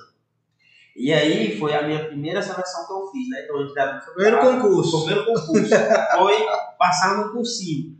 E 0.94 1.12
aí 1.12 1.58
foi 1.58 1.74
a 1.74 1.86
minha 1.86 2.06
primeira 2.06 2.42
seleção 2.42 2.86
que 2.86 2.92
eu 2.92 3.06
fiz, 3.06 3.28
né? 3.28 3.44
Então 3.44 3.58
a 3.58 3.62
gente 3.62 3.74
dava 3.74 4.00
Primeiro 4.00 4.40
concurso. 4.40 4.96
o 4.96 5.04
primeiro 5.04 5.24
concurso 5.26 5.70
foi 6.18 6.46
passar 6.78 7.18
no 7.18 7.32
cursinho. 7.32 7.96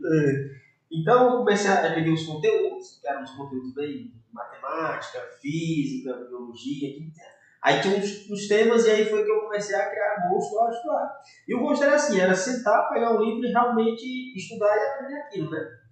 Então 0.91 1.31
eu 1.31 1.37
comecei 1.37 1.71
a 1.71 1.93
peguei 1.93 2.13
os 2.13 2.25
conteúdos, 2.25 2.99
que 3.01 3.07
eram 3.07 3.23
os 3.23 3.31
conteúdos 3.31 3.73
bem 3.73 4.13
matemática, 4.31 5.19
física, 5.41 6.13
biologia, 6.13 6.93
química. 6.93 7.21
Aí 7.63 7.81
tinha 7.81 7.97
uns, 7.97 8.29
uns 8.29 8.47
temas 8.47 8.85
e 8.85 8.91
aí 8.91 9.05
foi 9.05 9.23
que 9.23 9.31
eu 9.31 9.41
comecei 9.41 9.75
a 9.75 9.89
criar 9.89 10.29
gosto 10.29 10.59
a 10.59 10.69
estudar. 10.69 11.21
E 11.47 11.55
o 11.55 11.59
gosto 11.61 11.83
era 11.83 11.95
assim, 11.95 12.19
era 12.19 12.35
sentar, 12.35 12.89
pegar 12.89 13.15
o 13.15 13.23
livro 13.23 13.45
e 13.47 13.51
realmente 13.51 14.37
estudar 14.37 14.75
e 14.75 14.79
aprender 14.79 15.19
aquilo, 15.21 15.49
né? 15.49 15.83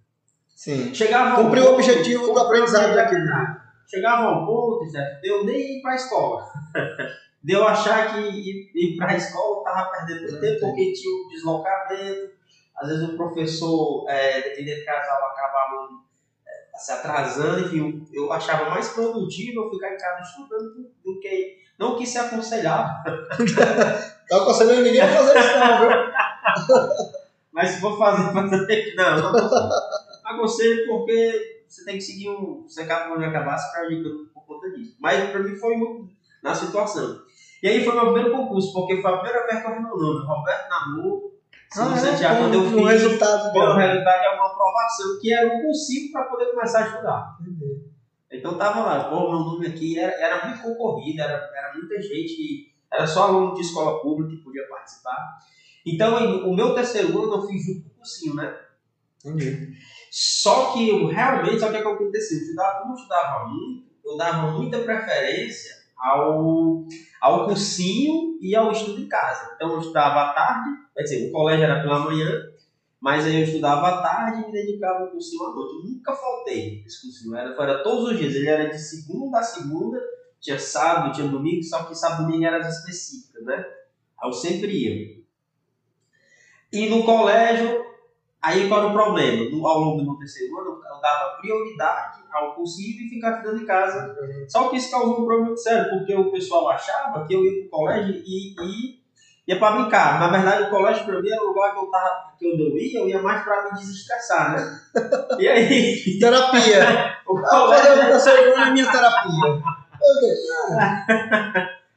Sim. 0.50 0.94
Chegava 0.94 1.42
Cumpriu 1.42 1.66
o 1.66 1.74
objetivo 1.74 2.34
do 2.34 2.40
aprendizado 2.40 2.94
daquilo. 2.94 3.26
Chegava 3.88 4.24
ao 4.24 4.46
ponto, 4.46 4.86
de 4.90 5.28
eu 5.28 5.44
nem 5.46 5.78
ir 5.78 5.82
para 5.82 5.94
a 5.94 5.96
escola. 5.96 6.46
de 7.44 7.54
eu 7.54 7.68
achar 7.68 8.14
que 8.14 8.20
ir, 8.20 8.72
ir 8.76 8.98
para 8.98 9.14
a 9.14 9.18
escola 9.18 9.58
estava 9.60 9.90
perdendo 9.90 10.22
muito 10.22 10.40
tempo, 10.40 10.60
porque 10.60 10.94
tinha 10.94 11.14
o 11.14 11.28
deslocamento. 11.30 12.32
Às 12.76 12.88
vezes 12.88 13.10
o 13.10 13.18
professor, 13.18 14.06
é, 14.10 14.42
dependendo 14.42 14.80
do 14.80 14.86
casal, 14.86 15.26
acabava 15.26 15.90
é, 16.48 16.78
se 16.78 16.92
atrasando. 16.92 17.66
Enfim, 17.66 18.08
eu, 18.14 18.26
eu 18.26 18.32
achava 18.32 18.70
mais 18.70 18.90
produtivo 18.90 19.64
eu 19.64 19.70
ficar 19.72 19.94
em 19.94 19.98
casa 19.98 20.22
estudando 20.22 20.76
do, 20.76 20.92
do 21.04 21.20
que. 21.20 21.61
Não 21.82 21.96
que 21.96 22.06
se 22.06 22.20
aconselhava, 22.20 23.04
Tá 24.30 24.38
aconselhando 24.38 24.84
ninguém 24.84 25.02
a 25.02 25.08
fazer 25.08 25.40
isso, 25.40 25.60
não, 25.60 25.80
viu? 25.80 25.90
mas 27.52 27.72
se 27.72 27.82
for 27.82 27.98
fazer, 27.98 28.32
fazer. 28.32 28.96
Não, 28.96 29.20
não 29.20 29.32
aconselho. 30.24 30.88
porque 30.88 31.64
você 31.68 31.84
tem 31.84 31.96
que 31.96 32.02
seguir 32.02 32.30
um. 32.30 32.64
Você 32.68 32.84
acaba 32.84 33.10
quando 33.10 33.26
acabar 33.26 33.58
se 33.58 33.74
prejudicando 33.74 34.30
por 34.32 34.46
conta 34.46 34.70
disso. 34.70 34.96
Mas 35.02 35.30
para 35.32 35.40
mim 35.42 35.56
foi 35.56 35.76
muito 35.76 36.08
na 36.44 36.54
situação. 36.54 37.20
E 37.64 37.68
aí 37.68 37.84
foi 37.84 37.94
meu 37.94 38.14
primeiro 38.14 38.32
concurso, 38.32 38.72
porque 38.74 39.02
foi 39.02 39.12
a 39.12 39.18
primeira 39.18 39.48
vez 39.48 39.62
que 39.62 39.68
eu 39.68 39.76
vi 39.76 39.82
meu 39.82 39.98
nome, 39.98 40.26
Roberto 40.26 40.70
Namor. 40.70 41.32
São 41.72 41.98
Santiago, 41.98 42.42
quando 42.42 42.54
eu 42.54 42.70
fiz, 42.70 43.02
resultado 43.02 43.52
bom. 43.54 43.74
realidade 43.74 44.26
é 44.26 44.36
uma 44.36 44.48
aprovação, 44.48 45.20
que 45.20 45.34
era 45.34 45.48
um 45.48 45.62
possível 45.62 46.12
para 46.12 46.26
poder 46.26 46.52
começar 46.52 46.84
a 46.84 46.88
estudar. 46.88 47.38
Então 48.32 48.58
tava 48.58 48.82
lá, 48.82 49.04
pô, 49.10 49.30
meu 49.30 49.40
nome 49.40 49.68
aqui 49.68 50.00
era, 50.00 50.14
era 50.14 50.46
muito 50.48 50.62
concorrido, 50.62 51.22
era, 51.22 51.34
era 51.34 51.74
muita 51.74 52.02
gente, 52.02 52.74
era 52.92 53.06
só 53.06 53.24
aluno 53.24 53.54
de 53.54 53.62
escola 53.62 54.02
pública 54.02 54.36
que 54.36 54.44
podia 54.44 54.68
participar. 54.68 55.38
Então 55.86 56.50
o 56.50 56.56
meu 56.56 56.74
terceiro 56.74 57.22
ano 57.22 57.36
eu 57.36 57.48
fiz 57.48 57.66
junto 57.66 57.82
com 57.82 57.90
o 57.90 57.98
cursinho, 57.98 58.36
né? 58.36 58.58
Entendi. 59.26 59.74
Só 60.10 60.72
que 60.72 60.90
eu 60.90 61.08
realmente, 61.08 61.60
sabe 61.60 61.74
o 61.74 61.78
que, 61.78 61.84
que 61.84 61.94
aconteceu? 61.94 62.38
Eu 62.38 62.44
estudava, 62.44 62.80
como 62.80 62.94
eu 62.94 62.98
estudava 62.98 63.48
muito, 63.48 63.92
eu 64.04 64.18
dava 64.18 64.52
muita 64.52 64.80
preferência 64.80 65.76
ao, 65.98 66.86
ao 67.22 67.46
cursinho 67.46 68.38
e 68.42 68.56
ao 68.56 68.72
estudo 68.72 69.02
em 69.02 69.08
casa. 69.08 69.54
Então 69.56 69.72
eu 69.74 69.80
estudava 69.80 70.22
à 70.22 70.34
tarde, 70.34 70.70
quer 70.96 71.04
dizer, 71.04 71.30
o 71.30 71.32
colégio 71.32 71.66
era 71.66 71.82
pela 71.82 72.00
manhã, 72.00 72.30
mas 73.02 73.26
aí 73.26 73.38
eu 73.38 73.44
estudava 73.44 73.88
à 73.88 74.02
tarde 74.02 74.44
e 74.44 74.46
me 74.46 74.52
dedicava 74.52 75.00
ao 75.00 75.12
cursinho 75.12 75.44
à 75.44 75.56
noite. 75.56 75.74
Eu 75.74 75.92
nunca 75.92 76.16
faltei 76.16 76.84
esse 76.86 77.02
cursinho, 77.02 77.36
era, 77.36 77.50
era 77.62 77.84
todos 77.84 78.12
os 78.12 78.20
dias, 78.20 78.36
ele 78.36 78.48
era 78.48 78.70
de 78.70 78.78
segunda 78.78 79.40
a 79.40 79.44
segunda, 79.44 80.00
tinha 80.40 80.60
sábado, 80.60 81.14
tinha 81.14 81.28
domingo, 81.28 81.64
só 81.64 81.84
que 81.86 81.96
sábado 81.96 82.24
e 82.24 82.26
domingo 82.26 82.46
eram 82.46 82.60
as 82.60 82.78
específicas, 82.78 83.44
né? 83.44 83.66
Aí 84.22 84.30
eu 84.30 84.34
sempre 84.34 84.72
ia. 84.72 85.22
E 86.72 86.90
no 86.90 87.04
colégio, 87.04 87.92
Aí 88.42 88.68
qual 88.68 88.80
era 88.80 88.90
o 88.90 88.94
problema? 88.94 89.50
No, 89.52 89.68
ao 89.68 89.80
longo 89.80 89.98
do 89.98 90.04
meu 90.04 90.16
terceiro 90.16 90.60
ano, 90.60 90.82
eu 90.84 91.00
dava 91.00 91.38
prioridade 91.40 92.24
ao 92.32 92.56
cursinho 92.56 93.06
e 93.06 93.10
ficava 93.10 93.38
estudando 93.38 93.62
em 93.62 93.66
casa. 93.68 94.16
Só 94.48 94.68
que 94.68 94.78
isso 94.78 94.90
causou 94.90 95.22
um 95.22 95.26
problema 95.26 95.56
sério, 95.56 95.92
porque 95.92 96.16
o 96.16 96.32
pessoal 96.32 96.70
achava 96.70 97.28
que 97.28 97.36
eu 97.36 97.46
ia 97.46 97.62
pro 97.62 97.70
colégio 97.70 98.16
e, 98.26 98.56
e 98.60 99.01
ia 99.52 99.60
para 99.60 99.76
brincar. 99.76 100.20
Na 100.20 100.28
verdade, 100.28 100.64
o 100.64 100.70
colégio 100.70 101.06
para 101.06 101.22
mim 101.22 101.30
era 101.30 101.42
o 101.44 101.48
lugar 101.48 101.74
que 101.74 101.80
eu 101.80 101.90
tava, 101.92 102.34
que 102.38 102.46
eu 102.46 102.58
não 102.58 102.78
ia, 102.78 103.00
eu 103.00 103.10
ia 103.10 103.22
mais 103.22 103.44
para 103.44 103.64
me 103.66 103.80
desestressar, 103.80 104.56
né? 104.56 104.80
E 105.40 105.48
aí, 105.48 106.20
Terapia. 106.20 107.18
o 107.28 107.38
Ah, 107.38 107.50
colégio, 107.50 108.08
terceiro 108.08 108.56
ano 108.56 108.64
é 108.66 108.72
minha 108.72 108.92
terapia. 108.92 109.62
Ok. 110.02 110.30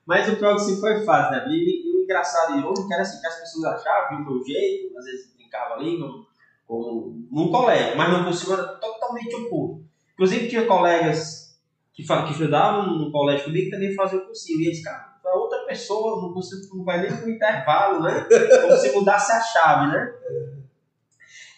Mas 0.07 0.29
o 0.29 0.37
pior 0.37 0.55
que 0.57 0.63
sim 0.63 0.81
foi 0.81 1.05
fácil, 1.05 1.33
né? 1.33 1.47
E, 1.49 1.89
e 1.91 1.97
o 1.97 2.03
engraçado 2.03 2.59
de 2.59 2.67
hoje 2.67 2.87
que 2.87 2.93
era 2.93 3.03
assim, 3.03 3.21
que 3.21 3.27
as 3.27 3.41
pessoas 3.41 3.65
achavam, 3.65 4.19
viu 4.19 4.27
o 4.27 4.31
meu 4.35 4.45
jeito, 4.45 4.99
às 4.99 5.05
vezes 5.05 5.35
brincava 5.35 5.75
ali, 5.75 5.99
como, 5.99 6.27
como 6.67 7.27
num 7.31 7.51
colégio, 7.51 7.97
mas 7.97 8.11
no 8.11 8.25
cursinho 8.25 8.53
era 8.53 8.65
totalmente 8.65 9.35
oposto. 9.35 9.85
Inclusive 10.13 10.49
tinha 10.49 10.67
colegas 10.67 11.59
que, 11.95 12.03
que 12.05 12.33
estudavam 12.33 12.99
no 12.99 13.11
colégio 13.11 13.47
comigo 13.47 13.65
que 13.65 13.71
também 13.71 13.95
faziam 13.95 14.23
o 14.23 14.27
cursinho. 14.27 14.61
E 14.61 14.67
eles, 14.67 14.83
cara, 14.85 15.14
a 15.27 15.37
outra 15.37 15.61
pessoa 15.67 16.33
cursinho 16.33 16.63
não 16.75 16.85
vai 16.85 17.01
nem 17.01 17.17
pro 17.17 17.31
intervalo, 17.31 18.03
né? 18.03 18.27
Como 18.61 18.77
se 18.77 18.93
mudasse 18.93 19.33
a 19.33 19.41
chave, 19.41 19.93
né? 19.93 20.13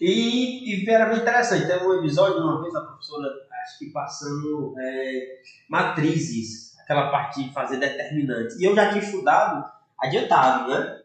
E, 0.01 0.85
e 0.85 0.91
era 0.91 1.07
bem 1.07 1.19
interessante. 1.19 1.67
Teve 1.67 1.85
um 1.85 1.99
episódio, 1.99 2.43
uma 2.43 2.63
vez, 2.63 2.75
a 2.75 2.81
professora, 2.83 3.29
acho 3.65 3.79
que 3.79 3.91
passando 3.91 4.75
é, 4.79 5.41
matrizes, 5.69 6.79
aquela 6.81 7.11
parte 7.11 7.43
de 7.43 7.53
fazer 7.53 7.79
determinantes. 7.79 8.59
E 8.61 8.65
eu 8.65 8.75
já 8.75 8.91
tinha 8.91 9.03
estudado 9.03 9.65
adiantado, 9.99 10.71
né? 10.71 11.01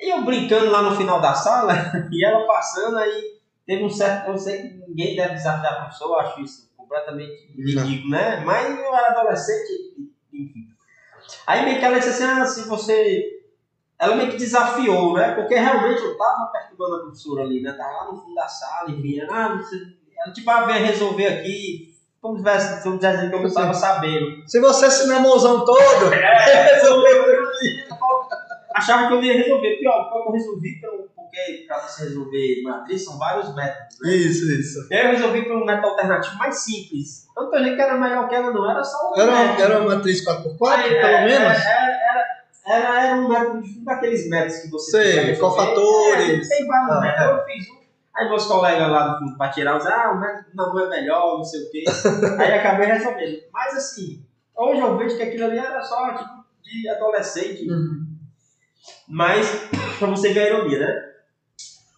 E 0.00 0.10
eu 0.10 0.24
brincando 0.24 0.70
lá 0.70 0.82
no 0.82 0.96
final 0.96 1.20
da 1.20 1.34
sala, 1.34 1.74
e 2.10 2.24
ela 2.24 2.46
passando, 2.46 2.98
aí 2.98 3.38
teve 3.66 3.84
um 3.84 3.90
certo. 3.90 4.30
Eu 4.30 4.38
sei 4.38 4.62
que 4.62 4.74
ninguém 4.88 5.14
deve 5.14 5.34
desafiar 5.34 5.74
a 5.74 5.80
professora, 5.82 6.10
eu 6.10 6.20
acho 6.20 6.40
isso 6.40 6.72
completamente 6.76 7.52
ridículo, 7.56 8.10
né? 8.10 8.40
Mas 8.44 8.78
eu 8.78 8.94
era 8.94 9.18
adolescente. 9.18 9.91
Aí 11.46 11.64
meio 11.64 11.78
que 11.78 11.84
ela 11.84 11.98
disse 11.98 12.10
assim: 12.10 12.24
ah, 12.24 12.44
se 12.44 12.68
você. 12.68 13.40
Ela 13.98 14.16
meio 14.16 14.30
que 14.30 14.36
desafiou, 14.36 15.14
né? 15.14 15.34
Porque 15.34 15.54
realmente 15.54 16.02
eu 16.02 16.16
tava 16.16 16.50
perturbando 16.52 16.96
a 16.96 17.00
professora 17.00 17.42
ali, 17.42 17.62
né? 17.62 17.72
Tava 17.72 17.92
lá 17.92 18.12
no 18.12 18.20
fundo 18.20 18.34
da 18.34 18.48
sala 18.48 18.90
e 18.90 19.00
vinha, 19.00 19.28
ah, 19.30 19.56
você... 19.56 19.76
ela 20.24 20.32
tipo, 20.32 20.50
ah, 20.50 20.66
vem 20.66 20.84
resolver 20.84 21.26
aqui. 21.26 21.92
Como 22.20 22.36
se 22.36 22.44
tivesse, 22.44 22.82
como 22.84 22.98
dizendo 22.98 23.30
que 23.30 23.34
eu 23.36 23.42
não 23.42 23.52
tava 23.52 23.74
sabendo. 23.74 24.48
Se 24.48 24.60
você 24.60 24.90
se 24.90 25.08
namorzão 25.08 25.64
todo, 25.64 26.12
É, 26.14 26.74
resolveu. 26.74 27.24
achava 28.74 29.08
que 29.08 29.14
eu 29.14 29.22
ia 29.22 29.34
resolver. 29.34 29.76
Pior, 29.78 30.08
pior 30.08 30.22
que 30.22 30.28
eu 30.28 30.32
resolvi, 30.32 30.80
pelo, 30.80 31.08
porque 31.32 31.64
para 31.66 31.78
você 31.80 32.04
resolver 32.04 32.62
matriz 32.62 33.04
são 33.04 33.18
vários 33.18 33.54
métodos. 33.54 33.96
Né? 34.02 34.12
Isso, 34.14 34.52
isso. 34.52 34.86
Eu 34.90 35.12
resolvi 35.12 35.44
por 35.44 35.56
um 35.56 35.64
método 35.64 35.88
alternativo 35.88 36.36
mais 36.36 36.62
simples. 36.62 37.26
Não 37.34 37.50
tô 37.50 37.56
dizendo 37.56 37.76
que 37.76 37.82
era 37.82 37.96
melhor 37.98 38.28
que 38.28 38.34
ela, 38.34 38.52
não. 38.52 38.70
Era 38.70 38.84
só 38.84 39.10
um 39.10 39.18
Era, 39.18 39.32
método. 39.32 39.62
era 39.62 39.80
uma 39.80 39.94
matriz 39.96 40.22
4x4, 40.24 40.68
Aí, 40.68 40.90
pelo 40.90 41.06
é, 41.06 41.24
menos? 41.24 41.64
Era, 41.64 41.90
era, 41.90 42.26
era, 42.66 43.06
era 43.06 43.16
um 43.16 43.28
método 43.28 43.62
de 43.62 43.82
daqueles 43.82 44.28
métodos 44.28 44.58
que 44.58 44.70
você 44.70 45.02
Sei, 45.02 45.26
pra 45.36 45.40
cofatores. 45.40 46.50
É, 46.50 46.56
tem 46.56 46.66
vários 46.66 46.96
Ah, 46.96 47.00
métodos. 47.00 47.38
Eu 47.38 47.44
fiz 47.46 47.68
um. 47.70 47.82
Aí 48.14 48.28
meus 48.28 48.44
colegas 48.44 48.90
lá 48.90 49.08
do 49.08 49.18
fundo 49.20 49.38
para 49.38 49.50
tirar 49.50 49.74
os, 49.78 49.86
ah, 49.86 50.12
o 50.12 50.20
método 50.20 50.50
não 50.54 50.78
é 50.80 50.88
melhor, 50.90 51.38
não 51.38 51.44
sei 51.44 51.62
o 51.62 51.70
quê. 51.70 51.84
Aí 52.38 52.52
acabei 52.52 52.86
resolvendo. 52.86 53.38
Mas 53.50 53.74
assim, 53.74 54.22
hoje 54.54 54.82
eu 54.82 54.98
vejo 54.98 55.16
que 55.16 55.22
aquilo 55.22 55.46
ali 55.46 55.58
era 55.58 55.80
só 55.80 56.12
tipo 56.12 56.44
de 56.62 56.88
adolescente. 56.90 57.70
Uhum. 57.70 58.06
Mas, 59.08 59.48
pra 59.98 60.08
você 60.08 60.34
ver 60.34 60.40
a 60.40 60.46
ironia, 60.48 60.78
né? 60.78 61.11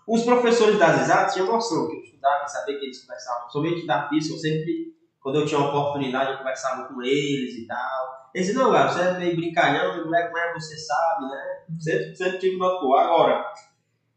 Os 0.06 0.22
professores 0.22 0.78
das 0.78 1.02
exatas 1.02 1.32
tinham 1.34 1.46
noção 1.46 1.88
que 1.88 1.96
eu 1.96 2.00
estudava 2.02 2.46
sabia 2.46 2.78
que 2.78 2.84
eles 2.84 3.00
conversavam. 3.00 3.48
Somente 3.50 3.86
da 3.86 4.08
física, 4.08 4.34
eu 4.34 4.38
sempre, 4.38 4.94
quando 5.20 5.40
eu 5.40 5.46
tinha 5.46 5.58
uma 5.60 5.68
oportunidade, 5.70 6.32
eu 6.32 6.38
conversava 6.38 6.84
com 6.88 7.02
eles 7.02 7.54
e 7.56 7.66
tal. 7.66 8.30
Eles 8.34 8.48
diziam, 8.48 8.64
não, 8.64 8.72
cara, 8.72 8.88
você 8.92 9.00
é 9.00 9.18
meio 9.18 9.36
brincalhão, 9.36 9.94
meu 9.96 10.04
moleque, 10.06 10.32
mas 10.32 10.52
você 10.54 10.76
sabe, 10.76 11.26
né? 11.26 11.62
Sempre, 11.78 12.16
sempre 12.16 12.38
tive 12.38 12.56
uma 12.56 12.80
cor. 12.80 12.98
Agora, 12.98 13.44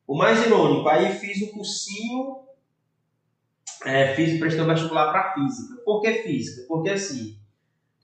o 0.08 0.18
mais 0.18 0.46
irônico, 0.46 0.88
aí 0.90 1.12
fiz 1.14 1.42
um 1.44 1.54
cursinho, 1.54 2.38
é, 3.86 4.16
fiz, 4.16 4.40
prestei 4.40 4.64
um 4.64 4.68
vestibular 4.68 5.12
pra 5.12 5.34
física. 5.34 5.82
Por 5.86 6.02
que 6.02 6.12
física? 6.14 6.66
Porque 6.68 6.90
assim. 6.90 7.38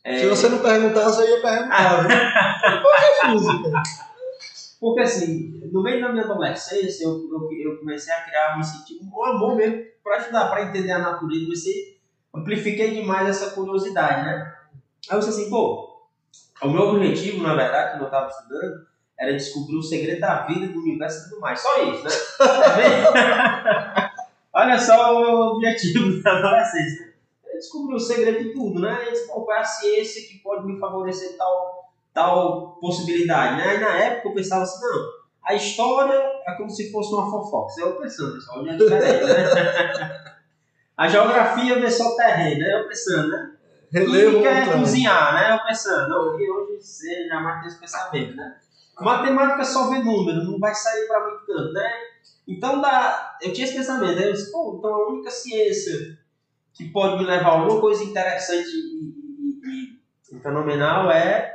é, 0.04 0.19
Se 0.19 0.28
você 0.28 0.48
não 0.50 0.60
perguntasse, 0.60 1.22
eu 1.22 1.36
ia 1.36 1.41
perguntar. 1.41 2.02
viu? 2.08 2.82
Qual 2.82 2.96
é 2.96 3.19
a 3.22 3.32
física? 3.32 3.84
Porque 4.80 5.02
assim, 5.02 5.53
no 5.74 5.82
meio 5.82 6.00
da 6.00 6.12
minha 6.12 6.24
adolescência, 6.24 7.04
eu, 7.04 7.28
eu, 7.32 7.50
eu 7.52 7.80
comecei 7.80 8.14
a 8.14 8.22
criar, 8.22 8.58
me 8.58 8.64
sentir 8.64 9.00
um 9.02 9.26
amor 9.26 9.56
mesmo 9.56 9.84
para 10.04 10.18
ajudar, 10.18 10.50
para 10.52 10.66
entender 10.66 10.92
a 10.92 11.00
natureza. 11.00 11.46
Comecei, 11.46 12.00
amplifiquei 12.34 12.94
demais 12.94 13.28
essa 13.28 13.56
curiosidade, 13.56 14.24
né? 14.24 14.56
Aí 15.10 15.18
eu 15.18 15.20
disse 15.20 15.32
assim, 15.32 15.50
pô, 15.50 16.08
o 16.62 16.70
meu 16.70 16.84
objetivo, 16.84 17.42
na 17.42 17.56
verdade, 17.56 17.92
quando 17.92 18.02
eu 18.02 18.06
estava 18.06 18.28
estudando, 18.30 18.86
era 19.18 19.34
descobrir 19.34 19.76
o 19.76 19.82
segredo 19.82 20.22
da 20.22 20.46
vida, 20.46 20.68
do 20.68 20.80
universo 20.80 21.26
e 21.26 21.30
tudo 21.30 21.42
mais. 21.42 21.60
Só 21.60 21.84
isso, 21.84 22.04
né? 22.04 22.10
Tá? 22.38 24.14
Olha 24.54 24.78
só 24.78 25.16
o 25.16 25.56
objetivo 25.56 26.22
da 26.22 26.38
adolescência. 26.38 27.08
né? 27.08 27.14
Eu 27.48 27.54
descobri 27.56 27.96
o 27.96 28.00
segredo 28.00 28.44
de 28.44 28.54
tudo, 28.54 28.80
né? 28.80 29.08
E 29.08 29.12
disse, 29.12 29.26
pô, 29.28 29.42
qual 29.42 29.58
é 29.58 29.62
a 29.62 29.66
ciência 29.66 30.28
que 30.28 30.38
pode 30.38 30.68
me 30.68 30.80
favorecer 30.80 31.36
tal 31.36 31.84
tal 32.14 32.78
possibilidade, 32.80 33.58
né? 33.58 33.70
Aí 33.70 33.80
na 33.80 33.98
época 33.98 34.30
eu 34.30 34.36
pensava 34.36 34.62
assim, 34.62 34.80
não, 34.86 35.23
a 35.45 35.53
história 35.53 36.13
é 36.47 36.53
como 36.56 36.69
se 36.69 36.91
fosse 36.91 37.13
uma 37.13 37.29
fofoca. 37.29 37.67
Isso 37.71 37.82
é 37.82 37.84
eu 37.84 37.95
pensando, 37.97 38.34
pessoal, 38.34 38.60
onde 38.62 38.69
é 38.69 38.75
diferente, 38.75 39.25
né? 39.25 40.23
A 40.95 41.08
geografia 41.08 41.79
vê 41.79 41.89
só 41.89 42.06
o 42.10 42.15
terreno, 42.15 42.60
né? 42.60 42.73
Eu 42.82 42.88
pensando, 42.88 43.27
né? 43.27 43.51
Relevo 43.91 44.29
Química 44.32 44.49
é 44.49 44.60
montano. 44.62 44.79
cozinhar, 44.82 45.34
né? 45.34 45.53
Eu 45.56 45.63
pensando, 45.67 46.08
não, 46.10 46.38
que 46.38 46.49
hoje 46.49 46.77
você 46.82 47.27
jamais 47.27 47.60
tem 47.60 47.67
esse 47.67 47.79
pensamento, 47.79 48.36
né? 48.36 48.56
Matemática 48.99 49.63
só 49.63 49.89
vê 49.89 49.97
número, 49.99 50.43
não 50.43 50.60
vai 50.60 50.73
sair 50.73 51.08
para 51.08 51.19
muito 51.27 51.45
canto, 51.45 51.73
né? 51.73 51.89
Então 52.47 52.79
dá, 52.79 53.38
eu 53.41 53.51
tinha 53.51 53.65
esse 53.65 53.75
pensamento, 53.75 54.19
aí 54.19 54.25
eu 54.27 54.34
disse, 54.34 54.51
pô, 54.51 54.75
então 54.77 54.93
a 54.93 55.08
única 55.10 55.32
ciência 55.32 55.93
que 56.73 56.89
pode 56.91 57.17
me 57.17 57.25
levar 57.25 57.49
a 57.49 57.60
alguma 57.60 57.79
coisa 57.82 58.03
interessante 58.03 58.69
e, 58.69 58.77
e- 58.77 59.93
e- 60.34 60.38
e 60.38 60.39
fenomenal 60.41 61.10
é 61.12 61.51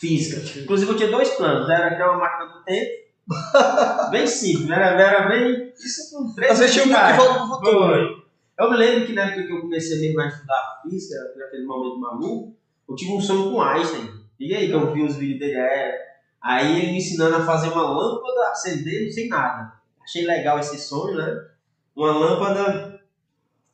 física. 0.00 0.60
Inclusive 0.60 0.90
eu 0.90 0.96
tinha 0.96 1.10
dois 1.10 1.28
planos, 1.30 1.68
era 1.68 1.94
criar 1.94 2.10
uma 2.10 2.20
máquina 2.20 2.52
do 2.52 2.64
tempo, 2.64 2.90
bem 4.10 4.26
simples, 4.26 4.70
era, 4.70 4.86
era 4.86 5.28
bem. 5.28 5.72
Isso 5.76 6.16
com 6.16 6.34
três 6.34 6.58
muito 6.58 6.62
anos 6.62 6.74
de 6.74 6.82
de 6.82 6.88
volta 6.88 7.34
pro 7.34 7.46
futuro. 7.48 7.88
Foi. 7.88 8.20
Eu 8.58 8.70
me 8.70 8.76
lembro 8.76 9.06
que 9.06 9.12
na 9.12 9.22
época 9.22 9.46
que 9.46 9.52
eu 9.52 9.60
comecei 9.60 10.00
mesmo 10.00 10.20
a 10.20 10.26
estudar 10.26 10.80
física, 10.82 11.16
naquele 11.36 11.64
momento 11.64 12.00
maluco, 12.00 12.56
eu 12.88 12.94
tive 12.94 13.12
um 13.12 13.20
sonho 13.20 13.50
com 13.50 13.62
Einstein. 13.62 14.10
E 14.38 14.54
aí 14.54 14.68
que 14.68 14.74
eu 14.74 14.92
vi 14.92 15.02
os 15.02 15.16
vídeos 15.16 15.38
dele, 15.38 15.54
é, 15.54 15.98
aí 16.42 16.78
ele 16.78 16.92
me 16.92 16.98
ensinando 16.98 17.36
a 17.36 17.44
fazer 17.44 17.68
uma 17.68 17.82
lâmpada 17.82 18.50
acender 18.50 19.12
sem 19.12 19.28
nada. 19.28 19.80
Achei 20.02 20.26
legal 20.26 20.58
esse 20.58 20.78
sonho, 20.78 21.16
né? 21.16 21.46
Uma 21.94 22.12
lâmpada, 22.12 23.00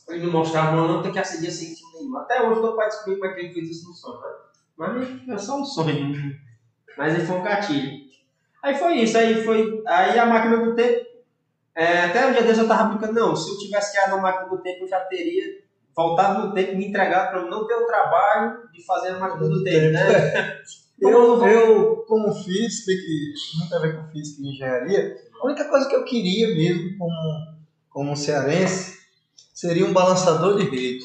ele 0.09 0.27
me 0.27 0.33
mostrava 0.33 0.77
uma 0.77 0.87
lâmpada 0.87 1.13
que 1.13 1.19
acendia 1.19 1.51
sem 1.51 1.75
nenhum. 1.95 2.17
Até 2.19 2.43
hoje 2.43 2.61
eu 2.61 2.63
tô 2.63 2.77
para 2.77 2.89
descobrir 2.89 3.17
como 3.17 3.27
é 3.27 3.35
que 3.35 3.41
ele 3.41 3.55
fez 3.55 3.71
isso 3.71 3.89
no 3.89 3.95
sonho, 3.95 4.21
né? 4.21 4.29
Mas 4.77 5.29
é 5.29 5.39
só 5.39 5.61
um 5.61 5.65
sonho. 5.65 6.13
Mas 6.97 7.15
ele 7.15 7.27
foi 7.27 7.37
um 7.37 7.43
gatilho. 7.43 8.07
Aí 8.63 8.75
foi 8.75 8.95
isso, 8.95 9.17
aí 9.17 9.45
foi. 9.45 9.83
Aí 9.87 10.19
a 10.19 10.27
máquina 10.27 10.59
do 10.59 10.75
tempo. 10.75 11.07
é, 11.75 12.05
até 12.05 12.27
um 12.27 12.33
dia 12.33 12.43
desse 12.43 12.61
eu 12.61 12.69
tava 12.69 12.89
brincando, 12.91 13.13
não, 13.21 13.37
se 13.37 13.51
eu 13.51 13.59
tivesse 13.59 13.93
criado 13.93 14.15
uma 14.15 14.23
máquina 14.23 14.49
do 14.49 14.63
tempo, 14.63 14.85
eu 14.85 14.89
já 14.89 15.01
teria 15.01 15.45
voltado 15.95 16.47
no 16.47 16.55
tempo 16.55 16.73
e 16.73 16.77
me 16.77 16.89
entregado 16.89 17.31
para 17.31 17.49
não 17.49 17.67
ter 17.67 17.75
o 17.75 17.87
trabalho 17.87 18.69
de 18.73 18.85
fazer 18.85 19.11
a 19.11 19.19
máquina 19.19 19.49
do 19.49 19.63
tempo, 19.65 19.93
né? 19.93 20.61
Eu, 20.99 21.47
eu, 21.47 21.97
como 22.09 22.33
física, 22.33 22.91
que 22.91 23.35
não 23.61 23.69
tem 23.69 23.77
a 23.77 23.81
ver 23.83 23.97
com 23.97 24.11
física 24.11 24.41
e 24.41 24.51
engenharia, 24.51 25.15
a 25.39 25.45
única 25.45 25.67
coisa 25.67 25.87
que 25.87 25.95
eu 25.95 26.05
queria 26.07 26.49
mesmo 26.49 26.97
como, 26.97 27.55
como 27.91 28.17
cearense 28.17 28.97
seria 29.53 29.85
um 29.85 29.93
balançador 29.93 30.57
de 30.57 30.65
rede. 30.65 31.05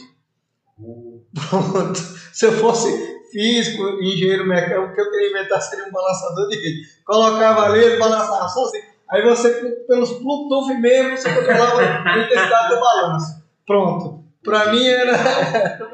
Pronto. 1.50 2.00
Se 2.32 2.46
eu 2.46 2.54
fosse 2.54 3.11
físico, 3.32 3.84
engenheiro 4.02 4.46
mecânico, 4.46 4.91
o 4.91 4.96
que 4.96 5.02
eu 5.02 5.12
queria 5.12 5.30
inventar 5.30 5.62
seria 5.62 5.86
um 5.86 5.91
balançador 5.91 6.48
de 6.50 6.56
rede. 6.56 6.82
Colocava 7.06 7.63
ali, 7.65 7.84
ele 7.84 7.98
balançava 7.98 8.48
só 8.50 8.65
assim. 8.65 8.80
Aí 9.10 9.22
você, 9.24 9.50
pelos 9.88 10.10
Bluetooth 10.22 10.74
mesmo, 10.80 11.17
você 11.17 11.34
controlava 11.34 11.82
a 11.82 12.17
intensidade 12.17 12.70
do 12.76 12.80
balanço. 12.80 13.44
Pronto. 13.67 14.24
Pra 14.44 14.72
mim 14.72 14.88
era. 14.88 15.17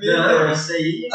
minha 0.00 0.16
Não, 0.18 0.52
isso 0.52 0.72
aí. 0.72 1.08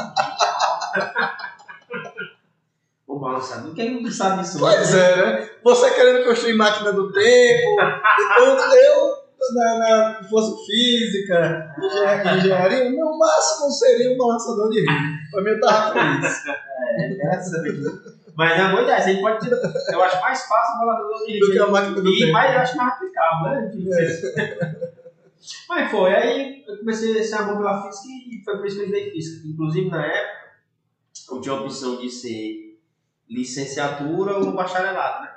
O 3.08 3.20
balançador, 3.20 3.74
quem 3.76 4.02
não 4.02 4.12
sabe 4.12 4.42
disso? 4.42 4.58
Pois 4.60 4.94
é, 4.96 5.16
né? 5.18 5.50
Você 5.64 5.92
querendo 5.92 6.24
construir 6.26 6.54
máquina 6.54 6.92
do 6.94 7.12
tempo, 7.12 7.82
e 7.82 8.36
tudo, 8.38 8.62
eu, 8.74 9.14
na, 9.54 9.78
na, 9.78 10.24
se 10.24 10.30
fosse 10.30 10.66
física, 10.66 11.76
engen- 11.78 12.38
engenharia, 12.38 12.90
no 12.90 13.18
máximo 13.20 13.70
seria 13.72 14.14
um 14.14 14.18
balançador 14.18 14.70
de 14.72 14.80
rede. 14.80 15.23
Pra 15.34 15.42
mim 15.42 15.50
eu 15.50 15.60
tava 15.60 15.94
feliz. 15.94 16.44
É, 16.48 17.12
interessante. 17.12 18.14
Mas 18.36 18.60
é 18.60 18.70
boa 18.72 18.82
ideia, 18.82 18.98
a 18.98 19.22
pode 19.22 19.50
eu 19.92 20.04
acho 20.04 20.22
mais 20.22 20.42
fácil 20.48 20.76
o 20.76 20.80
balançador 20.80 21.28
de 21.28 21.40
Do 21.40 21.52
que 21.52 21.60
a 21.60 21.68
máquina 21.68 22.02
do 22.02 22.10
E 22.10 22.20
tempo. 22.20 22.32
mais, 22.32 22.54
eu 22.54 22.60
acho 22.62 22.78
mais 22.78 22.94
aplicável, 22.94 23.52
né? 23.52 23.72
Mas 25.70 25.92
foi, 25.92 26.16
aí 26.16 26.64
eu 26.68 26.80
comecei 26.80 27.18
esse 27.18 27.36
amor 27.36 27.58
pela 27.58 27.84
física 27.84 28.08
e 28.08 28.44
foi 28.44 28.58
por 28.58 28.66
isso 28.66 28.78
que 28.78 28.82
eu 28.82 28.86
estudei 28.86 29.12
física. 29.12 29.48
Inclusive, 29.48 29.90
na 29.90 30.06
época, 30.06 30.44
eu 31.32 31.42
tinha 31.42 31.56
a 31.56 31.62
opção 31.62 31.98
de 31.98 32.10
ser 32.10 32.80
licenciatura 33.30 34.38
ou 34.38 34.52
bacharelado, 34.54 35.24
né? 35.26 35.32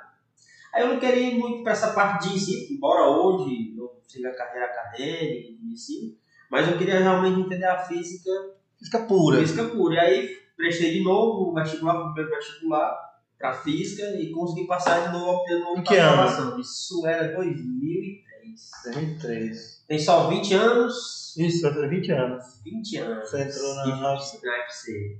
Aí 0.73 0.81
eu 0.83 0.89
não 0.89 0.99
queria 0.99 1.29
ir 1.31 1.37
muito 1.37 1.63
para 1.63 1.73
essa 1.73 1.93
parte 1.93 2.29
de 2.29 2.35
ensino, 2.35 2.75
embora 2.75 3.09
hoje 3.09 3.75
eu 3.77 4.01
siga 4.07 4.29
a 4.29 4.35
carreira 4.35 4.65
acadêmica 4.65 5.57
ensino, 5.77 6.15
mas 6.49 6.67
eu 6.67 6.77
queria 6.77 6.99
realmente 6.99 7.39
entender 7.41 7.65
a 7.65 7.77
física 7.77 8.31
Física 8.77 8.99
pura. 8.99 9.39
física 9.39 9.63
pura. 9.65 9.95
E 9.95 9.99
aí 9.99 10.37
prestei 10.55 10.93
de 10.93 11.03
novo 11.03 11.51
o 11.51 11.53
vestibular, 11.53 11.99
o 11.99 12.13
primeiro 12.13 12.29
vestibular, 12.37 12.95
para 13.37 13.53
física 13.53 14.03
e 14.19 14.31
consegui 14.31 14.67
passar 14.67 15.07
de 15.07 15.13
novo 15.13 15.43
de 15.45 15.59
novo 15.59 15.79
Em 15.79 15.83
que 15.83 15.95
ano? 15.95 16.59
Isso 16.59 17.05
era 17.05 17.35
2003. 17.35 18.71
2003. 18.85 19.83
Tem 19.87 19.99
só 19.99 20.27
20 20.27 20.53
anos. 20.53 21.35
Isso, 21.37 21.67
eu 21.67 21.73
tenho 21.73 21.89
20 21.89 22.11
anos. 22.11 22.43
20 22.63 22.97
anos. 22.97 23.29
Você 23.29 23.41
entrou 23.43 23.75
na 23.75 23.95
na 23.97 24.13
UFC. 24.13 25.19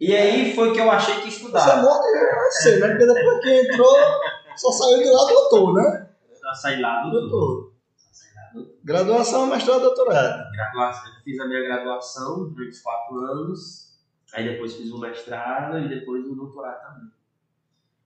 E 0.00 0.16
aí 0.16 0.54
foi 0.54 0.72
que 0.72 0.80
eu 0.80 0.90
achei 0.90 1.16
que 1.16 1.28
ia 1.28 1.50
Você 1.50 1.70
é 1.70 1.82
morto 1.82 2.06
em 2.06 2.12
UFC, 2.12 2.80
né? 2.80 2.88
Porque 2.88 3.06
depois 3.06 3.40
que 3.42 3.60
entrou, 3.60 3.96
só 4.56 4.72
saiu 4.72 4.98
de 4.98 5.10
lá 5.10 5.24
doutor, 5.26 5.74
né? 5.74 6.08
Eu 6.50 6.54
saí 6.54 6.80
lá 6.80 7.02
do 7.02 7.10
Doutor. 7.10 7.59
Graduação, 8.90 9.46
mestrado, 9.46 9.82
doutorado. 9.82 10.50
graduação. 10.50 11.12
Eu 11.14 11.22
fiz 11.22 11.38
a 11.38 11.46
minha 11.46 11.62
graduação 11.62 12.50
durante 12.50 12.82
quatro 12.82 13.18
anos. 13.20 13.96
Aí 14.34 14.44
depois 14.44 14.74
fiz 14.74 14.90
o 14.90 14.98
mestrado 14.98 15.78
e 15.78 15.88
depois 15.88 16.26
o 16.26 16.34
doutorado 16.34 16.80
também. 16.94 17.10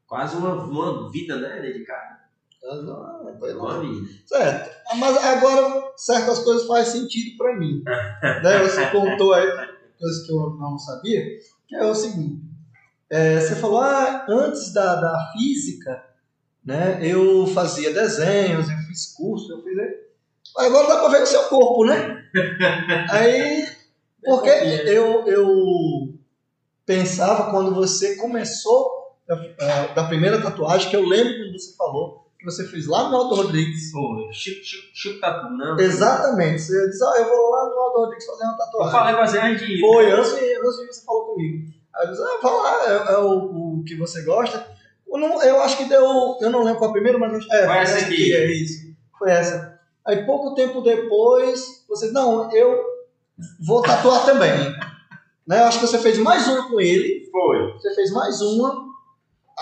Quase 0.07 0.37
uma, 0.37 0.53
uma 0.63 1.11
vida, 1.11 1.37
né? 1.37 1.59
Dedicada. 1.63 2.21
Ah, 2.67 3.33
foi. 3.39 3.55
Uma 3.55 3.81
vida. 3.81 4.09
Certo. 4.27 4.77
Mas 4.99 5.17
agora 5.17 5.91
certas 5.97 6.41
coisas 6.41 6.67
fazem 6.67 7.01
sentido 7.01 7.39
pra 7.39 7.57
mim. 7.57 7.83
né? 8.43 8.59
Você 8.65 8.87
contou 8.91 9.33
aí 9.33 9.47
coisas 9.99 10.27
que 10.27 10.33
eu 10.33 10.51
não 10.59 10.77
sabia, 10.79 11.23
que 11.67 11.77
é 11.77 11.85
o 11.87 11.95
seguinte. 11.95 12.43
é, 13.09 13.41
você 13.41 13.57
falou, 13.57 13.81
ah, 13.81 14.27
antes 14.29 14.71
da, 14.75 14.97
da 14.97 15.33
física, 15.33 16.05
né, 16.63 16.99
eu 17.01 17.47
fazia 17.47 17.91
desenhos, 17.91 18.69
eu 18.69 18.77
fiz 18.87 19.15
curso, 19.15 19.51
eu 19.51 19.63
fiz... 19.63 20.04
Agora 20.57 20.89
dá 20.89 20.99
pra 21.01 21.09
ver 21.09 21.23
o 21.23 21.27
seu 21.27 21.43
corpo, 21.45 21.85
né? 21.85 22.25
Aí, 23.11 23.67
porque 24.25 24.49
eu, 24.49 25.27
eu 25.27 26.15
pensava 26.87 27.51
quando 27.51 27.75
você 27.75 28.17
começou 28.17 28.89
da, 29.27 29.35
eh, 29.37 29.95
da 29.95 30.05
primeira 30.05 30.41
tatuagem, 30.41 30.91
que 30.91 30.97
eu 30.97 31.07
lembro 31.07 31.35
quando 31.45 31.59
você 31.59 31.77
falou, 31.77 32.31
que 32.39 32.45
você 32.45 32.65
fez 32.69 32.87
lá 32.87 33.09
no 33.09 33.17
Alto 33.17 33.35
Rodrigues, 33.37 33.91
Foi. 33.91 34.33
Chico, 34.33 34.65
Chico, 34.65 34.89
Chico 34.95 35.21
Tatu, 35.21 35.51
não? 35.51 35.79
Exatamente. 35.79 36.61
Você 36.63 36.89
disse, 36.89 37.03
ah, 37.05 37.15
eu 37.19 37.25
vou 37.29 37.51
lá 37.51 37.65
no 37.71 37.79
Aldo 37.81 37.99
Rodrigues 38.01 38.27
fazer 38.27 38.45
uma 38.45 38.53
Eu 38.53 38.59
tatuagem. 38.59 38.93
falei 38.93 39.15
com 39.15 39.27
você 39.27 39.39
antes 39.39 39.67
de 39.67 39.73
ir. 39.75 39.81
Foi, 39.81 40.11
antes 40.13 40.35
de, 40.35 40.55
antes 40.57 40.77
de 40.79 40.87
você 40.87 41.05
falou 41.07 41.25
comigo. 41.27 41.73
Aí 41.97 42.07
eu 42.07 42.11
disse, 42.11 42.23
ah, 42.23 42.39
vai 42.43 42.53
lá, 42.53 42.85
é, 42.87 43.13
é 43.15 43.19
o, 43.19 43.79
o 43.79 43.85
que 43.85 43.97
você 43.97 44.23
gosta. 44.23 44.67
Eu, 45.09 45.19
não, 45.19 45.43
eu 45.43 45.61
acho 45.63 45.77
que 45.79 45.85
deu, 45.85 46.05
eu 46.41 46.51
não 46.51 46.63
lembro 46.65 46.79
qual 46.79 46.91
a 46.91 46.93
primeira, 46.93 47.19
mas 47.19 47.47
é, 47.51 47.67
Foi 47.67 47.77
essa 47.79 47.99
aqui. 48.05 48.35
é 48.35 48.53
isso. 48.53 48.95
Foi 49.19 49.31
essa. 49.31 49.74
Aí 50.07 50.25
pouco 50.27 50.55
tempo 50.55 50.81
depois, 50.81 51.85
você 51.89 52.11
não, 52.11 52.53
eu 52.53 52.83
vou 53.67 53.81
tatuar 53.83 54.25
também. 54.25 54.53
né? 55.47 55.61
Eu 55.61 55.65
acho 55.65 55.81
que 55.81 55.87
você 55.87 55.99
fez 55.99 56.19
mais 56.19 56.47
uma 56.47 56.69
com 56.69 56.81
ele. 56.81 57.29
Foi. 57.31 57.73
Você 57.73 57.95
fez 57.95 58.11
mais 58.13 58.41
uma. 58.41 58.85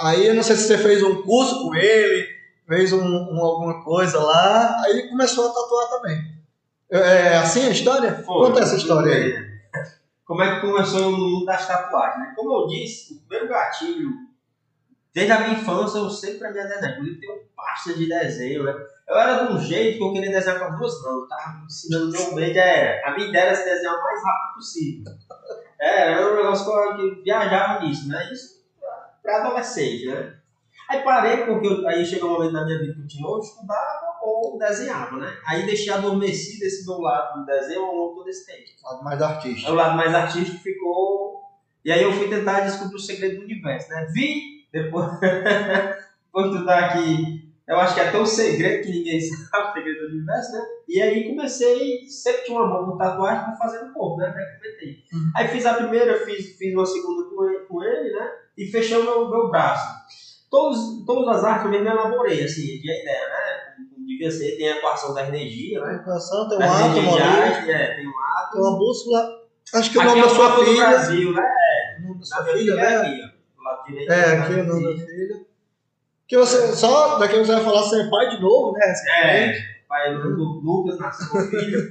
Aí 0.01 0.27
eu 0.27 0.35
não 0.35 0.43
sei 0.43 0.57
se 0.57 0.65
você 0.67 0.79
fez 0.79 1.03
um 1.03 1.23
curso 1.23 1.63
com 1.65 1.75
ele, 1.75 2.27
fez 2.67 2.93
um, 2.93 3.01
um- 3.05 3.45
alguma 3.45 3.85
coisa 3.85 4.19
lá. 4.19 4.81
Aí 4.85 4.93
ele 4.93 5.09
começou 5.09 5.47
a 5.49 5.53
tatuar 5.53 5.89
também. 5.91 6.21
É 6.91 6.99
é 6.99 7.37
assim 7.39 7.67
a 7.67 7.71
história? 7.71 8.15
Foi. 8.25 8.47
Conta 8.49 8.61
essa 8.61 8.77
história 8.77 9.13
aí. 9.15 9.53
Como 10.27 10.43
é 10.43 10.55
que 10.55 10.67
começou 10.67 11.09
o 11.09 11.13
mundo 11.13 11.45
das 11.47 11.67
tatuagens, 11.67 12.19
né? 12.21 12.33
Como 12.37 12.53
eu 12.63 12.67
disse, 12.69 13.15
o 13.15 13.21
primeiro 13.21 13.49
gatilho, 13.49 14.11
desde 15.15 15.33
a 15.33 15.41
minha 15.41 15.59
infância, 15.61 15.99
eu 15.99 16.09
sempre 16.11 16.47
a 16.47 16.51
minha 16.51 16.65
desenho. 16.65 16.93
Inclusive, 16.93 17.21
tenho 17.21 17.41
pasta 17.57 17.95
de 17.95 18.09
desenho, 18.09 18.65
né? 18.65 18.75
Eu 19.09 19.17
era 19.17 19.45
de 19.45 19.53
um 19.53 19.61
jeito 19.61 19.99
que 19.99 20.05
eu 20.05 20.13
queria 20.13 20.31
desenhar 20.31 20.59
com 20.59 20.65
as 20.67 20.79
duas 20.79 21.03
mãos. 21.03 21.23
Eu 21.23 21.29
tava 21.29 21.59
me 21.59 21.65
ensinando 21.67 22.11
meu 22.11 22.35
meio, 22.35 22.59
era. 22.59 23.09
A 23.09 23.15
minha 23.15 23.29
ideia 23.29 23.43
era 23.45 23.55
se 23.55 23.65
desenhar 23.65 23.95
o 23.95 24.03
mais 24.03 24.25
rápido 24.25 24.55
possível. 24.55 25.13
Era, 25.79 26.11
era 26.13 26.33
um 26.33 26.37
negócio 26.37 26.65
que 26.65 27.03
eu, 27.03 27.23
viajava 27.23 27.81
nisso, 27.85 28.09
né? 28.09 28.33
Isso 28.33 28.63
pra 29.23 29.45
adolescente, 29.45 30.07
né? 30.07 30.37
Aí 30.89 31.03
parei, 31.03 31.47
porque 31.47 31.67
eu- 31.67 31.87
aí 31.89 32.05
chegou 32.05 32.31
um 32.31 32.33
momento 32.35 32.53
na 32.53 32.65
minha 32.65 32.79
vida 32.79 32.95
que 32.95 33.01
eu 33.01 33.07
tinha 33.07 33.27
ou 33.27 33.39
estudava 33.39 34.19
ou 34.23 34.59
desenhava, 34.59 35.17
né? 35.17 35.37
Aí 35.47 35.65
deixei 35.65 35.93
adormecido 35.93 36.65
esse 36.65 36.87
meu 36.87 36.99
lado 36.99 37.41
do 37.41 37.47
desenho 37.47 37.83
ao 37.83 37.95
longo 37.95 38.17
todo 38.17 38.29
esse 38.29 38.45
tempo. 38.47 38.69
Lado 38.85 39.05
mais 39.05 39.23
artista. 39.23 39.69
Aí 39.69 39.73
o 39.73 39.77
lado 39.77 39.97
mais 39.97 40.15
artístico 40.15 40.59
ficou. 40.63 41.41
E 41.85 41.91
aí 41.91 42.03
eu 42.03 42.13
fui 42.13 42.29
tentar 42.29 42.61
descobrir 42.61 42.97
o 42.97 43.01
segredo 43.01 43.37
do 43.39 43.45
universo, 43.45 43.89
né? 43.89 44.07
Vi, 44.13 44.52
depois, 44.73 45.07
depois 45.21 46.51
tu 46.51 46.65
tá 46.65 46.79
aqui. 46.79 47.43
Eu 47.69 47.79
acho 47.79 47.95
que 47.95 48.01
é 48.01 48.09
até 48.09 48.19
o 48.19 48.27
segredo 48.27 48.83
que 48.83 48.91
ninguém 48.91 49.21
sabe, 49.21 49.71
o 49.71 49.73
segredo 49.73 50.09
do 50.09 50.17
universo, 50.17 50.53
né? 50.53 50.63
E 50.89 51.01
aí 51.01 51.29
comecei, 51.29 52.07
sempre 52.09 52.45
tinha 52.45 52.59
uma 52.59 52.67
mão 52.67 52.91
com 52.91 52.99
tatuagem 52.99 53.45
pra 53.45 53.57
fazer 53.57 53.85
no 53.85 53.93
corpo, 53.93 54.19
né? 54.19 54.29
Até 54.29 54.45
comentei. 54.57 55.05
Uhum. 55.13 55.33
Aí 55.37 55.49
fiz 55.49 55.65
a 55.67 55.75
primeira, 55.75 56.25
fiz, 56.25 56.57
fiz 56.57 56.75
uma 56.75 56.87
segunda 56.87 57.29
com 57.29 57.45
ele, 57.49 57.65
com 57.67 57.85
ele, 57.85 58.13
né? 58.13 58.31
E 58.59 58.67
fechei 58.67 58.97
o 58.97 59.05
meu, 59.05 59.31
meu 59.31 59.51
braço. 59.51 59.87
Todos, 60.51 61.07
todas 61.07 61.37
as 61.37 61.45
artes 61.45 61.65
eu 61.65 61.71
mesmo 61.71 61.89
elaborei, 61.89 62.45
assim, 62.45 62.63
de 62.63 62.81
ideia, 62.81 63.29
né? 63.29 63.87
Devia 64.07 64.31
ser, 64.31 64.57
tem 64.57 64.69
a 64.71 64.77
equação 64.77 65.15
da 65.15 65.27
energia, 65.27 65.81
né? 65.81 65.95
Tem 65.95 66.05
coração, 66.05 66.49
tem 66.49 66.59
um 66.59 66.61
Das 66.61 66.71
átomo 66.71 67.15
ali, 67.15 67.71
é, 67.71 67.95
tem 67.95 68.07
um 68.07 68.11
átomo. 68.11 68.53
tem 68.53 68.61
uma 68.61 68.79
bússola. 68.79 69.43
Acho 69.75 69.91
que 69.91 69.99
o 69.99 70.05
nome 70.05 70.21
é 70.21 70.23
da 70.23 70.29
sua 70.29 70.65
filha. 70.65 70.89
Brasil, 70.89 71.33
né? 71.33 71.43
O 72.01 72.09
nome 72.09 72.19
da 72.21 72.27
sua 72.27 72.45
filha 72.45 72.73
é 72.73 73.03
né? 73.03 73.32
Do 73.63 73.69
lado 73.69 73.85
direito. 73.87 74.13
É, 74.13 74.37
do 74.37 74.43
aqui 74.43 74.53
é 74.55 74.63
o 74.63 74.67
nome 74.67 74.83
da 74.83 75.07
filha. 75.07 75.47
Que 76.27 76.37
você, 76.37 76.75
só 76.75 77.19
daqui 77.19 77.39
você 77.39 77.53
vai 77.53 77.65
falar 77.65 77.83
ser 77.85 78.11
pai 78.11 78.31
de 78.31 78.41
novo, 78.41 78.73
né? 78.73 78.95
É, 79.23 79.53
pai 79.89 80.15
do 80.15 80.61
Lucas 80.61 80.99
nasceu 80.99 81.41
filho. 81.51 81.89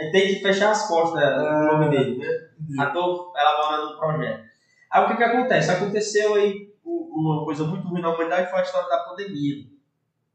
Aí 0.00 0.10
tem 0.10 0.28
que 0.28 0.40
fechar 0.40 0.70
as 0.70 0.86
costas 0.86 1.20
né, 1.20 1.30
do 1.38 1.72
nome 1.72 1.90
dele, 1.90 2.18
né? 2.18 2.48
Já 2.76 2.90
tô 2.90 3.32
elaborando 3.36 3.94
um 3.94 3.98
projeto. 3.98 4.44
Aí 4.90 5.04
o 5.04 5.08
que 5.08 5.16
que 5.16 5.24
acontece? 5.24 5.70
Aconteceu 5.70 6.34
aí 6.34 6.72
uma 6.84 7.44
coisa 7.44 7.64
muito 7.64 7.86
ruim 7.88 8.00
na 8.00 8.14
humanidade 8.14 8.50
foi 8.50 8.60
a 8.60 8.62
história 8.62 8.88
da 8.88 9.04
pandemia, 9.04 9.64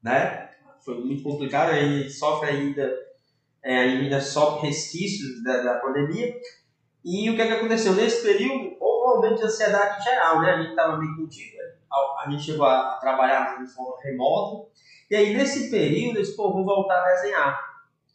né? 0.02 0.50
Foi 0.84 1.00
muito 1.04 1.24
complicado, 1.24 1.72
a 1.72 1.80
gente 1.80 2.10
sofre 2.12 2.50
ainda, 2.50 2.94
é, 3.64 3.80
ainda 3.80 4.22
sofre 4.22 4.68
resquícios 4.68 5.44
da, 5.44 5.64
da 5.64 5.76
pandemia. 5.80 6.34
E 7.10 7.30
o 7.30 7.38
que 7.38 7.48
que 7.48 7.54
aconteceu? 7.54 7.94
Nesse 7.94 8.22
período, 8.22 8.76
houve 8.82 9.06
um 9.06 9.10
aumento 9.16 9.38
de 9.38 9.46
ansiedade 9.46 10.02
em 10.02 10.04
geral, 10.04 10.42
né? 10.42 10.52
A 10.52 10.58
gente 10.58 10.72
estava 10.72 10.98
meio 10.98 11.16
contido, 11.16 11.56
né? 11.56 11.72
a, 11.90 12.30
gente 12.30 12.44
chegou 12.44 12.66
a, 12.66 12.98
trabalhar 13.00 13.64
de 13.64 13.74
forma 13.74 13.96
remota. 14.04 14.68
E 15.10 15.16
aí, 15.16 15.34
nesse 15.34 15.72
período, 15.72 16.18
eu 16.18 16.22
disse, 16.22 16.36
pô, 16.36 16.52
vou 16.52 16.66
voltar 16.66 17.02
a 17.02 17.14
desenhar. 17.14 17.58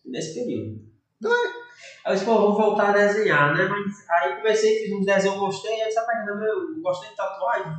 Nesse 0.05 0.35
período. 0.35 0.79
Aí 1.25 2.13
eu 2.13 2.13
disse, 2.13 2.27
pô, 2.27 2.39
vou 2.39 2.55
voltar 2.55 2.91
a 2.91 2.93
desenhar, 2.93 3.57
né? 3.57 3.65
Mas 3.67 4.11
aí 4.11 4.37
comecei, 4.37 4.85
fiz 4.85 4.93
uns 4.93 5.07
desenhos, 5.07 5.39
gostei. 5.39 5.73
Aí 5.73 5.89
essa 5.89 6.03
página, 6.03 6.35
meu, 6.35 6.75
eu 6.75 6.83
gostei 6.83 7.09
de 7.09 7.17
tatuagem. 7.17 7.73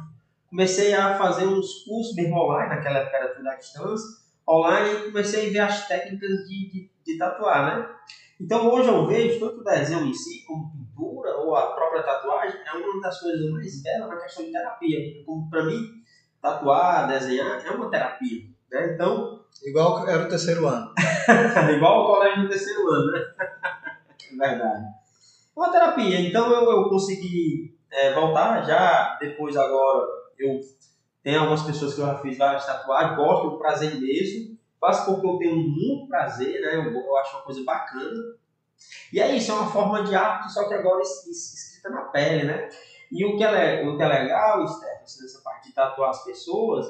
Comecei 0.50 0.96
a 0.96 1.16
fazer 1.16 1.46
uns 1.46 1.84
cursos 1.84 2.16
mesmo 2.16 2.40
online, 2.40 2.70
naquela 2.70 2.98
época 2.98 3.18
era 3.18 3.36
tudo 3.36 3.48
à 3.48 3.56
distância, 3.56 4.08
online, 4.50 4.90
e 4.90 5.12
comecei 5.12 5.48
a 5.48 5.52
ver 5.52 5.60
as 5.60 5.88
técnicas 5.88 6.30
de, 6.48 6.72
de, 6.72 6.92
de 7.06 7.18
tatuar, 7.20 7.66
né? 7.66 7.96
Então 8.42 8.68
hoje 8.68 8.88
eu 8.88 9.06
vejo 9.06 9.40
tanto 9.40 9.62
o 9.62 9.64
desenho 9.64 10.06
em 10.06 10.14
si, 10.14 10.44
como 10.46 10.83
pintura, 10.96 11.38
ou 11.38 11.56
a 11.56 11.74
própria 11.74 12.04
tatuagem, 12.04 12.60
é 12.66 12.78
uma 12.78 13.02
das 13.02 13.20
coisas 13.20 13.50
mais 13.52 13.84
belas 13.84 14.10
na 14.10 14.18
questão 14.18 14.46
de 14.46 14.52
terapia. 14.52 15.26
Como 15.26 15.50
pra 15.50 15.64
mim, 15.64 15.82
tatuar, 16.42 17.08
desenhar, 17.08 17.66
é 17.66 17.72
uma 17.72 17.90
terapia. 17.90 18.44
Né? 18.72 18.94
Então, 18.94 19.44
Igual 19.64 20.08
era 20.08 20.26
o 20.26 20.28
terceiro 20.28 20.68
ano. 20.68 20.92
Igual 21.76 22.04
o 22.04 22.08
colégio 22.08 22.44
do 22.44 22.50
terceiro 22.50 22.90
ano, 22.92 23.12
né? 23.12 23.20
É 23.40 24.36
Verdade. 24.36 24.86
Uma 25.56 25.72
terapia. 25.72 26.20
Então 26.20 26.52
eu, 26.52 26.70
eu 26.70 26.90
consegui 26.90 27.78
é, 27.92 28.14
voltar 28.14 28.64
já, 28.64 29.18
depois 29.20 29.56
agora 29.56 30.06
eu 30.38 30.60
tenho 31.24 31.40
algumas 31.40 31.62
pessoas 31.62 31.94
que 31.94 32.02
eu 32.02 32.06
já 32.06 32.18
fiz 32.18 32.38
várias 32.38 32.66
tatuagens, 32.66 33.16
gosto 33.16 33.52
do 33.52 33.58
prazer 33.58 33.96
mesmo. 34.00 34.58
Faço 34.82 35.06
porque 35.06 35.26
eu 35.26 35.38
tenho 35.38 35.56
muito 35.56 36.08
prazer, 36.10 36.60
né? 36.62 36.76
Eu, 36.76 36.92
eu 36.94 37.18
acho 37.18 37.38
uma 37.38 37.44
coisa 37.44 37.64
bacana. 37.64 38.36
E 39.12 39.20
é 39.20 39.36
isso, 39.36 39.52
é 39.52 39.56
uma 39.56 39.68
forma 39.72 40.04
de 40.04 40.16
arte, 40.16 40.52
só 40.52 40.68
que 40.68 40.74
agora 40.74 41.02
es- 41.02 41.28
es- 41.28 41.54
escrita 41.54 41.90
na 41.90 42.02
pele, 42.04 42.44
né? 42.46 42.68
E 43.12 43.24
o 43.26 43.38
que 43.38 43.44
é, 43.44 43.86
o 43.88 43.96
que 43.96 44.04
é 44.04 44.08
legal, 44.08 44.68
Steph, 44.68 45.04
assim, 45.04 45.22
nessa 45.22 45.42
parte 45.44 45.68
de 45.70 45.74
tatuar 45.76 46.10
as 46.10 46.24
pessoas, 46.24 46.86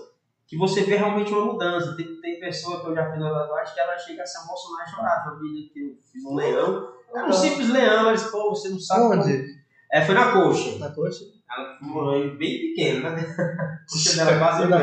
que 0.47 0.57
você 0.57 0.83
vê 0.83 0.95
realmente 0.95 1.33
uma 1.33 1.45
mudança. 1.45 1.95
Tem, 1.95 2.05
tem 2.21 2.39
pessoa 2.39 2.79
que 2.81 2.87
eu 2.87 2.95
já 2.95 3.09
fiz 3.11 3.19
uma 3.21 3.33
tatuagem 3.33 3.73
que 3.73 3.79
ela 3.79 3.97
chega 3.97 4.23
a 4.23 4.25
se 4.25 4.37
emocionar 4.41 4.85
e 4.85 4.89
chorar. 4.89 5.23
Uma 5.27 5.41
menina 5.41 5.67
que 5.73 5.79
eu 5.81 5.95
fiz 6.11 6.23
um 6.23 6.35
leão. 6.35 6.87
Era 7.13 7.27
um 7.27 7.33
simples 7.33 7.69
leão, 7.69 8.09
eles, 8.09 8.23
pô, 8.23 8.49
você 8.49 8.69
não 8.69 8.79
sabe. 8.79 9.01
como- 9.01 9.21
Onde? 9.21 9.43
É, 9.91 10.01
foi 10.01 10.15
na 10.15 10.31
coxa. 10.31 10.79
Na 10.79 10.89
coxa? 10.93 11.23
Ela 11.49 11.77
foi 11.79 12.37
bem 12.37 12.59
pequeno, 12.59 13.09
né? 13.11 13.23
A 13.83 13.91
coxa 13.91 14.15
dela 14.17 14.37
quase 14.39 14.65
Na. 14.67 14.77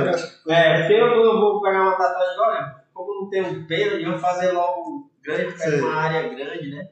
É, 0.54 0.78
porque 0.80 0.92
eu, 0.94 1.06
eu 1.06 1.40
vou 1.40 1.60
pegar 1.62 1.82
uma 1.82 1.96
tatuagem 1.96 2.32
agora, 2.34 2.84
como 2.94 3.22
não 3.22 3.28
tenho 3.28 3.66
pena, 3.66 3.92
eu 3.94 4.10
vou 4.10 4.18
fazer 4.18 4.52
logo 4.52 4.89
grande, 5.22 5.58
Sei. 5.58 5.70
pega 5.70 5.86
uma 5.86 5.94
área 5.96 6.28
grande, 6.28 6.70
né? 6.74 6.88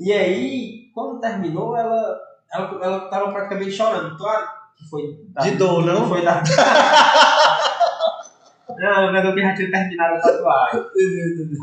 E 0.00 0.12
aí, 0.12 0.90
quando 0.94 1.20
terminou, 1.20 1.76
ela, 1.76 2.18
ela, 2.52 2.84
ela 2.84 3.00
tava 3.10 3.32
praticamente 3.32 3.72
chorando. 3.72 4.16
Claro 4.16 4.48
que 4.76 4.88
foi. 4.88 5.18
da- 5.30 5.42
De 5.42 5.52
dor, 5.52 5.84
não? 5.84 6.08
Foi 6.08 6.22
da. 6.24 6.42
não, 8.78 9.12
mas 9.12 9.24
eu 9.24 9.38
já 9.38 9.54
tinha 9.54 9.70
terminado 9.70 10.16
a 10.16 10.20
tatuagem. 10.20 10.84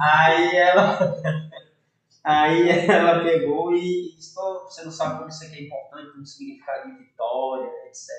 Aí 0.01 0.55
ela. 0.55 0.97
Aí 2.23 2.67
ela 2.89 3.23
pegou 3.23 3.71
e 3.75 4.15
disse, 4.17 4.33
você 4.33 4.83
não 4.83 4.91
sabe 4.91 5.17
como 5.17 5.29
isso 5.29 5.43
aqui 5.43 5.59
é 5.59 5.63
importante, 5.65 6.11
como 6.11 6.25
significado 6.25 6.89
de 6.89 6.97
vitória, 6.97 7.69
etc. 7.85 8.09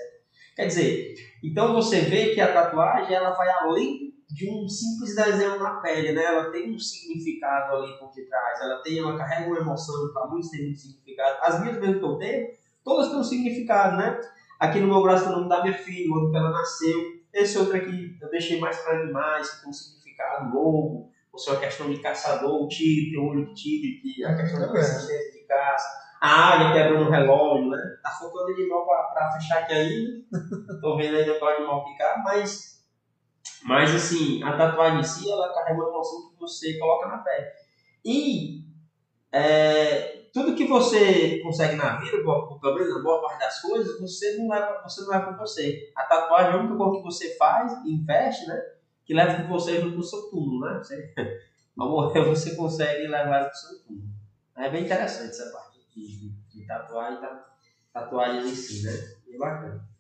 Quer 0.54 0.66
dizer, 0.66 1.14
então 1.42 1.74
você 1.74 2.02
vê 2.02 2.32
que 2.32 2.40
a 2.40 2.52
tatuagem 2.52 3.12
ela 3.12 3.30
vai 3.30 3.48
além 3.50 4.14
de 4.28 4.50
um 4.50 4.68
simples 4.68 5.14
desenho 5.14 5.58
na 5.58 5.80
pele, 5.80 6.12
né? 6.12 6.24
Ela 6.24 6.50
tem 6.50 6.74
um 6.74 6.78
significado 6.78 7.76
ali 7.76 7.98
por 7.98 8.12
detrás, 8.12 8.60
ela 8.60 8.82
tem, 8.82 8.98
ela 8.98 9.16
carrega 9.16 9.48
uma 9.48 9.60
emoção, 9.60 10.12
para 10.12 10.26
muitos 10.26 10.50
tem 10.50 10.70
um 10.70 10.74
significado. 10.74 11.38
As 11.42 11.60
minhas 11.60 11.78
mesmo 11.78 12.00
que 12.00 12.04
eu 12.04 12.18
tenho, 12.18 12.48
todas 12.84 13.08
têm 13.08 13.18
um 13.18 13.24
significado, 13.24 13.96
né? 13.96 14.20
Aqui 14.58 14.80
no 14.80 14.88
meu 14.88 15.02
braço 15.02 15.24
tem 15.24 15.32
o 15.32 15.36
nome 15.36 15.48
da 15.48 15.62
minha 15.62 15.74
filha, 15.74 16.10
o 16.10 16.18
ano 16.18 16.30
que 16.30 16.36
ela 16.36 16.50
nasceu. 16.50 16.98
Esse 17.32 17.58
outro 17.58 17.76
aqui 17.76 18.16
eu 18.20 18.30
deixei 18.30 18.58
mais 18.58 18.78
para 18.78 19.00
animais, 19.00 19.50
que 19.50 19.60
tem 19.60 19.70
um 19.70 19.72
significado 19.72 20.54
lobo, 20.54 21.10
ou 21.32 21.38
seja, 21.38 21.58
a 21.58 21.60
questão 21.60 21.90
de 21.90 22.00
caçador, 22.00 22.62
o 22.62 22.68
tigre, 22.68 23.10
tem 23.10 23.20
o 23.20 23.28
olho 23.28 23.46
de 23.46 23.54
tigre, 23.54 24.00
que 24.00 24.24
é 24.24 24.26
a 24.26 24.36
questão 24.36 24.58
da 24.58 24.72
persistência 24.72 25.32
de 25.32 25.46
caça. 25.46 25.86
A 26.18 26.54
águia 26.54 26.72
quebrando 26.72 27.06
o 27.06 27.10
relógio, 27.10 27.68
né? 27.68 27.78
Tá 28.02 28.08
faltando 28.08 28.52
animal 28.52 28.86
para 28.86 29.32
fechar 29.32 29.58
aqui 29.58 29.74
ainda. 29.74 30.80
Tô 30.80 30.96
vendo 30.96 31.16
ainda 31.16 31.34
para 31.34 31.46
o 31.46 31.56
animal 31.58 31.86
ficar, 31.86 32.22
mas, 32.24 32.75
mas 33.62 33.94
assim, 33.94 34.42
a 34.42 34.56
tatuagem 34.56 35.00
em 35.00 35.04
si, 35.04 35.30
ela 35.30 35.52
carrega 35.52 35.80
uma 35.80 35.88
emoção 35.88 36.30
que 36.30 36.40
você 36.40 36.78
coloca 36.78 37.08
na 37.08 37.18
pele. 37.18 37.46
E 38.04 38.64
é, 39.32 40.26
tudo 40.32 40.54
que 40.54 40.66
você 40.66 41.40
consegue 41.40 41.76
na 41.76 41.96
vida, 41.96 42.18
pelo 42.18 42.74
menos 42.74 43.02
boa 43.02 43.22
parte 43.22 43.40
das 43.40 43.60
coisas, 43.60 44.00
você 44.00 44.36
não 44.36 44.48
leva, 44.48 44.82
você 44.82 45.00
não 45.02 45.24
com 45.24 45.36
você. 45.36 45.92
A 45.96 46.04
tatuagem 46.04 46.52
é 46.52 46.54
a 46.54 46.58
única 46.58 46.76
coisa 46.76 46.98
que 46.98 47.02
você 47.02 47.36
faz, 47.36 47.72
investe, 47.86 48.46
né? 48.46 48.62
Que 49.04 49.14
leva 49.14 49.42
com 49.42 49.48
você 49.48 49.80
junto 49.80 49.98
o 49.98 50.02
seu 50.02 50.30
túmulo, 50.30 50.60
né? 50.60 50.78
Você, 50.78 51.14
ao 51.78 51.90
morrer, 51.90 52.22
você 52.24 52.54
consegue 52.54 53.06
levar 53.06 53.44
para 53.44 53.50
o 53.50 53.54
seu 53.54 53.78
túmulo. 53.84 54.08
É 54.56 54.70
bem 54.70 54.84
interessante 54.84 55.30
essa 55.30 55.50
parte 55.52 55.78
de, 55.94 56.30
de, 56.50 56.66
tatuagem, 56.66 57.20
tatuagem 57.92 58.48
em 58.50 58.54
si, 58.54 58.84
né? 58.84 58.92
Bem 59.26 59.38
bacana. 59.38 59.95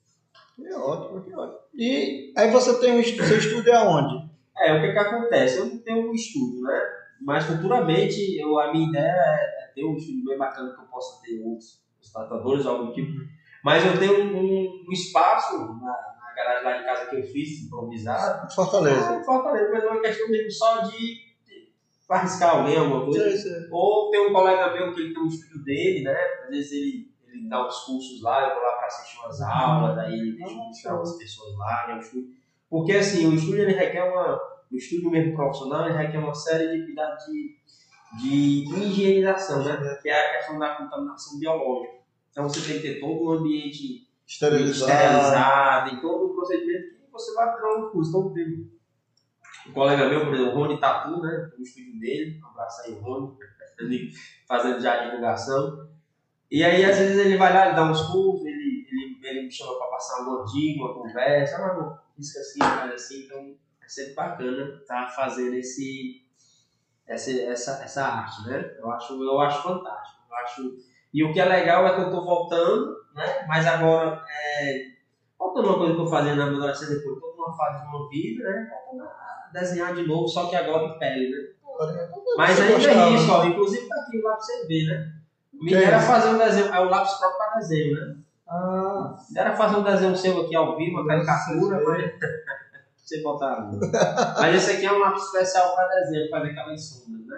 Que 0.56 0.72
ótimo, 0.72 1.22
que 1.22 1.34
ótimo. 1.34 1.60
E 1.74 2.32
aí 2.36 2.50
você 2.50 2.80
tem 2.80 2.92
um 2.94 3.00
estudo, 3.00 3.28
seu 3.28 3.38
estúdio 3.38 3.72
é 3.72 3.76
aonde? 3.76 4.30
É, 4.56 4.72
o 4.74 4.80
que 4.80 4.92
que 4.92 4.98
acontece? 4.98 5.58
Eu 5.58 5.66
não 5.66 5.78
tenho 5.78 6.10
um 6.10 6.14
estúdio, 6.14 6.62
né? 6.62 6.80
Mas 7.20 7.44
futuramente 7.44 8.38
eu, 8.38 8.58
a 8.58 8.72
minha 8.72 8.88
ideia 8.88 9.04
é 9.04 9.72
ter 9.74 9.84
um 9.84 9.96
estúdio 9.96 10.24
bem 10.24 10.38
bacana 10.38 10.74
que 10.74 10.80
eu 10.80 10.86
possa 10.86 11.22
ter 11.22 11.42
outros 11.42 11.86
tatuadores 12.12 12.64
ou 12.64 12.72
algo 12.72 12.86
do 12.86 12.92
tipo. 12.94 13.12
Mas 13.62 13.84
eu 13.84 13.98
tenho 13.98 14.36
um, 14.36 14.84
um 14.88 14.92
espaço 14.92 15.58
na, 15.58 15.86
na, 15.86 16.34
garagem 16.34 16.64
lá 16.64 16.78
de 16.78 16.84
casa 16.84 17.10
que 17.10 17.16
eu 17.16 17.22
fiz, 17.22 17.64
improvisado. 17.64 18.52
Fortaleza. 18.54 19.18
Ah, 19.18 19.24
Fortaleza, 19.24 19.70
mas 19.72 19.84
é 19.84 19.86
uma 19.88 20.00
questão 20.00 20.28
mesmo 20.28 20.50
só 20.50 20.82
de, 20.82 21.26
arriscar 22.08 22.56
alguém, 22.56 22.76
alguma 22.76 23.04
coisa. 23.04 23.30
Sim, 23.30 23.36
sim. 23.36 23.68
Ou 23.70 24.10
tem 24.10 24.28
um 24.28 24.32
colega 24.32 24.72
meu 24.72 24.94
que 24.94 25.00
ele 25.00 25.14
tem 25.14 25.22
um 25.22 25.26
estúdio 25.26 25.64
dele, 25.64 26.04
né? 26.04 26.16
Às 26.44 26.50
vezes 26.50 26.72
ele, 26.72 27.10
ele 27.36 27.48
dá 27.48 27.66
uns 27.66 27.78
cursos 27.80 28.22
lá, 28.22 28.48
eu 28.48 28.54
vou 28.54 28.62
lá 28.62 28.72
para 28.72 28.86
assistir 28.86 29.18
umas 29.18 29.40
aulas, 29.40 29.98
aí 29.98 30.14
ele 30.14 30.36
deixa 30.36 30.54
buscar 30.54 30.94
umas 30.94 31.16
pessoas 31.16 31.56
lá, 31.56 31.86
né? 31.88 32.00
Porque 32.68 32.92
assim, 32.92 33.26
o 33.26 33.34
estúdio 33.34 33.62
ele 33.62 33.74
requer 33.74 34.02
uma. 34.02 34.40
O 34.70 34.76
estúdio 34.76 35.10
mesmo 35.10 35.36
profissional 35.36 35.86
ele 35.86 35.96
requer 35.96 36.18
uma 36.18 36.34
série 36.34 36.76
de 36.76 36.84
cuidados 36.84 37.24
de 37.26 37.56
de 38.14 38.64
higienização, 38.64 39.64
né? 39.64 39.98
que 40.00 40.08
é 40.08 40.14
a 40.14 40.36
questão 40.38 40.58
da 40.58 40.76
contaminação 40.76 41.38
biológica. 41.38 41.96
Então 42.30 42.48
você 42.48 42.60
tem 42.60 42.80
que 42.80 42.94
ter 42.94 43.00
todo 43.00 43.24
o 43.24 43.32
ambiente 43.32 44.08
esterilizado, 44.26 44.92
esterilizado 44.92 45.94
e 45.94 46.00
todo 46.00 46.26
o 46.26 46.34
procedimento 46.34 46.96
que 47.04 47.12
você 47.12 47.34
vai 47.34 47.54
ter 47.54 47.64
um 47.64 47.90
curso. 47.90 48.10
Então, 48.10 48.32
tem 48.32 48.70
um 49.66 49.72
colega 49.72 50.08
meu, 50.08 50.24
por 50.24 50.34
exemplo, 50.34 50.52
o 50.52 50.54
Rony 50.54 50.80
Tatu, 50.80 51.20
né? 51.22 51.50
no 51.56 51.62
estúdio 51.62 51.98
dele, 51.98 52.40
um 52.42 52.46
abraço 52.46 52.82
aí, 52.82 52.94
Rony, 52.94 53.36
fazendo 54.46 54.80
já 54.80 54.94
a 54.94 55.04
divulgação. 55.06 55.95
E 56.50 56.64
aí, 56.64 56.84
às 56.84 56.98
vezes, 56.98 57.18
ele 57.18 57.36
vai 57.36 57.52
lá, 57.52 57.66
ele 57.66 57.76
dá 57.76 57.84
uns 57.90 58.02
cursos, 58.02 58.46
ele, 58.46 58.86
ele, 58.90 59.18
ele 59.22 59.42
me 59.42 59.52
chama 59.52 59.76
para 59.78 59.88
passar 59.88 60.22
uma 60.22 60.44
dica, 60.44 60.84
uma 60.84 60.94
conversa, 60.94 61.56
ah, 61.56 61.74
não, 61.74 61.98
isso 62.18 62.38
assim, 62.38 62.60
faz 62.60 62.92
assim, 62.92 63.24
então 63.24 63.54
é 63.82 63.88
sempre 63.88 64.14
bacana 64.14 64.78
estar 64.80 65.06
tá 65.06 65.08
fazendo 65.08 65.54
esse 65.54 66.26
essa, 67.06 67.30
essa, 67.30 67.84
essa 67.84 68.04
arte, 68.04 68.48
né? 68.48 68.74
Eu 68.78 68.90
acho, 68.90 69.22
eu 69.22 69.40
acho 69.40 69.62
fantástico. 69.62 70.22
Eu 70.28 70.36
acho... 70.36 70.76
E 71.14 71.24
o 71.24 71.32
que 71.32 71.40
é 71.40 71.44
legal 71.44 71.86
é 71.86 71.94
que 71.94 72.00
eu 72.00 72.06
estou 72.06 72.24
voltando, 72.24 72.96
né? 73.14 73.46
Mas 73.46 73.66
agora, 73.66 74.24
é... 74.28 74.88
faltando 75.38 75.68
uma 75.68 75.78
coisa 75.78 75.94
que 75.94 76.00
eu 76.00 76.06
fazia 76.06 76.34
na 76.34 76.46
minha 76.46 76.58
adolescência, 76.58 76.96
depois 76.96 77.20
toda 77.20 77.36
uma 77.36 77.56
fase 77.56 77.82
de 77.82 77.88
uma 77.88 78.08
vida, 78.08 78.44
né? 78.44 78.68
Faltando 78.68 79.04
a 79.04 79.50
desenhar 79.52 79.94
de 79.94 80.06
novo, 80.06 80.26
só 80.26 80.48
que 80.48 80.56
agora 80.56 80.84
em 80.84 80.98
pele, 80.98 81.30
né? 81.30 81.48
Mas 82.36 82.60
ainda 82.60 82.90
é 82.90 83.10
isso, 83.10 83.30
ó. 83.30 83.44
Inclusive 83.44 83.86
tá 83.86 83.94
aqui 84.00 84.20
lá 84.20 84.32
pra 84.32 84.40
você 84.40 84.66
ver, 84.66 84.86
né? 84.86 85.15
Me 85.60 85.74
era 85.74 86.00
fazer 86.00 86.28
um 86.28 86.38
desenho, 86.38 86.74
é 86.74 86.80
o 86.80 86.88
lápis 86.88 87.14
próprio 87.14 87.38
para 87.38 87.58
desenho, 87.58 87.94
né? 87.94 88.16
Ah. 88.48 89.16
Me 89.30 89.40
era 89.40 89.56
fazer 89.56 89.76
um 89.76 89.82
desenho 89.82 90.16
seu 90.16 90.40
aqui 90.42 90.54
ao 90.54 90.76
vivo, 90.76 91.00
uma 91.00 91.06
caricatura, 91.06 91.82
mas 91.84 92.12
você 92.96 93.22
botar 93.22 93.70
Mas 94.38 94.54
esse 94.54 94.76
aqui 94.76 94.86
é 94.86 94.92
um 94.92 94.98
lápis 94.98 95.24
especial 95.24 95.74
para 95.74 95.88
desenho, 96.00 96.30
fazer 96.30 96.50
aquelas 96.50 96.84
sombras, 96.84 97.26
né? 97.26 97.36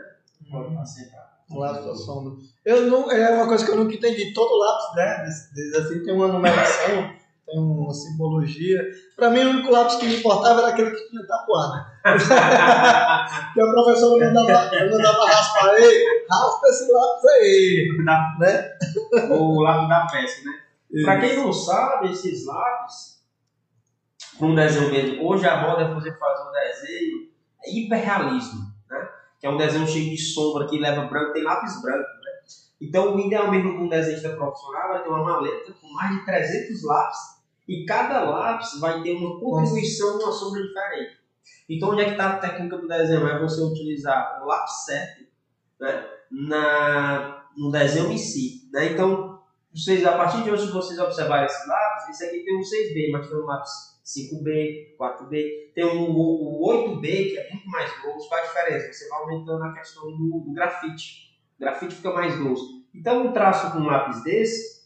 Pode 0.50 0.68
estar 0.70 0.84
sempre 0.84 1.18
um 1.50 1.58
lápis 1.58 1.84
para 1.84 1.94
sombra. 1.94 2.32
Eu 2.64 2.82
não, 2.82 3.10
é 3.10 3.30
uma 3.30 3.46
coisa 3.46 3.64
que 3.64 3.70
eu 3.70 3.76
nunca 3.76 3.94
entendi. 3.94 4.32
Todo 4.32 4.58
lápis, 4.58 4.96
né, 4.96 5.24
assim, 5.78 6.02
tem 6.04 6.14
uma 6.14 6.28
numeração, 6.28 7.10
tem 7.48 7.58
uma 7.58 7.92
simbologia. 7.92 8.78
Para 9.16 9.30
mim, 9.30 9.40
o 9.40 9.50
único 9.50 9.72
lápis 9.72 9.96
que 9.96 10.06
me 10.06 10.18
importava 10.18 10.60
era 10.60 10.68
aquele 10.68 10.90
que 10.90 11.08
tinha 11.08 11.26
tatuado. 11.26 11.86
que 13.54 13.60
a 13.60 13.70
professora 13.72 14.32
mandava, 14.32 14.70
mandava 14.90 15.26
raspar 15.26 15.74
ele, 15.76 16.26
raspa 16.30 16.68
esse 16.68 16.92
lápis 16.92 17.24
aí. 17.24 17.88
né? 18.38 18.78
O 19.30 19.62
lápis 19.62 19.88
da 19.88 20.06
pesca, 20.06 20.50
né? 20.50 21.02
Para 21.04 21.20
quem 21.20 21.36
não 21.36 21.52
sabe, 21.52 22.10
esses 22.10 22.46
lápis 22.46 23.18
com 24.38 24.48
um 24.48 24.54
desenho 24.54 24.90
mesmo. 24.90 25.26
Hoje 25.26 25.46
a 25.46 25.62
moda 25.62 25.82
é 25.82 25.94
fazer, 25.94 26.18
fazer 26.18 26.48
um 26.48 26.52
desenho 26.52 27.28
hiperrealismo, 27.66 28.60
né? 28.90 29.08
Que 29.40 29.46
é 29.46 29.50
um 29.50 29.56
desenho 29.56 29.86
cheio 29.86 30.10
de 30.10 30.18
sombra, 30.18 30.66
que 30.66 30.78
leva 30.78 31.06
branco, 31.06 31.32
tem 31.32 31.42
lápis 31.42 31.80
branco, 31.80 31.98
né? 31.98 32.28
Então, 32.80 33.16
o 33.16 33.20
ideal 33.20 33.50
mesmo 33.50 33.72
de 33.72 33.82
um 33.82 33.88
desenhista 33.88 34.30
profissional 34.30 34.88
vai 34.88 35.02
ter 35.02 35.08
uma 35.08 35.24
maleta 35.24 35.72
com 35.80 35.92
mais 35.94 36.12
de 36.12 36.24
300 36.24 36.84
lápis 36.84 37.37
e 37.68 37.84
cada 37.84 38.24
lápis 38.24 38.80
vai 38.80 39.02
ter 39.02 39.14
uma 39.14 39.38
contribuição 39.38 40.18
uma 40.18 40.32
sombra 40.32 40.62
diferente. 40.62 41.18
Então, 41.68 41.90
onde 41.90 42.02
é 42.02 42.04
que 42.06 42.10
está 42.12 42.30
a 42.30 42.38
técnica 42.38 42.78
do 42.78 42.88
desenho? 42.88 43.28
É 43.28 43.38
você 43.38 43.60
utilizar 43.60 44.42
o 44.42 44.46
lápis 44.46 44.84
certo 44.86 45.28
né? 45.78 46.08
Na, 46.30 47.46
no 47.56 47.70
desenho 47.70 48.10
em 48.10 48.18
si. 48.18 48.68
Né? 48.72 48.92
Então, 48.92 49.40
vocês, 49.72 50.04
a 50.04 50.16
partir 50.16 50.42
de 50.42 50.50
hoje, 50.50 50.66
se 50.66 50.72
vocês 50.72 50.98
observarem 50.98 51.46
esse 51.46 51.68
lápis, 51.68 52.08
esse 52.08 52.24
aqui 52.24 52.44
tem 52.44 52.56
um 52.56 52.60
6B, 52.60 53.12
mas 53.12 53.28
tem 53.28 53.38
um 53.38 53.44
lápis 53.44 53.70
5B, 54.04 54.96
4B. 54.98 55.72
Tem 55.74 55.84
o, 55.84 56.60
8B, 56.66 57.02
que 57.02 57.38
é 57.38 57.50
muito 57.52 57.68
mais 57.68 57.90
grosso. 58.00 58.28
Qual 58.28 58.40
a 58.40 58.44
diferença? 58.44 58.92
Você 58.92 59.08
vai 59.08 59.20
aumentando 59.20 59.64
a 59.64 59.72
questão 59.72 60.10
do, 60.16 60.40
do 60.40 60.52
grafite. 60.52 61.38
O 61.56 61.60
grafite 61.60 61.94
fica 61.94 62.12
mais 62.12 62.36
grosso. 62.38 62.86
Então, 62.94 63.26
um 63.26 63.32
traço 63.32 63.72
com 63.72 63.78
um 63.78 63.86
lápis 63.86 64.22
desse 64.24 64.77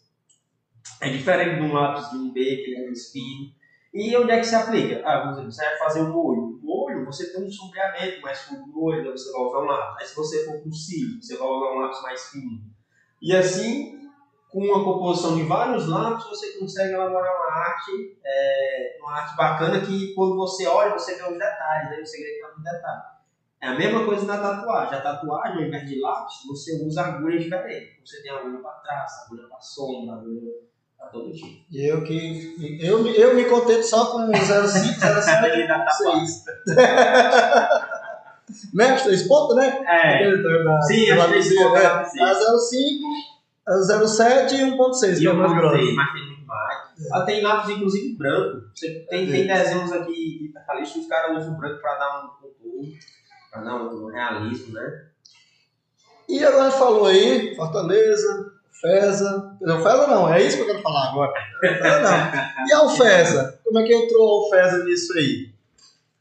é 1.03 1.09
diferente 1.09 1.57
de 1.57 1.62
um 1.62 1.73
lápis 1.73 2.11
de 2.11 2.17
um 2.17 2.33
B, 2.33 2.41
que 2.41 2.77
é 2.77 2.87
mais 2.87 3.11
fino. 3.11 3.53
E 3.93 4.17
onde 4.17 4.31
é 4.31 4.38
que 4.38 4.45
se 4.45 4.55
aplica? 4.55 5.03
Ah, 5.05 5.21
por 5.21 5.33
exemplo, 5.33 5.51
você 5.51 5.65
vai 5.65 5.79
fazer 5.79 6.03
um 6.03 6.17
olho. 6.17 6.61
O 6.62 6.85
olho, 6.85 7.05
você 7.05 7.33
tem 7.33 7.45
um 7.45 7.51
sombreamento 7.51 8.23
mais 8.23 8.41
fundo 8.43 8.69
no 8.69 8.85
olho, 8.85 9.01
então 9.01 9.11
você 9.11 9.33
vai 9.33 9.43
usar 9.43 9.59
um 9.59 9.65
lápis. 9.65 9.97
Aí, 10.01 10.07
se 10.07 10.17
você 10.17 10.45
for 10.47 10.62
o 10.65 10.73
cílio, 10.73 11.21
você 11.21 11.37
vai 11.37 11.49
usar 11.49 11.73
um 11.73 11.79
lápis 11.81 12.03
mais 12.03 12.29
fino. 12.31 12.62
E 13.21 13.35
assim, 13.35 14.09
com 14.49 14.61
uma 14.61 14.85
composição 14.85 15.35
de 15.35 15.43
vários 15.43 15.88
lápis, 15.88 16.25
você 16.25 16.57
consegue 16.57 16.95
elaborar 16.95 17.35
uma 17.35 17.53
arte, 17.53 18.17
é, 18.25 18.99
uma 19.01 19.12
arte 19.12 19.37
bacana 19.37 19.81
que 19.81 20.15
quando 20.15 20.37
você 20.37 20.69
olha, 20.69 20.93
você 20.93 21.17
vê 21.17 21.25
os 21.25 21.37
detalhes, 21.37 21.91
né? 21.91 22.01
o 22.01 22.07
segredo 22.07 22.37
está 22.37 22.49
no 22.57 22.62
detalhe. 22.62 23.03
É 23.61 23.69
a 23.69 23.75
mesma 23.75 24.05
coisa 24.05 24.25
na 24.25 24.38
tatuagem. 24.38 24.99
A 24.99 25.03
tatuagem, 25.03 25.57
ao 25.57 25.68
invés 25.68 25.85
de 25.85 26.01
lápis, 26.01 26.35
você 26.47 26.81
usa 26.85 27.03
agulhas 27.03 27.43
diferentes. 27.43 28.09
Você 28.09 28.22
tem 28.22 28.31
agulha 28.31 28.61
para 28.61 28.70
trás, 28.70 29.11
agulha 29.26 29.49
para 29.49 29.61
sombra, 29.61 30.14
agulha 30.14 30.72
para 31.03 31.09
todo 31.11 31.32
tipo. 31.32 31.64
E 31.70 31.84
eu 31.84 32.05
que. 32.05 32.78
Eu, 32.80 33.07
eu 33.09 33.34
me 33.34 33.44
contento 33.44 33.82
só 33.82 34.12
com 34.12 34.26
05, 34.26 34.32
07 34.72 35.68
6. 35.98 36.44
Mestre, 38.72 39.14
esse 39.14 39.26
ponto, 39.26 39.55
né? 39.55 39.82
É. 39.86 40.30
Sim, 40.86 41.11
acho 41.11 41.28
que 41.28 41.38
esse 41.38 41.57
ponto 41.57 41.76
é. 41.76 41.86
A 41.86 42.05
05. 42.05 42.22
07 43.64 44.55
e 44.57 44.59
1.6, 44.59 45.18
que 45.18 45.26
é 45.26 45.30
o 45.30 45.36
mais 45.36 45.53
grosso. 45.53 45.94
Mas 45.94 46.12
tem 46.12 46.26
muito 46.26 46.46
mais. 46.46 46.78
É. 46.98 47.09
Ah, 47.12 47.22
tem 47.22 47.42
lápis, 47.42 47.70
inclusive, 47.70 48.16
branco. 48.16 48.66
Você 48.74 49.07
tem, 49.09 49.30
tem 49.30 49.46
desenhos 49.46 49.92
aqui 49.92 50.38
de 50.40 50.53
Catalista, 50.53 50.98
os 50.98 51.07
caras 51.07 51.38
usam 51.38 51.57
branco 51.57 51.80
para 51.80 51.96
dar 51.96 52.24
um 52.24 52.28
contorno, 52.28 52.92
para 53.50 53.62
dar 53.62 53.76
um, 53.76 54.07
realismo, 54.07 54.74
né? 54.74 55.07
E 56.28 56.44
agora 56.44 56.70
falou 56.72 57.07
aí, 57.07 57.55
Fortaleza, 57.55 58.53
Não, 59.61 59.83
Feza 59.83 60.07
não, 60.09 60.33
é 60.33 60.43
isso 60.43 60.57
que 60.57 60.62
eu 60.62 60.66
quero 60.66 60.83
falar 60.83 61.11
agora. 61.11 61.33
Feza 61.61 62.01
não. 62.01 62.66
E 62.66 62.73
a 62.73 62.79
Alfesa? 62.79 63.61
Como 63.64 63.79
é 63.79 63.85
que 63.85 63.95
entrou 63.95 64.27
a 64.27 64.45
Alfesa 64.45 64.85
nisso 64.85 65.16
aí? 65.16 65.53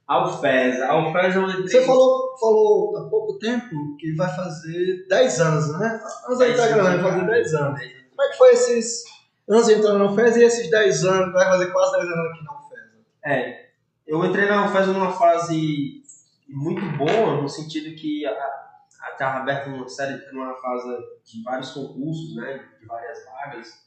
Alfesa. 0.07 0.87
Alfesa 0.87 1.39
entrei... 1.39 1.67
Você 1.67 1.85
falou, 1.85 2.37
falou 2.39 2.97
há 2.97 3.09
pouco 3.09 3.39
tempo 3.39 3.95
que 3.97 4.13
vai 4.15 4.29
fazer 4.35 5.07
10 5.07 5.41
anos, 5.41 5.79
né? 5.79 5.99
Antes 6.27 6.41
aí 6.41 6.55
tá 6.55 6.67
gravando, 6.67 7.01
vai 7.01 7.11
fazer 7.13 7.25
10 7.25 7.53
anos. 7.55 7.79
Como 8.09 8.21
é 8.21 8.29
que 8.29 8.37
foi 8.37 8.49
esses 8.51 9.03
anos 9.49 9.69
entrando 9.69 9.99
na 9.99 10.11
UFES 10.11 10.35
e 10.35 10.43
esses 10.43 10.69
10 10.69 11.05
anos, 11.05 11.33
vai 11.33 11.45
fazer 11.45 11.71
quase 11.71 11.91
10 11.93 12.03
anos 12.03 12.31
aqui 12.31 12.43
na 12.43 12.53
UFES? 12.53 12.79
É, 13.25 13.65
eu 14.05 14.25
entrei 14.25 14.47
na 14.47 14.65
UFES 14.67 14.87
numa 14.87 15.11
fase 15.13 16.03
muito 16.47 16.85
boa, 16.97 17.41
no 17.41 17.47
sentido 17.47 17.95
que 17.95 18.25
estava 19.09 19.39
aberta 19.39 19.69
uma 19.69 19.87
série, 19.87 20.23
uma 20.31 20.55
fase 20.55 20.87
de 21.25 21.43
vários 21.43 21.71
concursos, 21.71 22.35
né, 22.35 22.65
de 22.79 22.85
várias 22.85 23.25
vagas, 23.25 23.85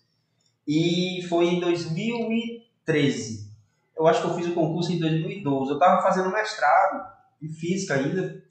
e 0.67 1.25
foi 1.29 1.47
em 1.47 1.61
2013. 1.61 3.53
Eu 3.97 4.07
acho 4.07 4.23
que 4.23 4.27
eu 4.27 4.35
fiz 4.35 4.47
o 4.49 4.55
concurso 4.55 4.93
em 4.93 4.99
2012. 4.99 5.71
Eu 5.71 5.77
estava 5.77 6.03
fazendo 6.03 6.33
mestrado 6.33 7.07
em 7.41 7.49
física 7.49 7.95
ainda, 7.95 8.43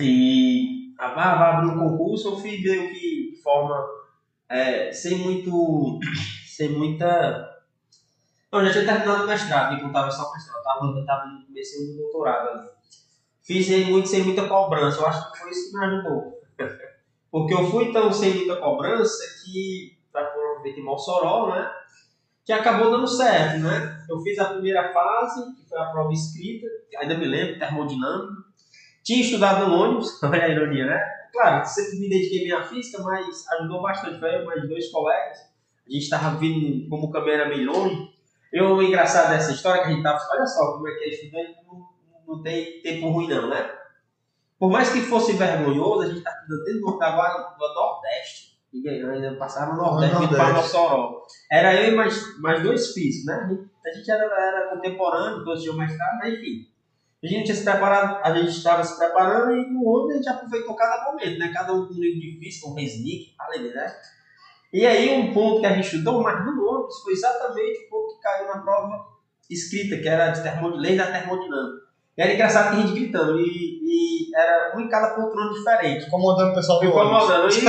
e 0.00 0.94
ah, 0.98 1.14
vai 1.14 1.24
abrir 1.26 1.70
um 1.70 1.78
concurso, 1.78 2.28
eu 2.28 2.36
fui 2.38 2.60
meio 2.60 2.90
que 2.92 3.32
de 3.32 3.42
forma 3.42 3.86
é, 4.48 4.90
sem 4.92 5.18
muito, 5.18 6.00
sem 6.46 6.70
muita 6.70 7.52
não, 8.52 8.60
eu 8.60 8.66
já 8.66 8.72
tinha 8.72 8.84
terminado 8.84 9.24
o 9.24 9.26
mestrado, 9.26 9.74
me 9.74 9.80
contava 9.80 10.10
só 10.10 10.28
o 10.28 10.32
mestrado. 10.34 10.94
Eu 10.94 11.00
estava 11.00 11.26
no 11.26 11.46
começo 11.46 11.86
do 11.86 11.96
doutorado 11.96 12.48
ali. 12.50 12.68
Fiz 13.42 13.68
muito 13.88 14.08
sem 14.08 14.22
muita 14.22 14.48
cobrança. 14.48 15.00
Eu 15.00 15.06
acho 15.06 15.32
que 15.32 15.38
foi 15.38 15.50
isso 15.50 15.70
que 15.70 15.78
me 15.78 15.84
ajudou. 15.84 16.40
Porque 17.30 17.54
eu 17.54 17.66
fui 17.70 17.92
tão 17.92 18.12
sem 18.12 18.34
muita 18.34 18.56
cobrança 18.56 19.22
que, 19.42 19.98
para 20.12 20.26
promover 20.26 20.78
em 20.78 20.84
Mossoró, 20.84 21.54
né? 21.54 21.70
Que 22.44 22.52
acabou 22.52 22.90
dando 22.90 23.06
certo, 23.06 23.58
né? 23.60 24.04
Eu 24.08 24.20
fiz 24.20 24.38
a 24.38 24.46
primeira 24.46 24.92
fase, 24.92 25.54
que 25.54 25.68
foi 25.68 25.78
a 25.78 25.86
prova 25.86 26.12
escrita, 26.12 26.66
ainda 26.98 27.16
me 27.16 27.26
lembro, 27.26 27.58
termodinâmica. 27.58 28.42
Tinha 29.02 29.22
estudado 29.22 29.66
no 29.66 29.74
ônibus, 29.74 30.20
olha 30.22 30.44
a 30.44 30.48
ironia, 30.48 30.86
né? 30.86 31.00
Claro, 31.32 31.64
sempre 31.64 31.98
me 31.98 32.08
dediquei 32.08 32.40
bem 32.40 32.52
à 32.52 32.62
física, 32.62 33.02
mas 33.02 33.48
ajudou 33.48 33.82
bastante. 33.82 34.20
Foi 34.20 34.44
mais 34.44 34.68
dois 34.68 34.90
colegas. 34.90 35.38
A 35.86 35.90
gente 35.90 36.02
estava 36.02 36.36
vindo, 36.38 36.88
como 36.88 37.06
o 37.06 37.10
caminho 37.10 37.32
era 37.32 37.48
meio 37.48 37.72
longe, 37.72 38.12
eu, 38.52 38.82
engraçado 38.82 39.30
dessa 39.30 39.52
história 39.52 39.82
que 39.82 39.88
a 39.88 39.92
gente 39.92 40.02
tava, 40.02 40.20
olha 40.30 40.46
só 40.46 40.72
como 40.74 40.86
é 40.86 40.92
que 40.92 41.04
é 41.04 41.08
estudante, 41.08 41.54
não 42.26 42.42
tem 42.42 42.80
tempo 42.82 43.10
ruim 43.10 43.28
não, 43.28 43.48
né? 43.48 43.70
Por 44.58 44.70
mais 44.70 44.90
que 44.90 45.00
fosse 45.00 45.32
vergonhoso, 45.32 46.02
a 46.02 46.06
gente 46.06 46.22
tá 46.22 46.30
estudando 46.30 46.64
dentro 46.64 46.80
do 46.80 47.02
agora 47.02 47.56
do 47.58 47.74
Nordeste. 47.74 48.52
E 48.72 48.88
ainda 48.88 49.34
passava 49.34 49.74
no 49.74 49.82
Nordeste, 49.82 50.14
Nordeste. 50.14 50.36
para 50.36 50.54
Mossoró. 50.54 51.26
Era 51.50 51.74
eu 51.74 51.92
e 51.92 51.96
mais, 51.96 52.38
mais 52.38 52.62
dois 52.62 52.92
físicos, 52.92 53.26
né? 53.26 53.66
A 53.84 53.90
gente 53.90 54.10
era, 54.10 54.24
era 54.24 54.70
contemporâneo, 54.70 55.44
todos 55.44 55.62
tinham 55.62 55.76
mestrado, 55.76 56.18
mas 56.18 56.34
enfim. 56.34 56.68
A 57.22 57.26
gente 57.26 57.44
tinha 57.44 57.54
se 57.54 57.64
preparado, 57.64 58.20
a 58.24 58.34
gente 58.34 58.50
estava 58.50 58.82
se 58.82 58.96
preparando 58.96 59.54
e 59.54 59.70
no 59.70 59.84
outro 59.84 60.12
a 60.12 60.16
gente 60.16 60.28
aproveitou 60.28 60.74
cada 60.74 61.04
momento, 61.04 61.38
né? 61.38 61.52
Cada 61.52 61.72
um 61.72 61.86
com 61.86 61.94
um 61.94 62.00
livro 62.00 62.20
de 62.20 62.38
física, 62.38 62.68
um 62.68 62.74
Resnick, 62.74 63.34
falei, 63.36 63.72
né? 63.72 63.96
E 64.72 64.86
aí 64.86 65.20
um 65.20 65.34
ponto 65.34 65.60
que 65.60 65.66
a 65.66 65.74
gente 65.74 65.84
estudou, 65.84 66.22
mas 66.22 66.44
no 66.44 66.64
ônibus, 66.64 67.02
foi 67.02 67.12
exatamente 67.12 67.86
o 67.86 67.90
ponto 67.90 68.14
que 68.14 68.22
caiu 68.22 68.46
na 68.46 68.58
prova 68.58 69.06
escrita, 69.50 69.98
que 69.98 70.08
era 70.08 70.30
de 70.30 70.78
lei 70.78 70.96
da 70.96 71.12
termodinâmica. 71.12 71.91
E 72.16 72.22
era 72.22 72.34
engraçado 72.34 72.70
que 72.70 72.76
a 72.76 72.86
gente 72.86 72.98
gritando, 72.98 73.40
e, 73.40 73.80
e 73.82 74.36
era 74.36 74.76
um 74.76 74.80
em 74.80 74.88
cada 74.88 75.14
poltrona 75.14 75.52
diferente. 75.52 76.06
Incomodando 76.06 76.52
o 76.52 76.54
pessoal 76.54 76.80
do 76.80 76.86
Incomodando. 76.86 77.48
E, 77.48 77.64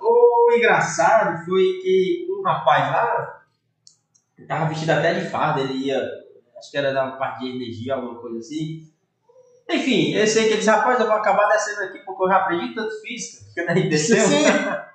o 0.00 0.52
engraçado 0.56 1.44
foi 1.44 1.62
que 1.82 2.26
um 2.30 2.42
rapaz 2.42 2.92
lá, 2.92 3.42
estava 4.38 4.66
vestido 4.66 4.90
até 4.90 5.14
de 5.14 5.28
farda, 5.28 5.60
ele 5.60 5.86
ia, 5.86 6.00
acho 6.56 6.70
que 6.70 6.76
era 6.76 6.92
da 6.92 7.12
parte 7.12 7.40
de 7.40 7.50
energia, 7.50 7.94
alguma 7.94 8.20
coisa 8.20 8.38
assim. 8.38 8.92
Enfim, 9.68 10.12
eu 10.12 10.26
sei 10.26 10.44
que 10.44 10.48
ele 10.50 10.58
disse, 10.58 10.70
rapaz, 10.70 11.00
eu 11.00 11.06
vou 11.06 11.16
acabar 11.16 11.48
descendo 11.48 11.82
aqui 11.82 11.98
porque 12.00 12.22
eu 12.22 12.28
já 12.28 12.36
aprendi 12.36 12.74
tanto 12.74 13.00
física, 13.00 13.50
que 13.54 13.66
daí 13.66 13.88
desceu. 13.88 14.24
Sim. 14.24 14.44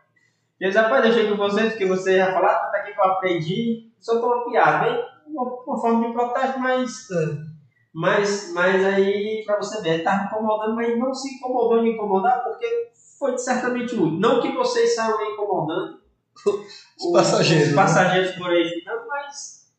E 0.60 0.66
eles, 0.66 0.76
rapaz, 0.76 1.04
deixei 1.04 1.30
com 1.30 1.38
vocês, 1.38 1.70
porque 1.70 1.86
você 1.86 2.16
ia 2.16 2.34
falar, 2.34 2.56
tanto 2.56 2.76
aqui 2.78 2.92
que 2.92 3.00
eu 3.00 3.04
aprendi, 3.04 3.92
só 4.00 4.20
tô 4.20 4.26
uma 4.26 4.50
piada, 4.50 4.86
bem, 4.86 5.06
uma, 5.28 5.44
uma 5.44 5.80
forma 5.80 6.08
de 6.08 6.14
protesto, 6.14 6.60
mas. 6.60 7.12
É. 7.12 7.57
Mas, 7.98 8.52
mas 8.54 8.86
aí, 8.86 9.42
pra 9.44 9.58
você 9.58 9.82
ver, 9.82 9.96
ele 9.96 10.04
tava 10.04 10.26
incomodando, 10.26 10.76
mas 10.76 11.00
não 11.00 11.12
se 11.12 11.34
incomodou 11.34 11.82
de 11.82 11.90
incomodar, 11.90 12.44
porque 12.44 12.92
foi 13.18 13.36
certamente 13.40 13.96
útil. 13.96 14.20
Não 14.20 14.40
que 14.40 14.52
vocês 14.52 14.94
saiam 14.94 15.34
incomodando 15.34 16.00
os 16.46 17.12
passageiros, 17.12 17.70
os 17.70 17.76
né? 17.76 17.76
passageiros 17.76 18.32
né? 18.34 18.38
por 18.38 18.52
aí, 18.52 18.84
não, 18.86 19.08
mas, 19.08 19.74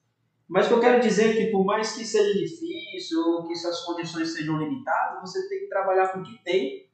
mas 0.49 0.67
o 0.67 0.69
que 0.69 0.75
eu 0.75 0.81
quero 0.81 1.01
dizer 1.01 1.31
é 1.31 1.35
que 1.37 1.53
por 1.53 1.65
mais 1.65 1.93
que 1.93 2.05
seja 2.05 2.33
difícil, 2.33 3.21
ou 3.21 3.47
que 3.47 3.55
suas 3.55 3.85
condições 3.85 4.33
sejam 4.33 4.59
limitadas, 4.59 5.21
você 5.21 5.49
tem 5.49 5.61
que 5.61 5.69
trabalhar 5.69 6.09
com 6.09 6.19
o 6.19 6.25
que 6.25 6.43
tem 6.43 6.89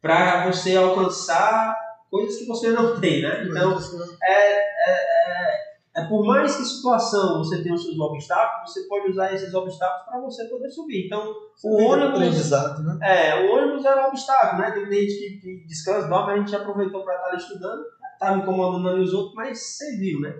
para 0.00 0.46
você 0.46 0.76
alcançar 0.76 1.74
coisas 2.08 2.36
que 2.36 2.46
você 2.46 2.70
não 2.70 3.00
tem, 3.00 3.20
né? 3.20 3.44
Então, 3.44 3.76
é, 4.22 4.30
é, 4.30 4.92
é, 4.92 5.65
é, 5.96 6.04
por 6.04 6.24
mais 6.26 6.56
que 6.56 6.64
situação 6.64 7.38
você 7.38 7.62
tenha 7.62 7.74
os 7.74 7.82
seus 7.82 7.98
obstáculos, 7.98 8.72
você 8.72 8.86
pode 8.86 9.10
usar 9.10 9.32
esses 9.32 9.54
obstáculos 9.54 10.04
para 10.04 10.20
você 10.20 10.44
poder 10.46 10.70
subir. 10.70 11.06
Então, 11.06 11.34
o 11.64 11.82
ônibus. 11.84 12.50
Né? 12.50 12.98
É, 13.02 13.46
o 13.46 13.54
ônibus 13.54 13.84
era 13.84 14.04
um 14.04 14.08
obstáculo, 14.08 14.60
né? 14.60 14.72
Tem 14.72 14.84
gente 14.84 15.18
que, 15.18 15.40
que 15.40 15.66
descansa, 15.66 16.08
dorme, 16.08 16.34
a 16.34 16.36
gente 16.36 16.54
aproveitou 16.54 17.02
para 17.02 17.14
estar 17.14 17.36
estudando, 17.36 17.82
estava 18.12 18.38
incomodando 18.38 18.88
ali 18.88 19.02
os 19.02 19.14
outros, 19.14 19.34
mas 19.34 19.76
serviu, 19.76 20.20
né? 20.20 20.34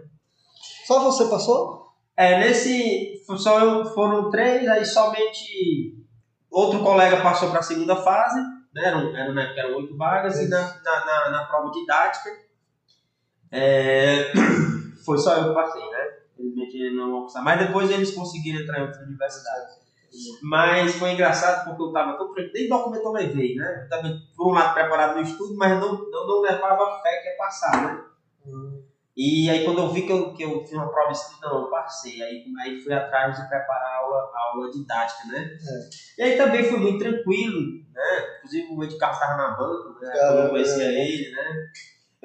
Só 0.86 1.02
você 1.02 1.26
passou? 1.26 1.86
É, 2.16 2.38
nesse. 2.38 3.22
Só 3.38 3.59
eu, 3.61 3.84
foram 3.86 4.30
três, 4.30 4.68
aí 4.68 4.84
somente 4.84 5.96
outro 6.50 6.80
colega 6.82 7.22
passou 7.22 7.50
para 7.50 7.61
a 7.61 7.62
segunda 7.62 7.96
fase 7.96 8.40
né? 8.76 8.84
eram, 8.84 9.16
eram, 9.16 9.34
né, 9.34 9.54
eram 9.57 9.76
oito 9.76 9.96
vagas, 9.96 10.38
e 10.38 10.48
na, 10.48 10.61
na, 10.61 11.07
na, 11.07 11.30
na, 11.30 11.44
prova 11.46 11.70
didática 11.70 12.30
é, 13.50 14.32
foi 15.07 15.18
só 15.18 15.36
eu 15.36 15.48
que 15.48 15.54
passei, 15.54 15.88
né? 15.90 16.09
Infelizmente 16.38 16.96
não 16.96 17.11
vão 17.11 17.22
passar. 17.22 17.42
Mas 17.42 17.66
depois 17.66 17.90
eles 17.90 18.11
conseguiram 18.11 18.61
entrar 18.61 18.80
em 18.80 18.82
outras 18.82 19.07
universidades. 19.07 19.86
Mas 20.42 20.94
foi 20.94 21.12
engraçado 21.12 21.64
porque 21.64 21.82
eu 21.82 21.88
estava 21.88 22.16
tão 22.16 22.32
tranquilo, 22.32 22.52
nem 22.54 22.68
documento 22.68 23.04
eu 23.04 23.12
levei, 23.12 23.54
né? 23.54 23.80
Eu 23.80 23.84
estava, 23.84 24.20
por 24.36 24.48
um 24.48 24.54
lado, 24.54 24.74
preparado 24.74 25.14
no 25.16 25.22
estudo, 25.22 25.57
mas 25.57 25.78
não, 25.78 25.92
não, 26.11 26.26
não 26.26 26.40
levava 26.40 27.00
fé 27.02 27.22
que 27.22 27.28
ia 27.28 27.36
passar, 27.36 27.82
né? 27.82 28.04
E 29.16 29.48
aí 29.48 29.64
quando 29.64 29.78
eu 29.78 29.88
vi 29.88 30.02
que 30.02 30.12
eu, 30.12 30.34
que 30.34 30.42
eu 30.42 30.62
fiz 30.62 30.72
uma 30.72 30.90
prova 30.90 31.11
escrita, 31.11 31.48
não, 31.48 31.62
eu 31.62 31.70
passei. 31.70 32.22
Aí, 32.22 32.44
aí 32.61 32.80
fui 32.80 32.92
atrás 32.92 33.36
de 33.36 33.48
preparar 33.48 33.94
a 33.94 33.96
aula, 33.98 34.30
a 34.34 34.50
aula 34.52 34.70
didática, 34.70 35.26
né? 35.28 35.57
É. 36.18 36.20
E 36.20 36.22
aí 36.22 36.36
também 36.36 36.64
foi 36.64 36.78
muito 36.78 36.98
tranquilo, 36.98 37.61
né? 37.94 38.36
Inclusive 38.38 38.74
o 38.74 38.84
Ed 38.84 38.98
Carlos 38.98 39.18
estava 39.18 39.36
na 39.36 39.57
banca, 39.57 40.00
né? 40.00 40.12
Caramba, 40.12 40.42
eu 40.42 40.50
conhecia 40.50 40.84
é. 40.84 41.09
ele, 41.09 41.30
né? 41.30 41.70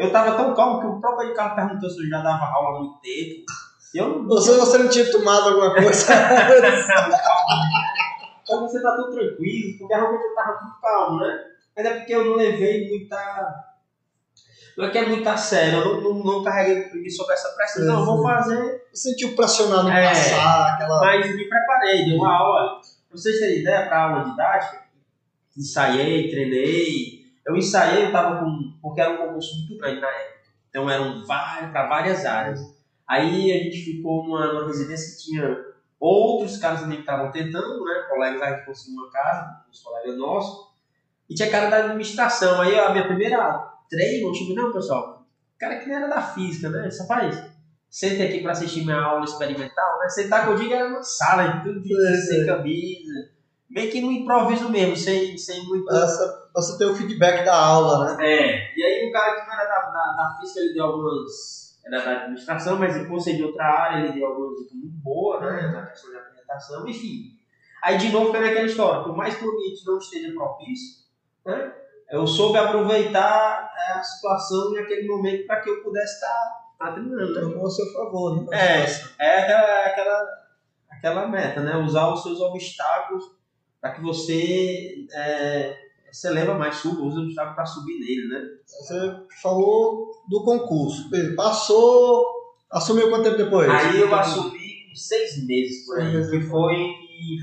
Eu 0.02 0.08
estava 0.08 0.36
tão 0.36 0.54
calmo 0.56 0.80
que 0.80 0.88
o 0.88 1.00
próprio 1.00 1.30
Ed 1.30 1.36
Carlos 1.36 1.56
perguntou 1.56 1.90
se 1.90 2.04
eu 2.04 2.10
já 2.10 2.22
dava 2.22 2.46
aula 2.46 2.78
há 2.78 2.80
muito 2.82 3.00
tempo. 3.02 3.46
Eu, 3.94 4.26
você, 4.26 4.58
você 4.58 4.78
não 4.78 4.90
tinha 4.90 5.12
tomado 5.12 5.50
alguma 5.50 5.74
coisa? 5.76 6.14
Então 8.42 8.62
você 8.62 8.82
tá 8.82 8.96
tão 8.96 9.12
tranquilo, 9.12 9.78
porque 9.78 9.94
realmente 9.94 10.24
eu 10.24 10.30
estava 10.30 10.62
muito 10.62 10.82
calmo, 10.82 11.20
né? 11.20 11.40
Mas 11.76 11.86
é 11.86 11.94
porque 11.94 12.16
eu 12.16 12.26
não 12.26 12.36
levei 12.36 12.90
muita 12.90 13.72
não 14.78 14.86
é 14.86 14.90
que 14.90 14.98
é 14.98 15.06
muito 15.06 15.28
a 15.28 15.38
sério, 15.38 15.80
eu 15.80 16.02
não, 16.02 16.14
não, 16.14 16.24
não 16.24 16.44
carreguei 16.44 17.10
sobre 17.10 17.34
essa 17.34 17.50
pressão, 17.50 17.86
não, 17.86 18.06
vou 18.06 18.24
fazer. 18.24 18.82
Você 18.92 19.10
sentiu 19.10 19.36
pressionado 19.36 19.90
em 19.90 19.92
é, 19.92 20.08
passar 20.08 20.74
aquela. 20.74 21.00
Mas 21.02 21.36
me 21.36 21.48
preparei, 21.48 22.06
dei 22.06 22.16
uma 22.16 22.34
aula. 22.34 22.80
Pra 22.80 23.18
vocês 23.18 23.40
terem 23.40 23.60
ideia, 23.60 23.86
para 23.86 24.04
aula 24.04 24.24
didática, 24.24 24.84
ensaiei, 25.58 26.30
treinei. 26.30 27.21
Eu 27.46 27.56
ensaiei, 27.56 28.06
eu 28.06 28.12
tava 28.12 28.40
com. 28.40 28.78
porque 28.82 29.02
era 29.02 29.14
um 29.14 29.28
concurso 29.28 29.58
muito 29.58 29.78
grande 29.78 30.02
na 30.02 30.08
época. 30.08 30.42
Então 30.70 30.90
eram 30.90 31.26
para 31.26 31.88
várias 31.88 32.26
áreas. 32.26 32.60
Aí 33.08 33.52
a 33.52 33.64
gente 33.64 33.84
ficou 33.84 34.24
numa, 34.24 34.54
numa 34.54 34.68
residência 34.68 35.16
que 35.16 35.24
tinha 35.24 35.72
outros 36.00 36.58
caras 36.58 36.82
também 36.82 36.98
que 36.98 37.04
estavam 37.04 37.32
tentando, 37.32 37.84
né? 37.84 38.06
Colegas, 38.10 38.42
a 38.42 38.56
gente 38.56 38.66
conseguiu 38.66 39.02
uma 39.02 39.12
casa, 39.12 39.66
uns 39.70 39.82
colegas 39.82 40.18
nossos. 40.18 40.72
E 41.30 41.36
tinha 41.36 41.52
cara 41.52 41.70
da 41.70 41.78
administração. 41.78 42.62
Aí 42.62 42.78
a 42.78 42.92
minha 42.92 43.08
primeira 43.08 43.72
treino, 43.90 44.32
tipo, 44.32 44.54
não, 44.54 44.72
pessoal, 44.72 45.26
cara 45.60 45.80
que 45.80 45.90
não 45.90 45.98
era 45.98 46.08
da 46.08 46.22
física, 46.22 46.70
né? 46.70 46.90
Só 46.90 47.06
faz. 47.06 47.52
Sente 47.90 48.22
aqui 48.22 48.42
para 48.42 48.54
assistir 48.54 48.86
minha 48.86 49.02
aula 49.02 49.26
experimental, 49.26 50.00
né? 50.00 50.08
Sentar 50.08 50.46
que 50.46 50.52
eu 50.52 50.56
digo 50.56 50.74
era 50.74 50.90
na 50.90 51.04
sala, 51.04 51.62
tudo 51.62 51.82
de, 51.82 51.94
é, 51.94 52.16
sem 52.16 52.46
camisa. 52.46 53.31
Meio 53.72 53.90
que 53.90 54.02
no 54.02 54.12
improviso 54.12 54.70
mesmo, 54.70 54.98
sem, 54.98 55.38
sem 55.38 55.66
muito. 55.66 55.90
Essa, 55.90 56.50
você 56.54 56.78
tem 56.78 56.88
o 56.88 56.96
feedback 56.96 57.46
da 57.46 57.56
aula, 57.56 58.16
né? 58.16 58.26
É. 58.26 58.74
E 58.76 58.84
aí 58.84 59.10
o 59.10 59.12
cara 59.14 59.40
que 59.40 59.48
não 59.48 59.54
era 59.54 59.64
da, 59.64 59.80
da, 59.90 60.14
da 60.14 60.38
física, 60.38 60.60
ele 60.60 60.74
deu 60.74 60.86
algumas. 60.86 61.80
Era 61.86 62.04
da 62.04 62.12
administração, 62.12 62.78
mas 62.78 62.96
ele 62.96 63.08
concedeu 63.08 63.48
outra 63.48 63.66
área, 63.66 64.06
ele 64.06 64.14
deu 64.14 64.28
algumas 64.28 64.60
dicas 64.60 64.74
muito 64.74 64.98
boas, 64.98 65.42
né? 65.42 65.72
Na 65.72 65.86
questão 65.88 66.12
de 66.12 66.18
apresentação, 66.18 66.88
enfim. 66.88 67.38
Aí 67.82 67.98
de 67.98 68.12
novo 68.12 68.32
foi 68.32 68.42
naquela 68.42 68.66
história, 68.66 69.04
por 69.04 69.16
mais 69.16 69.36
que 69.36 69.46
o 69.46 69.52
ambiente 69.52 69.86
não 69.88 69.98
esteja 69.98 70.34
propício, 70.34 71.06
né? 71.46 71.74
eu 72.12 72.28
soube 72.28 72.60
aproveitar 72.60 73.74
é, 73.76 73.94
a 73.94 74.04
situação 74.04 74.74
naquele 74.74 75.08
momento 75.08 75.48
para 75.48 75.62
que 75.62 75.70
eu 75.70 75.82
pudesse 75.82 76.16
estar, 76.16 76.62
estar 76.74 76.92
treinando. 76.92 77.34
Né? 77.34 77.42
Tomou 77.42 77.66
a 77.66 77.70
seu 77.70 77.92
favor, 77.94 78.46
né? 78.46 78.58
É, 78.58 78.86
é 79.18 79.40
aquela, 79.40 79.86
aquela, 79.86 80.28
aquela 80.90 81.28
meta, 81.28 81.62
né? 81.62 81.78
Usar 81.78 82.10
os 82.10 82.22
seus 82.22 82.42
obstáculos 82.42 83.24
para 83.82 83.92
que 83.92 84.02
você 84.02 85.08
é, 85.12 85.76
eleva 86.26 86.54
mais, 86.54 86.76
suba, 86.76 87.02
usa 87.02 87.20
o 87.20 87.24
obstáculo 87.24 87.56
para 87.56 87.66
subir 87.66 88.00
nele, 88.00 88.28
né? 88.28 88.42
Você 88.66 88.96
falou 89.42 90.12
do 90.30 90.44
concurso. 90.44 91.10
Passou, 91.36 92.24
assumiu 92.72 93.10
quanto 93.10 93.24
tempo 93.24 93.38
depois? 93.38 93.70
Aí 93.70 94.00
eu 94.00 94.14
assumi 94.14 94.88
com 94.90 94.96
seis 94.96 95.46
meses 95.46 95.86
por 95.86 96.00
aí, 96.00 96.12
que 96.30 96.42
foi, 96.42 96.94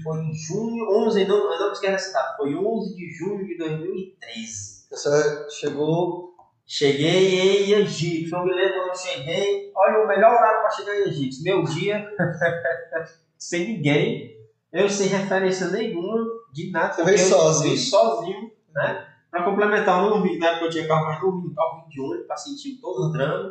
foi 0.05 0.21
em 0.21 0.33
junho, 0.33 1.07
11, 1.07 1.25
não, 1.25 1.37
eu 1.37 1.59
não 1.59 1.67
me 1.67 1.73
esqueço 1.73 1.93
dessa 1.93 2.13
data, 2.13 2.37
foi 2.37 2.55
11 2.55 2.95
de 2.95 3.11
junho 3.11 3.45
de 3.45 3.59
2013. 3.59 4.87
Você 4.91 5.51
chegou 5.51 6.29
Cheguei 6.71 7.65
em 7.65 7.73
Egito. 7.81 8.37
Eu 8.37 8.45
me 8.45 8.53
lembro 8.53 8.75
quando 8.75 8.89
eu 8.89 8.95
cheguei. 8.95 9.73
Olha, 9.75 10.05
o 10.05 10.07
melhor 10.07 10.35
horário 10.35 10.61
para 10.61 10.71
chegar 10.71 10.95
em 10.97 11.09
Egito. 11.09 11.43
Meu 11.43 11.65
dia, 11.65 12.07
sem 13.39 13.69
ninguém. 13.69 14.38
Eu 14.73 14.89
sem 14.89 15.09
referência 15.09 15.69
nenhuma 15.69 16.25
de 16.53 16.71
nada. 16.71 16.93
Você 16.93 17.05
veio 17.05 17.19
sozinho. 17.19 17.77
sozinho, 17.77 18.53
né? 18.75 19.07
Para 19.31 19.45
complementar, 19.45 20.03
eu 20.03 20.11
não 20.11 20.23
vi, 20.23 20.39
na 20.39 20.49
época 20.49 20.67
eu 20.67 20.71
tinha 20.71 20.89
carro, 20.89 21.07
mas 21.07 21.23
não 21.23 21.41
vi 21.41 21.55
carro 21.55 21.89
de 21.89 22.01
ônibus 22.01 22.27
para 22.27 22.37
sentir 22.37 22.79
todo 22.81 23.09
o 23.09 23.13
drama. 23.13 23.51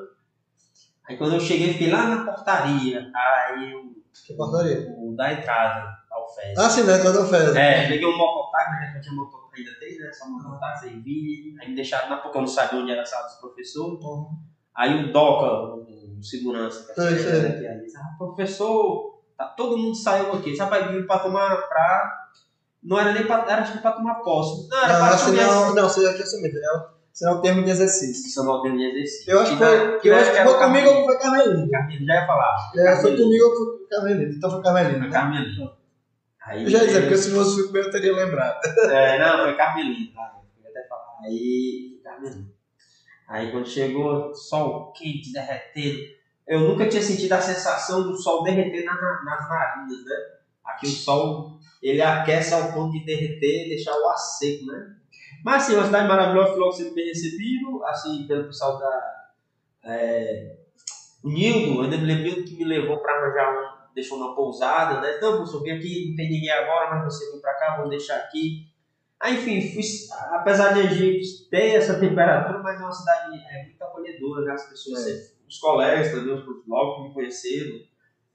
Aí 1.07 1.18
quando 1.18 1.36
eu 1.36 1.39
cheguei, 1.39 1.74
fiquei 1.74 1.91
lá 1.91 2.07
na 2.07 2.26
portaria. 2.26 3.11
Aí 3.15 3.72
eu. 3.72 3.95
Que 4.26 4.34
portaria? 4.34 4.93
O 4.97 5.15
da 5.15 5.34
entrada 5.34 5.97
ao 6.11 6.28
FES. 6.28 6.57
Ah, 6.57 6.70
sim, 6.70 6.86
da 6.86 6.97
entrada 6.97 7.20
ao 7.20 7.28
FES. 7.28 7.55
É, 7.55 7.88
peguei 7.88 8.05
um 8.05 8.18
mototáxi, 8.18 8.72
né? 8.72 8.91
Que 8.91 8.97
eu 8.97 9.01
tinha 9.01 9.13
mototáxi 9.15 9.47
ainda 9.57 9.80
tem, 9.80 9.97
né? 9.97 10.11
Só 10.11 10.30
mototáxi, 10.30 10.88
aí 10.88 10.99
vi. 10.99 11.55
Aí 11.59 11.70
me 11.70 11.76
deixaram 11.76 12.09
lá 12.09 12.18
porque 12.18 12.38
eu 12.38 12.41
não 12.41 12.47
sabia 12.47 12.80
onde 12.80 12.91
era 12.91 13.01
a 13.01 13.05
sala 13.05 13.26
dos 13.26 13.36
professores. 13.36 14.03
Uhum. 14.03 14.38
Aí 14.76 15.03
o 15.03 15.13
Doca, 15.13 15.76
o 15.76 16.24
segurança, 16.24 16.88
que 16.88 16.93
Sei, 17.01 17.18
sei. 17.18 17.47
aqui, 17.47 17.68
aí 17.68 17.80
disse, 17.82 17.97
ah, 17.97 18.15
professor, 18.18 19.16
tá, 19.38 19.45
todo 19.45 19.77
mundo 19.77 19.95
saiu 19.95 20.33
aqui. 20.33 20.51
Esse 20.51 20.59
rapaz 20.61 20.88
veio 20.88 21.05
pra 21.07 21.19
tomar 21.19 21.55
pra. 21.67 22.13
Não 22.83 22.99
era 22.99 23.11
nem 23.13 23.25
pra. 23.25 23.45
Era 23.47 23.61
acho 23.61 23.73
que 23.73 23.79
pra 23.79 23.91
tomar 23.91 24.15
posse. 24.15 24.67
Não, 24.69 24.77
era 24.83 24.93
Não, 24.93 24.99
pra 24.99 25.07
acho 25.07 25.25
que 25.31 25.39
assumir 25.39 25.41
não, 25.43 25.75
não, 25.75 25.83
você 25.89 26.01
já 26.03 26.11
tinha 26.13 26.23
assumido. 26.23 26.57
É 26.57 26.77
o- 26.77 26.97
Isso 27.13 27.27
é 27.27 27.31
o 27.31 27.41
termo 27.41 27.63
de 27.63 27.69
exercício. 27.71 28.27
Isso 28.27 28.39
é 28.39 28.43
uma 28.43 28.57
ordem 28.57 28.77
de 28.77 28.83
exercício. 28.83 29.31
Eu 29.31 29.39
acho 29.39 29.51
que 29.53 29.57
foi, 29.57 29.99
que 29.99 30.07
eu 30.09 30.15
acho 30.15 30.31
que 30.31 30.43
foi 30.43 30.57
comigo 30.59 30.89
ou 30.89 31.05
foi 31.05 31.17
Carmelina. 31.19 31.67
Carmelina, 31.71 32.05
já 32.05 32.21
ia 32.21 32.27
falar. 32.27 32.71
É, 32.75 32.95
foi 33.01 33.17
comigo 33.17 33.45
ou 33.45 33.55
foi 33.55 33.88
Carmelina. 33.89 34.33
Então 34.35 34.51
foi 34.51 34.61
Carmelina. 34.61 35.09
Carmelina. 35.09 35.71
Aí, 36.45 36.63
Eu 36.63 36.69
já 36.69 36.77
ia 36.79 36.88
dizer, 36.88 37.01
porque 37.01 37.17
se 37.17 37.31
fosse 37.31 37.61
o 37.61 37.71
meu 37.73 37.83
eu 37.83 37.91
teria 37.91 38.15
lembrado. 38.15 38.57
É, 38.89 39.19
não, 39.19 39.43
foi 39.45 39.55
Carmelina, 39.57 40.11
tá? 40.15 40.33
Eu 40.63 40.69
até 40.69 40.88
falar. 40.88 41.17
Aí, 41.25 41.99
Carmelina. 42.03 42.45
Aí 43.27 43.51
quando 43.51 43.67
chegou, 43.67 44.33
sol 44.33 44.93
quente, 44.93 45.33
derretendo. 45.33 45.99
Eu 46.47 46.61
nunca 46.61 46.87
tinha 46.87 47.01
sentido 47.01 47.33
a 47.33 47.41
sensação 47.41 48.03
do 48.03 48.15
sol 48.15 48.43
derreter 48.43 48.85
na- 48.85 49.23
nas 49.25 49.49
narinas, 49.49 50.05
né? 50.05 50.15
Aqui 50.63 50.87
o 50.87 50.91
sol, 50.91 51.59
ele 51.81 52.01
aquece 52.01 52.53
ao 52.53 52.71
ponto 52.71 52.91
de 52.91 53.05
derreter 53.05 53.65
e 53.65 53.69
deixar 53.69 53.93
o 53.95 54.07
ar 54.07 54.17
seco, 54.17 54.65
né? 54.67 54.95
Mas 55.43 55.63
assim, 55.63 55.75
uma 55.75 55.85
cidade 55.85 56.07
maravilhosa, 56.07 56.51
fui 56.51 56.59
logo 56.59 56.71
sendo 56.71 56.93
bem 56.93 57.07
recebido, 57.07 57.83
assim, 57.85 58.25
pelo 58.27 58.45
pessoal 58.45 58.79
da... 58.79 59.27
É, 59.83 60.57
o 61.23 61.29
Nildo, 61.29 61.81
ainda 61.81 61.97
me 61.97 62.05
lembro 62.05 62.43
que 62.43 62.55
me 62.57 62.63
levou 62.63 62.97
para 62.99 63.13
arranjar 63.13 63.53
um, 63.53 63.93
deixou 63.93 64.17
uma 64.17 64.35
pousada, 64.35 65.01
né? 65.01 65.19
Não, 65.21 65.37
professor, 65.37 65.63
vim 65.63 65.71
aqui, 65.71 66.09
não 66.09 66.15
tem 66.15 66.29
ninguém 66.29 66.49
agora, 66.51 66.89
mas 66.95 67.05
você 67.05 67.31
vem 67.31 67.41
para 67.41 67.53
cá, 67.55 67.75
vamos 67.75 67.89
deixar 67.89 68.15
aqui. 68.17 68.67
Aí, 69.19 69.35
enfim, 69.35 69.61
fui, 69.73 69.81
apesar 70.31 70.73
de 70.73 70.81
Egito 70.81 71.49
ter 71.49 71.75
essa 71.75 71.99
temperatura, 71.99 72.59
mas 72.59 72.79
é 72.79 72.83
uma 72.83 72.91
cidade 72.91 73.37
é, 73.49 73.63
muito 73.63 73.81
acolhedora, 73.81 74.45
né? 74.45 74.53
As 74.53 74.69
pessoas, 74.69 75.07
É. 75.07 75.36
os 75.47 75.57
colegas 75.59 76.11
também, 76.11 76.33
os 76.33 76.43
logo 76.67 76.95
que 76.95 77.07
me 77.07 77.13
conheceram, 77.13 77.79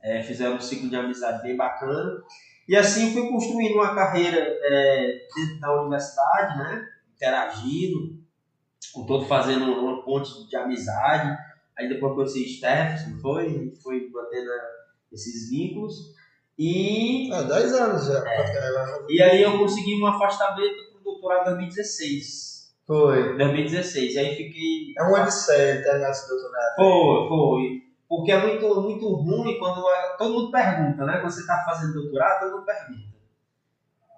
é, 0.02 0.22
fizeram 0.22 0.56
um 0.56 0.60
ciclo 0.60 0.88
de 0.88 0.96
amizade 0.96 1.42
bem 1.42 1.56
bacana. 1.56 2.22
E 2.68 2.76
assim 2.76 3.12
fui 3.12 3.28
construindo 3.28 3.74
uma 3.74 3.94
carreira 3.94 4.38
é, 4.38 5.26
dentro 5.34 5.60
da 5.60 5.80
universidade, 5.82 6.58
né? 6.58 6.88
Interagindo, 7.14 8.18
com 8.92 9.06
todo 9.06 9.26
fazendo 9.26 9.64
uma 9.72 10.02
ponte 10.04 10.46
de 10.48 10.56
amizade. 10.56 11.36
Aí 11.78 11.88
depois 11.88 12.14
conheci 12.14 12.56
Stephenson, 12.56 13.20
foi, 13.20 13.72
foi 13.82 14.08
mantendo 14.10 14.50
esses 15.12 15.50
vínculos. 15.50 16.12
E 16.58 17.30
Ah, 17.32 17.42
10 17.42 17.72
anos 17.74 18.06
já. 18.06 18.24
e 19.08 19.22
aí 19.22 19.42
eu 19.42 19.58
consegui 19.58 20.00
um 20.00 20.06
afastamento 20.06 20.90
para 20.92 21.00
o 21.00 21.04
doutorado 21.04 21.48
em 21.48 21.68
2016. 21.68 22.51
Foi. 22.86 23.36
2016. 23.36 24.14
E 24.14 24.18
aí 24.18 24.36
fiquei. 24.36 24.94
É 24.98 25.02
uma 25.02 25.22
odisseia 25.22 25.82
terminar 25.82 26.10
esse 26.10 26.28
doutorado. 26.28 26.76
Foi, 26.76 27.28
foi. 27.28 27.82
Porque 28.08 28.32
é 28.32 28.38
muito, 28.42 28.80
muito 28.82 29.08
ruim 29.08 29.58
quando. 29.58 29.82
Todo 30.18 30.32
mundo 30.34 30.50
pergunta, 30.50 31.04
né? 31.04 31.18
Quando 31.18 31.32
você 31.32 31.40
está 31.40 31.62
fazendo 31.64 31.94
doutorado, 31.94 32.40
todo 32.40 32.52
mundo 32.56 32.66
pergunta. 32.66 33.12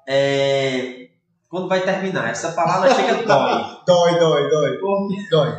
É, 0.06 1.08
quando 1.48 1.68
vai 1.68 1.80
terminar? 1.82 2.30
Essa 2.30 2.52
palavra 2.52 2.92
chega 2.94 3.14
dói. 3.24 3.62
Dói, 3.86 4.18
dói, 4.18 4.50
dói. 4.50 4.78
Porque 4.78 5.28
Dói. 5.30 5.52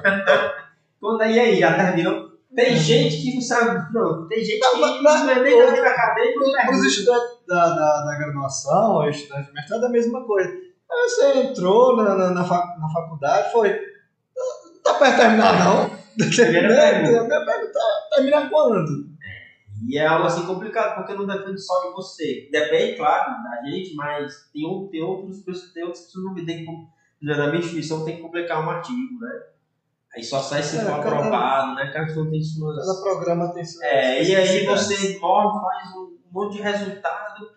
quando 0.99 1.22
aí, 1.22 1.39
aí 1.39 1.60
já 1.60 1.74
terminou. 1.76 2.26
Tem 2.56 2.76
gente 2.76 3.22
que 3.22 3.36
não 3.36 3.41
sabe. 3.41 3.93
Não, 3.93 4.28
tem 4.30 4.43
gente 4.43 4.60
Não, 4.60 4.72
que 4.72 4.80
não 5.03 5.30
é 5.30 5.39
nem 5.43 5.53
e 5.53 5.60
não 5.60 5.74
Para 5.74 6.32
os 6.45 6.53
pergunta. 6.53 6.88
estudantes 6.88 7.45
da, 7.47 7.70
da, 7.70 8.06
da 8.06 8.18
graduação, 8.18 8.93
ou 8.93 9.10
estudantes 9.10 9.47
de 9.47 9.53
mestrado, 9.53 9.84
é 9.84 9.88
a 9.88 9.91
mesma 9.91 10.26
coisa. 10.26 10.53
Aí 10.91 11.09
você 11.09 11.39
entrou 11.39 11.95
na, 11.97 12.15
na, 12.15 12.31
na, 12.31 12.43
fa- 12.43 12.75
na 12.79 12.88
faculdade, 12.89 13.51
foi. 13.51 13.69
Não 13.69 14.81
tá 14.83 14.93
perto 14.95 15.11
de 15.13 15.17
terminar, 15.21 15.65
não. 15.65 15.89
Primeira 16.17 16.67
Né? 16.69 16.91
pergunta. 16.91 17.19
A 17.19 17.27
minha 17.27 17.45
pergunta 17.45 17.71
tá 17.73 18.15
terminar 18.15 18.49
quando? 18.49 18.86
E 19.88 19.97
é 19.97 20.05
algo 20.05 20.25
assim 20.25 20.45
complicado, 20.45 20.95
porque 20.95 21.13
não 21.13 21.27
depende 21.27 21.59
só 21.61 21.73
de 21.88 21.93
você. 21.93 22.47
Depende, 22.51 22.95
claro, 22.95 23.31
da 23.43 23.61
gente, 23.69 23.93
mas 23.95 24.31
tem, 24.53 24.65
um- 24.67 24.88
tem 24.89 25.01
outros 25.03 25.43
tem 25.73 25.83
outras 25.83 26.05
pessoas 26.05 26.33
que 26.33 26.45
tem 26.45 26.65
na 27.21 27.47
minha 27.47 27.59
instituição 27.59 28.05
tem 28.05 28.17
que 28.17 28.21
publicar 28.21 28.59
um 28.65 28.69
artigo, 28.69 29.19
né? 29.19 29.41
Aí 30.15 30.23
só 30.23 30.39
sai 30.39 30.63
se 30.63 30.77
É, 30.77 30.81
for 30.81 30.93
aprovado, 30.93 31.75
né? 31.75 31.91
Cada 31.91 32.05
pessoa 32.05 32.29
tem 32.29 32.41
suas. 32.41 32.77
Cada 32.86 33.01
programa 33.01 33.53
tem 33.53 33.65
suas 33.65 33.83
É, 33.83 34.23
e 34.23 34.36
aí 34.36 34.65
você 34.65 35.19
morre, 35.19 35.59
faz 35.59 35.95
um 35.95 36.17
monte 36.31 36.53
de 36.57 36.61
resultado, 36.61 37.49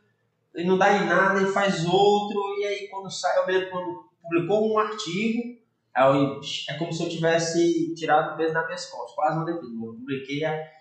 e 0.54 0.64
não 0.64 0.76
dá 0.78 0.92
em 0.96 1.06
nada, 1.06 1.40
e 1.42 1.46
faz 1.46 1.84
outro, 1.86 2.40
e 2.60 2.64
aí 2.64 2.88
quando 2.90 3.10
sai, 3.10 3.38
eu 3.38 3.46
lembro 3.46 3.70
quando 3.70 4.08
publicou 4.22 4.72
um 4.72 4.78
artigo, 4.78 5.58
eu- 5.96 6.40
é 6.70 6.74
como 6.78 6.92
se 6.92 7.02
eu 7.02 7.08
tivesse 7.08 7.94
tirado 7.94 8.34
o 8.34 8.36
peso 8.36 8.54
das 8.54 8.66
minhas 8.66 8.86
costas, 8.86 9.14
quase 9.14 9.36
uma 9.36 9.44
defesa. 9.44 9.72
Eu 9.72 9.92
publiquei 9.94 10.44
a 10.44 10.78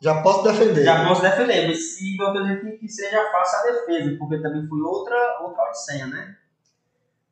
Já 0.00 0.20
posso 0.22 0.42
defender. 0.42 0.84
já 0.84 1.06
posso 1.06 1.22
defender, 1.22 1.68
mas 1.68 1.96
se 1.96 2.16
eu 2.18 2.26
acredito 2.26 2.78
que 2.78 2.88
seja 2.88 3.30
fácil 3.30 3.58
a 3.58 3.72
defesa, 3.72 4.16
porque 4.18 4.42
também 4.42 4.66
foi 4.68 4.80
outra, 4.80 5.16
outra 5.42 5.64
odisseia, 5.68 6.06
né? 6.06 6.36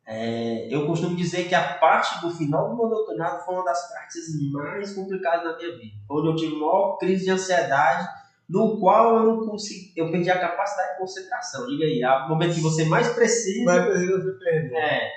É, 0.07 0.67
eu 0.75 0.87
costumo 0.87 1.15
dizer 1.15 1.49
que 1.49 1.55
a 1.55 1.75
parte 1.75 2.21
do 2.21 2.31
final 2.35 2.71
do 2.71 2.77
meu 2.77 2.89
doutorado 2.89 3.45
foi 3.45 3.55
uma 3.55 3.65
das 3.65 3.89
partes 3.93 4.25
mais 4.53 4.93
complicadas 4.95 5.45
da 5.45 5.57
minha 5.57 5.77
vida. 5.79 5.95
Onde 6.11 6.29
eu 6.29 6.37
tive 6.37 6.55
maior 6.57 6.97
crise 6.99 7.25
de 7.27 7.31
ansiedade, 7.31 8.09
no 8.51 8.81
qual 8.81 9.17
eu 9.17 9.27
não 9.27 9.47
consegui, 9.47 9.93
eu 9.97 10.11
perdi 10.11 10.29
a 10.29 10.41
capacidade 10.41 10.95
de 10.95 10.99
concentração. 10.99 11.69
Diga 11.69 11.85
aí, 11.85 12.03
é 12.03 12.25
o 12.25 12.29
momento 12.29 12.57
que 12.57 12.61
você 12.61 12.85
mais 12.85 13.09
precisa. 13.15 13.65
Vai 13.65 13.87
precisar 13.87 14.21
se 14.21 14.39
perder. 14.41 14.75
É, 14.75 15.11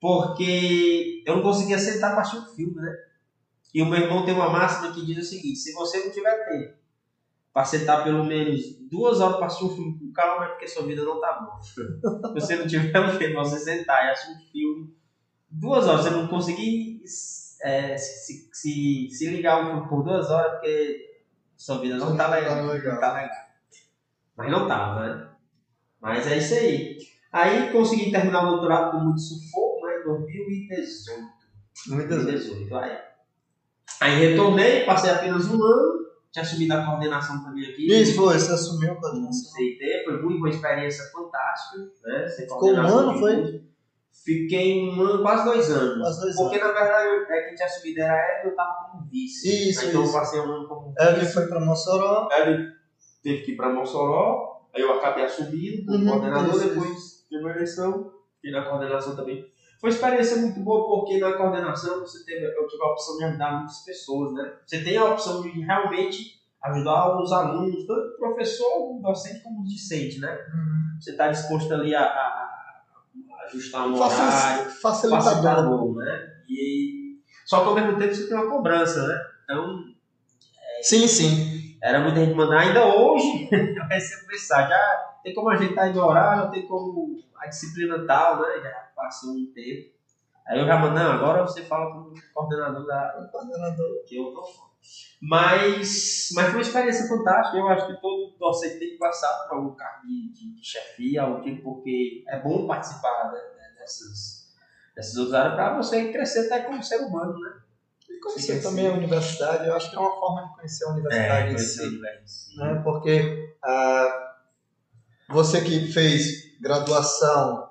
porque 0.00 1.22
eu 1.24 1.36
não 1.36 1.42
conseguia 1.42 1.78
sentar 1.78 2.10
para 2.12 2.22
assistir 2.22 2.40
um 2.40 2.54
filme, 2.56 2.74
né? 2.74 2.92
E 3.72 3.80
o 3.80 3.86
meu 3.86 4.00
irmão 4.00 4.24
tem 4.24 4.34
uma 4.34 4.50
máxima 4.50 4.92
que 4.92 5.06
diz 5.06 5.18
o 5.18 5.28
seguinte: 5.28 5.56
se 5.56 5.72
você 5.72 6.04
não 6.04 6.10
tiver 6.10 6.34
tempo 6.48 6.76
para 7.52 7.64
sentar 7.64 8.02
pelo 8.02 8.24
menos 8.24 8.60
duas 8.90 9.20
horas 9.20 9.36
para 9.36 9.46
assistir 9.46 9.64
um 9.64 9.76
filme 9.76 9.98
com 9.98 10.12
calma, 10.12 10.46
é 10.46 10.48
porque 10.48 10.66
sua 10.66 10.84
vida 10.84 11.04
não 11.04 11.20
tá 11.20 11.34
boa. 11.34 11.62
se 11.62 12.40
você 12.40 12.56
não 12.56 12.66
tiver 12.66 12.98
um 12.98 13.16
tempo 13.16 13.34
você 13.36 13.58
sentar 13.60 14.04
e 14.04 14.10
assistir 14.10 14.32
um 14.32 14.50
filme, 14.50 14.96
duas 15.48 15.86
horas, 15.86 16.02
você 16.02 16.10
não 16.10 16.26
conseguir 16.26 17.02
é, 17.62 17.96
se, 17.96 18.48
se, 18.52 19.08
se 19.10 19.30
ligar 19.30 19.62
um 19.62 19.66
filme 19.70 19.88
por 19.88 20.02
duas 20.02 20.28
horas, 20.28 20.54
porque 20.54 21.07
sua 21.58 21.80
vida 21.80 21.96
não 21.96 22.16
tá 22.16 22.28
legal. 22.28 22.54
Tá 22.54 22.72
legal. 22.72 22.94
Não 22.94 23.00
tá 23.00 23.12
legal. 23.14 23.36
Mas 24.36 24.50
não 24.50 24.68
tava, 24.68 25.00
né? 25.00 25.28
Mas 26.00 26.26
é 26.28 26.38
isso 26.38 26.54
aí. 26.54 26.96
Aí 27.32 27.72
consegui 27.72 28.12
terminar 28.12 28.44
o 28.44 28.50
doutorado 28.52 28.92
com 28.92 29.04
muito 29.04 29.20
sufoco, 29.20 29.84
né? 29.84 29.98
Em 29.98 30.04
2018. 30.04 31.28
Muitas 31.88 32.24
vezes. 32.24 32.46
2018. 32.46 32.76
Aí, 32.76 32.98
aí 34.00 34.28
retornei, 34.28 34.84
passei 34.84 35.10
apenas 35.10 35.48
um 35.48 35.54
ano, 35.54 36.06
tinha 36.30 36.44
assumido 36.44 36.74
a 36.74 36.86
coordenação 36.86 37.42
também 37.42 37.68
aqui. 37.68 37.86
Isso 37.92 38.14
foi, 38.14 38.38
você 38.38 38.52
assumiu 38.52 38.92
a 38.92 38.96
coordenação. 38.96 39.50
CIT, 39.50 40.04
foi 40.04 40.22
muito 40.22 40.38
uma 40.38 40.50
experiência 40.50 41.04
fantástica, 41.10 41.90
né? 42.04 42.28
Ser 42.28 42.42
Ficou 42.42 42.72
um 42.72 42.76
ano, 42.76 43.18
foi? 43.18 43.67
Fiquei 44.24 44.82
um 44.88 45.00
ano, 45.00 45.22
quase 45.22 45.44
dois 45.44 45.70
anos. 45.70 45.98
Quase 45.98 46.20
dois 46.20 46.36
Porque 46.36 46.58
na 46.58 46.72
verdade 46.72 47.06
é, 47.30 47.44
quem 47.46 47.54
tinha 47.54 47.66
assumido 47.66 48.00
era 48.00 48.14
Ed, 48.38 48.46
eu 48.48 48.54
tava 48.54 48.74
como 48.90 49.04
vice. 49.10 49.68
Isso, 49.70 49.80
Aí, 49.80 49.88
então 49.88 50.02
isso. 50.02 50.10
eu 50.14 50.20
passei 50.20 50.40
um 50.40 50.44
ano 50.52 50.68
como 50.68 50.92
vice. 51.18 51.32
foi 51.32 51.46
pra 51.48 51.60
Mossoró. 51.60 52.28
Ed 52.32 52.66
teve 53.22 53.42
que 53.42 53.52
ir 53.52 53.56
para 53.56 53.70
Mossoró, 53.72 54.60
aí 54.74 54.80
eu 54.82 54.92
acabei 54.92 55.24
assumindo 55.24 55.84
como 55.86 55.98
Uhum, 55.98 56.06
coordenador, 56.06 56.50
isso, 56.54 56.68
depois 56.68 57.26
teve 57.28 57.42
uma 57.42 57.50
eleição, 57.52 58.10
e 58.44 58.50
na 58.50 58.62
coordenação 58.64 59.16
também. 59.16 59.44
Foi 59.80 59.90
uma 59.90 59.94
experiência 59.94 60.36
muito 60.36 60.60
boa, 60.60 60.84
porque 60.86 61.18
na 61.18 61.32
coordenação 61.36 62.00
você 62.00 62.24
teve, 62.24 62.44
eu 62.44 62.66
tive 62.66 62.82
a 62.82 62.86
opção 62.92 63.16
de 63.16 63.24
ajudar 63.24 63.56
muitas 63.56 63.84
pessoas, 63.84 64.32
né? 64.34 64.52
Você 64.66 64.82
tem 64.82 64.96
a 64.96 65.04
opção 65.04 65.40
de 65.42 65.48
realmente 65.60 66.38
ajudar 66.64 67.16
os 67.20 67.30
alunos, 67.32 67.86
tanto 67.86 68.00
o 68.00 68.16
professor, 68.18 68.66
o 68.96 69.00
docente 69.00 69.42
como 69.42 69.60
o 69.60 69.64
discente, 69.64 70.18
né? 70.20 70.32
Uhum. 70.32 71.00
Você 71.00 71.12
está 71.12 71.28
disposto 71.28 71.72
ali 71.72 71.94
a, 71.94 72.02
a- 72.02 72.04
a 72.04 72.47
ajustar 73.48 73.86
um 73.88 73.94
horário, 73.94 74.70
Facilitador. 74.80 75.96
né? 75.96 76.30
E, 76.48 77.16
só 77.44 77.60
que 77.62 77.68
ao 77.68 77.74
mesmo 77.74 77.98
tempo 77.98 78.14
você 78.14 78.28
tem 78.28 78.36
uma 78.36 78.48
cobrança, 78.48 79.06
né? 79.06 79.14
Então, 79.44 79.76
Sim, 80.82 81.08
sim. 81.08 81.76
era 81.82 82.00
muita 82.00 82.20
gente 82.24 82.34
mandar, 82.36 82.60
ainda 82.60 82.86
hoje 82.86 83.48
eu 83.52 83.84
recebo 83.86 84.26
mensagem, 84.26 84.72
ah, 84.72 85.14
tem 85.22 85.34
como 85.34 85.48
ajeitar 85.50 85.88
em 85.88 85.98
horário, 85.98 86.50
tem 86.50 86.66
como 86.66 87.16
a 87.36 87.46
disciplina 87.46 88.06
tal, 88.06 88.40
né? 88.40 88.60
Já 88.62 88.88
passou 88.94 89.32
um 89.32 89.46
tempo. 89.54 89.88
Aí 90.46 90.58
eu 90.58 90.66
já 90.66 90.78
mando, 90.78 90.94
não, 90.94 91.12
agora 91.12 91.42
você 91.42 91.62
fala 91.64 91.92
com 91.92 91.98
o 92.10 92.14
coordenador 92.32 92.86
da 92.86 93.28
que 94.06 94.16
eu 94.16 94.32
tô 94.32 94.42
fora. 94.42 94.67
Mas, 95.20 96.28
mas 96.32 96.46
foi 96.46 96.54
uma 96.54 96.60
experiência 96.60 97.08
fantástica. 97.08 97.58
Eu 97.58 97.68
acho 97.68 97.86
que 97.88 98.00
todo 98.00 98.36
docente 98.38 98.78
tem 98.78 98.90
que 98.90 98.98
passar 98.98 99.46
por 99.48 99.56
algum 99.56 99.74
cargo 99.74 100.06
de, 100.06 100.32
de, 100.32 100.54
de 100.54 100.64
chefia, 100.64 101.22
algo 101.22 101.42
tipo, 101.42 101.62
porque 101.62 102.24
é 102.28 102.40
bom 102.40 102.66
participar 102.66 103.32
né, 103.32 103.40
dessas, 103.78 104.54
dessas 104.94 105.16
outras 105.16 105.34
áreas 105.34 105.54
para 105.54 105.76
você 105.76 106.12
crescer 106.12 106.46
até 106.46 106.60
como 106.62 106.82
ser 106.82 106.98
humano, 106.98 107.38
né? 107.38 107.60
E 108.08 108.20
conhecer 108.20 108.62
também 108.62 108.86
a 108.86 108.92
universidade, 108.92 109.66
eu 109.66 109.74
acho 109.74 109.90
que 109.90 109.96
é 109.96 109.98
uma 109.98 110.18
forma 110.18 110.46
de 110.46 110.54
conhecer 110.54 110.84
a 110.84 110.90
universidade 110.90 111.52
em 111.52 111.58
si. 111.58 112.00
si. 112.24 112.56
né? 112.56 112.80
Porque 112.82 113.54
ah, 113.62 114.36
você 115.28 115.60
que 115.60 115.92
fez 115.92 116.58
graduação, 116.60 117.68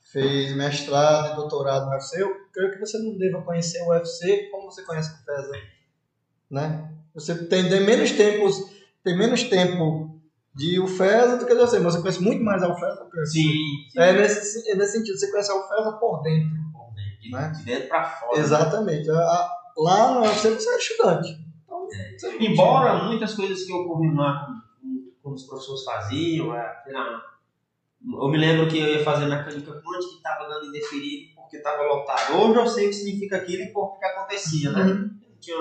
fez 0.00 0.54
mestrado 0.56 1.32
e 1.32 1.36
doutorado 1.36 1.86
no 1.86 1.92
UFC, 1.92 2.22
eu 2.22 2.34
creio 2.52 2.72
que 2.72 2.80
você 2.80 2.98
não 2.98 3.16
deva 3.16 3.42
conhecer 3.42 3.82
o 3.82 3.90
UFC 3.90 4.48
como 4.50 4.70
você 4.70 4.82
conhece 4.82 5.14
o 5.14 5.24
FESA, 5.24 5.52
né? 6.52 6.90
Você 7.14 7.46
tem 7.46 7.68
de 7.68 7.80
menos 7.80 8.12
tempos, 8.12 8.56
tem 9.02 9.16
menos 9.18 9.42
tempo 9.44 10.20
de 10.54 10.78
UFESA 10.80 11.38
do 11.38 11.46
que 11.46 11.54
do 11.54 11.60
UFC, 11.60 11.80
mas 11.80 11.94
você 11.94 12.00
conhece 12.02 12.22
muito 12.22 12.44
mais 12.44 12.62
a 12.62 12.68
UFESA 12.72 13.08
que. 13.10 13.26
Sim, 13.26 13.42
sim. 13.90 13.98
É 13.98 14.12
nesse, 14.12 14.70
é 14.70 14.74
nesse 14.76 14.92
sentido, 14.98 15.18
você 15.18 15.30
conhece 15.30 15.50
a 15.50 15.56
UFESA 15.56 15.92
por 15.98 16.22
dentro. 16.22 16.50
de, 17.20 17.30
né? 17.30 17.52
de 17.56 17.64
dentro 17.64 17.88
para 17.88 18.04
fora. 18.04 18.38
Exatamente. 18.38 19.10
A- 19.10 19.50
lá 19.78 20.14
no 20.14 20.20
UFC 20.22 20.50
você 20.50 20.68
é 20.70 20.76
estudante. 20.78 21.28
Então, 21.64 21.86
você- 22.18 22.36
Embora 22.38 23.04
muitas 23.04 23.34
coisas 23.34 23.64
que 23.64 23.72
ocorriam 23.72 24.14
lá 24.14 24.46
com, 24.80 25.12
com 25.22 25.34
os 25.34 25.44
professores 25.46 25.84
faziam, 25.84 26.54
é, 26.54 26.60
lá, 26.92 27.22
eu 28.20 28.28
me 28.28 28.36
lembro 28.38 28.68
que 28.68 28.78
eu 28.78 28.88
ia 28.88 29.04
fazer 29.04 29.26
mecânica 29.26 29.70
quântica 29.70 30.12
e 30.12 30.16
estava 30.16 30.48
dando 30.48 30.66
indeferido 30.66 31.34
porque 31.36 31.56
estava 31.58 31.82
lotado. 31.84 32.34
Hoje 32.36 32.58
eu 32.58 32.66
sei 32.66 32.86
o 32.86 32.88
que 32.90 32.94
significa 32.96 33.36
aquilo 33.36 33.62
e 33.62 33.72
por 33.72 33.98
que 33.98 34.04
acontecia, 34.04 34.72
né? 34.72 34.82
Uhum. 34.82 35.10
Tinha 35.40 35.56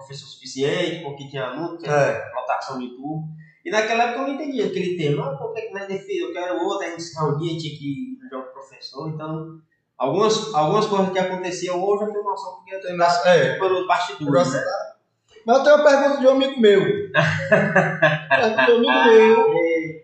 professor 0.00 0.26
suficiente, 0.26 1.02
porque 1.04 1.28
tinha 1.28 1.44
aluno, 1.44 1.78
tinha 1.78 1.92
É. 1.92 2.30
lotação 2.34 2.78
de 2.78 2.88
turno. 2.88 3.28
E 3.64 3.70
naquela 3.70 4.04
época 4.04 4.20
eu 4.20 4.26
não 4.28 4.34
entendia 4.34 4.66
aquele 4.66 4.96
termo. 4.96 5.22
Ah, 5.22 5.36
por 5.36 5.52
que 5.54 5.68
não 5.70 5.80
é 5.80 5.86
deferido? 5.86 6.26
Eu 6.28 6.32
quero 6.32 6.62
outro, 6.64 6.86
a 6.86 6.90
gente 6.90 7.02
se 7.02 7.18
reunia, 7.18 7.58
tinha 7.58 7.78
que 7.78 7.84
ir 7.84 8.18
no 8.32 8.42
professor. 8.44 9.08
Então, 9.10 9.58
algumas, 9.98 10.54
algumas 10.54 10.86
coisas 10.86 11.10
que 11.10 11.18
aconteciam 11.18 11.82
hoje 11.82 12.04
eu 12.04 12.12
tenho 12.12 12.24
noção 12.24 12.54
porque 12.56 12.74
eu 12.74 12.80
Tem 12.80 12.96
noção- 12.96 13.26
é. 13.26 13.58
pelos 13.58 13.86
bastidores, 13.86 14.52
né? 14.52 14.62
Mas 15.46 15.56
eu 15.58 15.64
tenho 15.64 15.76
uma 15.76 15.84
pergunta 15.84 16.20
de 16.20 16.26
um 16.26 16.30
amigo 16.30 16.60
meu. 16.60 16.80
pergunta 16.80 17.12
de 18.66 18.72
um 18.72 18.90
amigo 18.90 19.50
meu. 19.50 19.52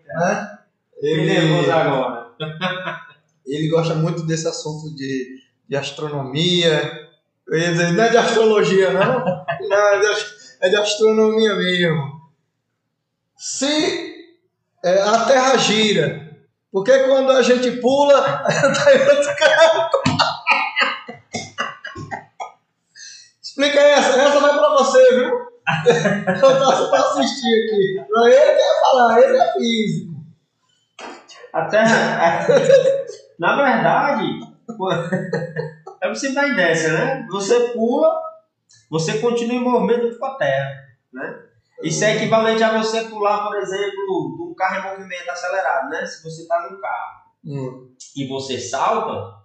Né? 0.05 0.57
Fiquei 0.95 1.25
nervoso 1.25 1.61
Ele, 1.63 1.71
agora. 1.71 2.27
ele 3.45 3.67
gosta 3.69 3.95
muito 3.95 4.25
desse 4.25 4.47
assunto 4.47 4.95
de, 4.95 5.39
de 5.67 5.75
astronomia. 5.75 7.06
Eu 7.49 7.57
ia 7.57 7.71
dizer, 7.71 7.93
não 7.93 8.03
é 8.03 8.09
de 8.09 8.17
astrologia, 8.17 8.91
não. 8.91 9.23
não 9.69 9.77
é, 9.77 9.99
de, 9.99 10.07
é 10.61 10.69
de 10.69 10.75
astronomia 10.75 11.55
mesmo. 11.55 12.21
Se 13.37 14.15
é, 14.83 15.01
a 15.01 15.25
Terra 15.25 15.57
gira, 15.57 16.37
por 16.71 16.83
que 16.83 16.99
quando 16.99 17.31
a 17.31 17.41
gente 17.41 17.71
pula, 17.79 18.21
tá 18.43 18.95
em 18.95 19.01
outro 19.01 19.35
canto? 19.35 19.97
Explica 23.41 23.79
essa, 23.79 24.21
essa 24.21 24.39
vai 24.39 24.53
pra 24.57 24.69
você, 24.69 25.15
viu? 25.15 25.47
Eu 26.43 26.59
tô 26.77 26.89
pra 26.89 26.99
assistir 26.99 27.47
aqui. 27.47 28.05
Não, 28.09 28.27
Ele 28.27 28.35
quer 28.35 28.81
falar, 28.81 29.21
ele 29.21 29.37
é 29.37 29.53
físico. 29.53 30.13
A 31.53 31.65
Terra. 31.65 32.47
Na 33.39 33.55
verdade, 33.55 34.39
é 36.01 36.07
possível 36.09 36.35
dar 36.35 36.47
inércia, 36.49 36.93
né? 36.93 37.25
Você 37.29 37.69
pula, 37.73 38.09
você 38.89 39.19
continua 39.19 39.55
em 39.55 39.63
movimento 39.63 40.17
com 40.17 40.25
a 40.25 40.35
Terra, 40.35 40.69
né? 41.13 41.39
Isso 41.83 42.03
é 42.03 42.15
equivalente 42.15 42.63
a 42.63 42.77
você 42.77 43.01
pular, 43.03 43.43
por 43.43 43.55
exemplo, 43.55 44.35
de 44.37 44.43
um 44.51 44.53
carro 44.55 44.87
em 44.87 44.91
movimento 44.97 45.29
acelerado, 45.29 45.89
né? 45.89 46.05
Se 46.05 46.23
você 46.23 46.41
está 46.41 46.59
num 46.69 46.79
carro 46.79 47.27
Hum. 47.45 47.89
e 48.15 48.27
você 48.27 48.59
salta, 48.59 49.35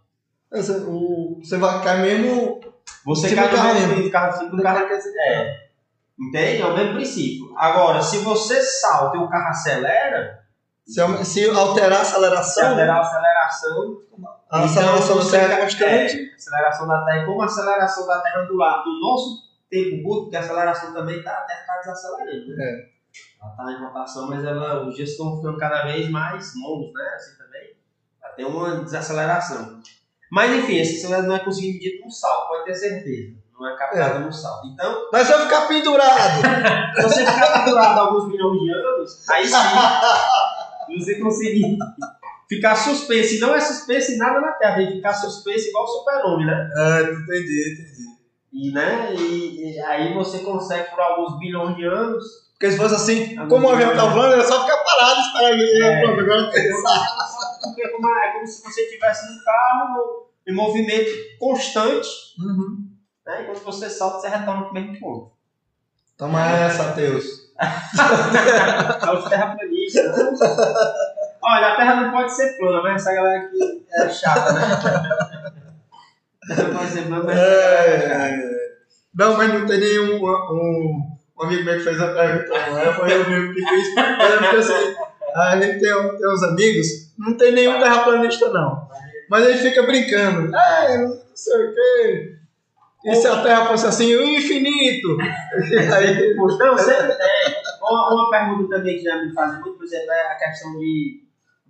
Esse- 0.52 0.72
o- 0.86 1.38
você 1.42 1.56
vai 1.58 1.82
cair 1.84 2.00
mesmo. 2.20 2.60
você 3.04 3.28
Tipo 3.28 3.40
cai 3.42 3.50
no 3.50 3.56
carro 3.56 3.74
mesmo 3.74 4.10
carro, 4.10 4.50
do 4.50 4.62
carro 4.62 4.78
é, 5.26 5.62
Entende? 6.18 6.62
É 6.62 6.66
o 6.66 6.76
mesmo 6.76 6.94
princípio. 6.94 7.52
Agora, 7.56 8.00
se 8.00 8.18
você 8.18 8.62
salta 8.62 9.16
e 9.16 9.20
o 9.20 9.28
carro 9.28 9.48
acelera, 9.48 10.40
Se, 10.86 11.24
se 11.24 11.50
alterar 11.50 12.00
a 12.00 12.04
se 12.04 12.12
aceleração, 12.12 12.70
alterar 12.70 12.96
a 12.96 13.00
aceleração, 13.00 13.98
a 14.52 14.64
aceleração 14.64 15.16
Então, 15.16 15.24
da 15.24 15.30
Terra 15.30 15.54
é 15.54 15.62
constante. 15.62 16.30
É, 16.30 16.34
aceleração 16.34 16.86
da 16.86 17.04
Terra, 17.04 17.24
como 17.24 17.40
a 17.40 17.46
aceleração 17.46 18.06
da 18.06 18.20
Terra 18.20 18.42
do 18.42 18.56
lado 18.56 18.84
do 18.84 19.00
nosso 19.00 19.50
tempo 19.70 20.02
curto, 20.02 20.22
porque 20.24 20.36
a 20.36 20.40
aceleração 20.40 20.92
também 20.92 21.18
está 21.18 21.32
a 21.32 21.40
Terra 21.42 21.60
está 21.60 21.78
desacelerando. 21.78 22.56
Né? 22.56 22.64
É. 22.64 22.92
Ela 23.40 23.50
está 23.50 23.72
em 23.72 23.84
rotação, 23.84 24.28
mas 24.28 24.44
ela, 24.44 24.86
os 24.86 24.94
dias 24.94 25.10
estão 25.10 25.36
ficando 25.36 25.56
cada 25.56 25.84
vez 25.84 26.10
mais 26.10 26.52
longos, 26.62 26.92
né? 26.92 27.12
Assim 27.14 27.38
também. 27.38 27.76
Ela 28.22 28.32
tem 28.34 28.44
uma 28.44 28.84
desaceleração. 28.84 29.80
Mas 30.30 30.52
enfim, 30.52 30.80
essa 30.80 30.92
aceleração 30.92 31.28
não 31.28 31.36
é 31.36 31.38
conseguida 31.40 31.74
medir 31.74 32.00
num 32.02 32.10
salto, 32.10 32.48
pode 32.48 32.64
ter 32.64 32.74
certeza. 32.74 33.34
Não 33.58 33.66
é 33.66 33.76
captada 33.76 34.18
num 34.18 34.32
salto. 34.32 34.66
Então, 34.68 35.08
Mas 35.12 35.26
se 35.26 35.32
eu 35.32 35.40
ficar 35.40 35.66
pendurado, 35.66 36.42
se 36.96 37.02
você 37.02 37.24
ficar 37.24 37.52
capturado 37.52 38.00
alguns 38.00 38.28
milhões 38.28 38.60
de 38.60 38.70
anos, 38.70 39.28
aí 39.30 39.46
sim, 39.46 39.54
você 40.98 41.18
conseguir 41.20 41.78
ficar 42.54 42.74
suspenso. 42.76 43.34
E 43.34 43.38
não 43.38 43.54
é 43.54 43.60
suspenso 43.60 44.12
em 44.12 44.16
nada 44.18 44.40
na 44.40 44.52
Terra, 44.52 44.76
tem 44.76 44.86
que 44.88 44.92
ficar 44.96 45.14
suspenso 45.14 45.68
igual 45.68 45.84
o 45.84 45.88
super-homem, 45.88 46.46
né? 46.46 46.70
É, 46.76 47.02
entendi, 47.02 47.72
entendi. 47.72 48.12
E, 48.52 48.70
né, 48.72 49.14
e, 49.14 49.74
e 49.74 49.80
aí 49.80 50.12
você 50.14 50.40
consegue 50.40 50.90
por 50.90 51.00
alguns 51.00 51.38
bilhões 51.38 51.74
de 51.76 51.84
anos. 51.86 52.24
Porque 52.52 52.70
se 52.70 52.76
fosse 52.76 52.94
assim, 52.94 53.34
como 53.48 53.66
o 53.66 53.70
avião 53.70 53.96
tá 53.96 54.04
voando, 54.06 54.34
é 54.34 54.44
só 54.44 54.62
ficar 54.62 54.76
parado 54.84 55.20
esperar 55.20 55.50
ele. 55.52 55.82
É. 55.84 56.00
Pronto, 56.02 56.20
agora 56.20 56.44
Porque 56.44 57.82
é 57.82 57.88
como, 57.88 58.08
é 58.08 58.32
como 58.32 58.46
se 58.46 58.62
você 58.62 58.82
estivesse 58.82 59.26
num 59.26 59.38
carro 59.44 59.94
no- 59.94 60.22
em 60.46 60.54
movimento 60.54 61.10
constante, 61.38 62.08
Uhum. 62.38 62.88
né? 63.26 63.42
E 63.42 63.44
quando 63.46 63.62
você 63.64 63.88
salta, 63.90 64.20
você 64.20 64.28
retorna 64.28 64.64
pro 64.64 64.74
mesmo 64.74 65.00
ponto. 65.00 65.32
Toma 66.18 66.46
essa, 66.46 66.92
Deus. 66.92 67.24
É 69.06 69.10
os 69.12 69.28
terraplanistas. 69.28 70.16
Olha, 71.44 71.68
a 71.68 71.76
Terra 71.76 71.96
não 71.96 72.10
pode 72.12 72.32
ser 72.34 72.56
plana, 72.56 72.82
mas 72.82 73.02
essa 73.02 73.14
galera 73.14 73.46
aqui 73.46 73.86
é 73.92 74.08
chata, 74.08 74.52
né? 74.52 75.62
Não 76.48 76.76
pode 76.76 76.90
ser 76.90 77.02
plana, 77.06 77.22
mas 77.24 77.38
essa 77.38 77.68
galera 77.68 77.90
é 77.90 78.00
chata. 78.00 78.16
É, 78.18 78.62
não, 79.14 79.36
mas 79.36 79.52
não 79.52 79.66
tem 79.66 79.78
nenhum 79.78 80.24
um, 80.24 81.12
um 81.38 81.42
amigo 81.42 81.64
meu 81.64 81.76
que 81.76 81.84
fez 81.84 82.00
a 82.00 82.14
pergunta, 82.14 82.70
não 82.70 82.78
é? 82.78 82.92
Foi 82.94 83.12
eu 83.12 83.28
mesmo 83.28 83.54
que 83.54 83.66
fiz. 83.66 83.96
É 83.96 84.36
porque 84.38 84.56
assim, 84.56 84.94
a 85.34 85.60
gente 85.60 85.80
tem, 85.80 86.16
tem 86.18 86.32
uns 86.32 86.42
amigos, 86.42 86.86
não 87.18 87.36
tem 87.36 87.52
nenhum 87.52 87.78
terraplanista 87.78 88.48
não. 88.50 88.88
Mas 89.28 89.46
ele 89.46 89.58
fica 89.58 89.82
brincando. 89.82 90.54
É, 90.54 90.98
não 90.98 91.20
sei 91.34 91.66
o 91.66 91.74
quê. 91.74 92.38
E 93.04 93.14
se 93.14 93.26
a 93.26 93.42
Terra 93.42 93.66
fosse 93.66 93.86
assim, 93.86 94.14
o 94.14 94.22
infinito? 94.22 95.18
Aí, 95.20 96.34
Não, 96.34 96.78
sempre 96.78 97.14
tem. 97.14 97.62
Uma, 97.82 98.14
uma 98.14 98.30
pergunta 98.30 98.76
também 98.76 98.96
que 98.96 99.02
já 99.02 99.16
me 99.20 99.32
fazem 99.34 99.60
muito, 99.60 99.76
por 99.76 99.84
exemplo, 99.84 100.12
é 100.12 100.32
a 100.32 100.36
questão 100.36 100.78
de 100.78 101.20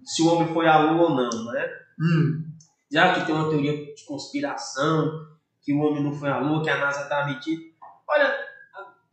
se 0.05 0.23
o 0.23 0.33
homem 0.33 0.53
foi 0.53 0.67
à 0.67 0.79
lua 0.79 1.11
ou 1.11 1.11
não, 1.11 1.45
né? 1.53 1.69
hum, 2.01 2.45
Já 2.91 3.15
que 3.15 3.27
tem 3.27 3.35
uma 3.35 3.49
teoria 3.49 3.73
de 3.95 4.05
conspiração, 4.07 5.11
que 5.63 5.73
o 5.73 5.79
homem 5.81 6.03
não 6.03 6.13
foi 6.13 6.29
à 6.29 6.39
lua, 6.39 6.63
que 6.63 6.71
a 6.71 6.79
NASA 6.79 7.03
está 7.03 7.27
mentindo. 7.27 7.63
Olha, 8.09 8.35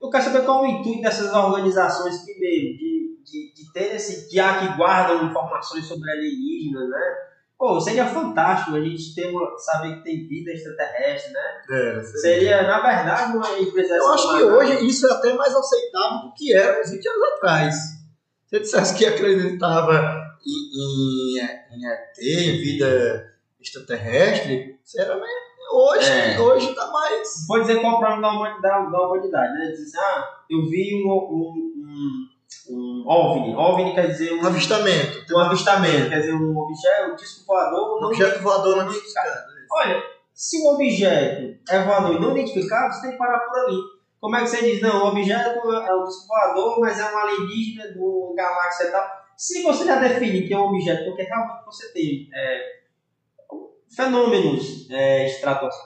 eu 0.01 0.09
quero 0.09 0.23
saber 0.23 0.45
qual 0.45 0.65
é 0.65 0.67
o 0.67 0.71
intuito 0.71 1.01
dessas 1.01 1.33
organizações, 1.33 2.23
primeiro, 2.23 2.77
de, 2.77 3.17
de, 3.23 3.53
de 3.53 3.73
ter 3.73 3.95
esse 3.95 4.33
já 4.33 4.59
que 4.59 4.77
guardam 4.77 5.25
informações 5.25 5.85
sobre 5.85 6.09
alienígenas, 6.11 6.89
né? 6.89 7.15
Pô, 7.57 7.77
seria 7.81 8.05
fantástico 8.05 8.77
a 8.77 8.79
gente 8.79 9.13
ter 9.13 9.27
uma, 9.27 9.57
saber 9.57 9.97
que 9.97 10.03
tem 10.03 10.27
vida 10.29 10.49
extraterrestre, 10.51 11.33
né? 11.33 11.61
é, 11.69 12.01
Seria, 12.03 12.63
na 12.63 12.79
verdade, 12.79 13.35
uma 13.35 13.59
empresa 13.59 13.95
Eu 13.95 14.13
acho 14.13 14.37
que 14.37 14.43
hoje 14.43 14.87
isso 14.87 15.05
é 15.05 15.11
até 15.11 15.33
mais 15.33 15.53
aceitável 15.53 16.29
do 16.29 16.33
que 16.33 16.53
era 16.55 16.79
uns 16.79 16.89
20 16.89 17.09
anos 17.09 17.23
atrás. 17.33 17.75
Se 17.75 18.49
você 18.49 18.59
dissesse 18.61 18.95
que 18.97 19.05
acreditava 19.05 20.18
em, 20.45 21.37
em, 21.37 21.39
em 21.39 21.85
ET, 21.87 22.61
vida 22.61 23.33
extraterrestre, 23.59 24.79
meio 25.15 25.49
Hoje, 25.71 26.09
É. 26.09 26.39
hoje 26.39 26.73
tá 26.73 26.87
mais. 26.91 27.45
Vou 27.47 27.61
dizer 27.61 27.79
qual 27.79 27.93
é 27.93 27.95
o 27.95 27.99
problema 27.99 28.21
da 28.23 28.31
humanidade, 28.31 28.91
da 28.91 29.01
humanidade 29.01 29.53
né? 29.53 29.67
Diz 29.67 29.81
assim, 29.95 29.97
ah, 29.99 30.27
eu 30.49 30.65
vi 30.67 31.03
um, 31.05 31.11
um, 31.11 32.27
um, 32.71 33.03
um 33.03 33.03
OVNI. 33.07 33.55
OVNI 33.55 33.93
quer 33.93 34.07
dizer 34.07 34.33
um, 34.33 34.43
Um 34.43 34.47
avistamento. 34.47 35.23
um 35.31 35.39
avistamento, 35.39 36.09
quer 36.09 36.21
dizer 36.21 36.33
um 36.33 36.57
objeto, 36.57 37.11
um 37.11 37.15
disco 37.15 37.45
voador 37.45 38.01
Um 38.01 38.05
objeto 38.07 38.41
voador 38.41 38.77
não 38.77 38.85
identificado. 38.89 39.29
Olha, 39.71 40.03
se 40.33 40.57
o 40.59 40.73
objeto 40.73 41.59
é 41.69 41.83
voador 41.83 42.15
e 42.15 42.19
não 42.19 42.31
identificado, 42.31 42.91
você 42.91 43.01
tem 43.01 43.11
que 43.11 43.17
parar 43.17 43.39
por 43.39 43.59
ali. 43.59 43.77
Como 44.19 44.35
é 44.35 44.41
que 44.41 44.47
você 44.47 44.61
diz, 44.63 44.81
não, 44.81 45.05
o 45.05 45.07
objeto 45.09 45.49
é 45.49 45.95
um 45.95 46.03
disco 46.03 46.27
voador, 46.27 46.79
mas 46.79 46.99
é 46.99 47.13
um 47.13 47.17
alienígena 47.17 47.93
uma 47.95 48.35
galáxia 48.35 48.85
e 48.85 48.91
tal. 48.91 49.07
Se 49.39 49.63
você 49.63 49.85
já 49.85 49.95
define 49.95 50.45
que 50.45 50.53
é 50.53 50.57
um 50.57 50.65
objeto, 50.65 51.05
porque 51.05 51.21
realmente 51.21 51.63
você 51.65 51.93
tem 51.93 52.27
é, 52.33 52.79
fenômenos 53.89 54.85
é, 54.91 55.29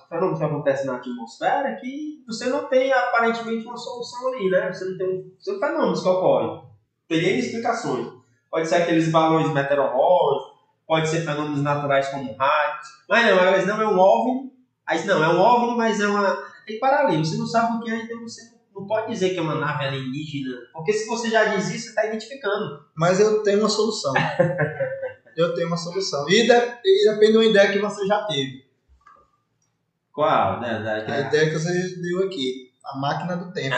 fenômenos 0.10 0.40
que 0.40 0.44
acontecem 0.44 0.88
na 0.88 0.96
atmosfera, 0.96 1.76
que 1.76 2.24
você 2.26 2.48
não 2.48 2.68
tem 2.68 2.92
aparentemente 2.92 3.64
uma 3.68 3.78
solução 3.78 4.34
ali, 4.34 4.50
né? 4.50 4.74
Você 4.74 4.86
não 4.86 4.98
tem 4.98 5.32
são 5.38 5.60
fenômenos 5.60 6.02
que 6.02 6.10
ocorrem. 6.10 6.64
Tem 7.08 7.38
explicações. 7.38 8.08
Pode 8.50 8.68
ser 8.68 8.78
aqueles 8.78 9.12
balões 9.12 9.54
meteorológicos, 9.54 10.60
pode 10.88 11.08
ser 11.08 11.22
fenômenos 11.22 11.62
naturais 11.62 12.08
como 12.08 12.36
raios. 12.36 12.88
Mas 13.08 13.24
não, 13.24 13.40
às 13.40 13.52
vezes 13.52 13.68
não 13.68 13.80
é 13.80 13.88
um 13.88 14.00
OVNI, 14.00 14.52
aí 14.84 15.06
não, 15.06 15.24
é 15.24 15.30
um 15.30 15.40
OVNI, 15.40 15.78
mas 15.78 16.00
é 16.00 16.08
uma. 16.08 16.34
Tem 16.66 16.74
que 16.74 16.80
parar 16.80 17.06
ali, 17.06 17.20
você 17.20 17.38
não 17.38 17.46
sabe 17.46 17.78
o 17.78 17.82
que 17.82 17.92
é, 17.92 17.98
então 17.98 18.20
você 18.20 18.53
não 18.76 18.88
pode 18.88 19.12
dizer 19.12 19.30
que 19.32 19.38
é 19.40 19.42
uma 19.42 19.56
nave 19.56 19.86
alienígena, 19.86 20.58
porque 20.74 20.94
se 20.94 21.08
você 21.08 21.30
já 21.30 21.46
diz 21.46 21.66
isso, 21.70 21.84
você 21.84 21.90
está 21.90 22.06
identificando. 22.06 22.84
Mas 22.96 23.20
eu 23.20 23.44
tenho 23.44 23.60
uma 23.60 23.70
solução. 23.70 24.14
eu 25.38 25.54
tenho 25.54 25.68
uma 25.68 25.78
solução. 25.78 26.28
E, 26.30 26.48
de- 26.48 26.78
e 26.86 27.10
depende 27.12 27.32
de 27.34 27.38
uma 27.38 27.46
ideia 27.46 27.72
que 27.72 27.80
você 27.80 28.06
já 28.06 28.24
teve. 28.24 28.64
Qual? 30.12 30.60
Né, 30.62 30.70
A 30.78 30.82
né, 31.10 31.22
ideia 31.28 31.50
que 31.50 31.58
você 31.58 31.96
deu 32.02 32.24
aqui. 32.26 32.72
A 32.86 32.98
máquina 33.00 33.36
do 33.38 33.52
tempo. 33.52 33.76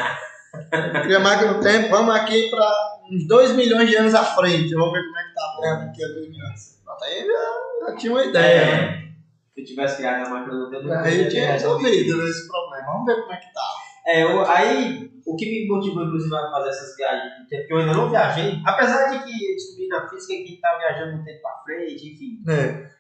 Cria 1.04 1.18
a 1.18 1.22
máquina 1.22 1.54
do 1.54 1.60
tempo, 1.62 1.90
vamos 1.90 2.16
aqui 2.16 2.50
para 2.50 2.66
uns 3.12 3.28
2 3.28 3.52
milhões 3.56 3.90
de 3.90 3.96
anos 3.96 4.14
à 4.16 4.24
frente. 4.24 4.74
Vamos 4.74 4.94
ver 4.94 5.04
como 5.04 5.18
é 5.20 5.24
que 5.24 5.34
tá 5.34 5.42
a 5.42 5.62
Terra 5.62 5.76
daqui 5.86 6.04
a 6.04 6.08
2 6.08 6.30
milhões. 6.30 6.82
Até 6.88 7.06
aí 7.08 7.26
já, 7.28 7.88
já 7.92 7.96
tinha 7.98 8.12
uma 8.14 8.24
ideia, 8.24 8.66
né? 8.66 8.74
É, 8.74 9.06
se 9.54 9.62
eu 9.62 9.66
tivesse 9.66 9.98
criado 9.98 10.26
a 10.26 10.30
máquina 10.30 10.56
do 10.58 10.70
tempo, 10.70 10.88
eu 10.88 10.98
Aí 11.00 11.24
eu 11.24 11.30
tinha 11.30 11.52
resolvido 11.52 12.18
né, 12.18 12.30
esse 12.30 12.48
problema. 12.48 12.86
Vamos 12.88 13.06
ver 13.06 13.22
como 13.22 13.34
é 13.34 13.38
que 13.38 13.54
tá. 13.54 13.62
É, 14.08 14.24
eu- 14.24 14.46
aí 14.46 15.10
o 15.26 15.36
que 15.36 15.46
me 15.46 15.68
motivou, 15.68 16.04
inclusive, 16.04 16.36
a 16.36 16.52
fazer 16.52 16.70
essas 16.70 16.96
viagens, 16.96 17.34
porque 17.50 17.66
eu 17.74 17.78
ainda 17.78 17.94
não 17.94 18.10
viajei, 18.10 18.60
apesar 18.66 19.10
de 19.10 19.24
que 19.24 19.32
eu 19.50 19.56
descobri 19.56 19.88
na 19.88 20.08
física 20.08 20.34
que 20.44 20.54
está 20.56 20.78
viajando 20.78 21.18
um 21.20 21.24
tempo 21.24 21.42
para 21.42 21.64
frente, 21.64 22.14
enfim, 22.14 22.44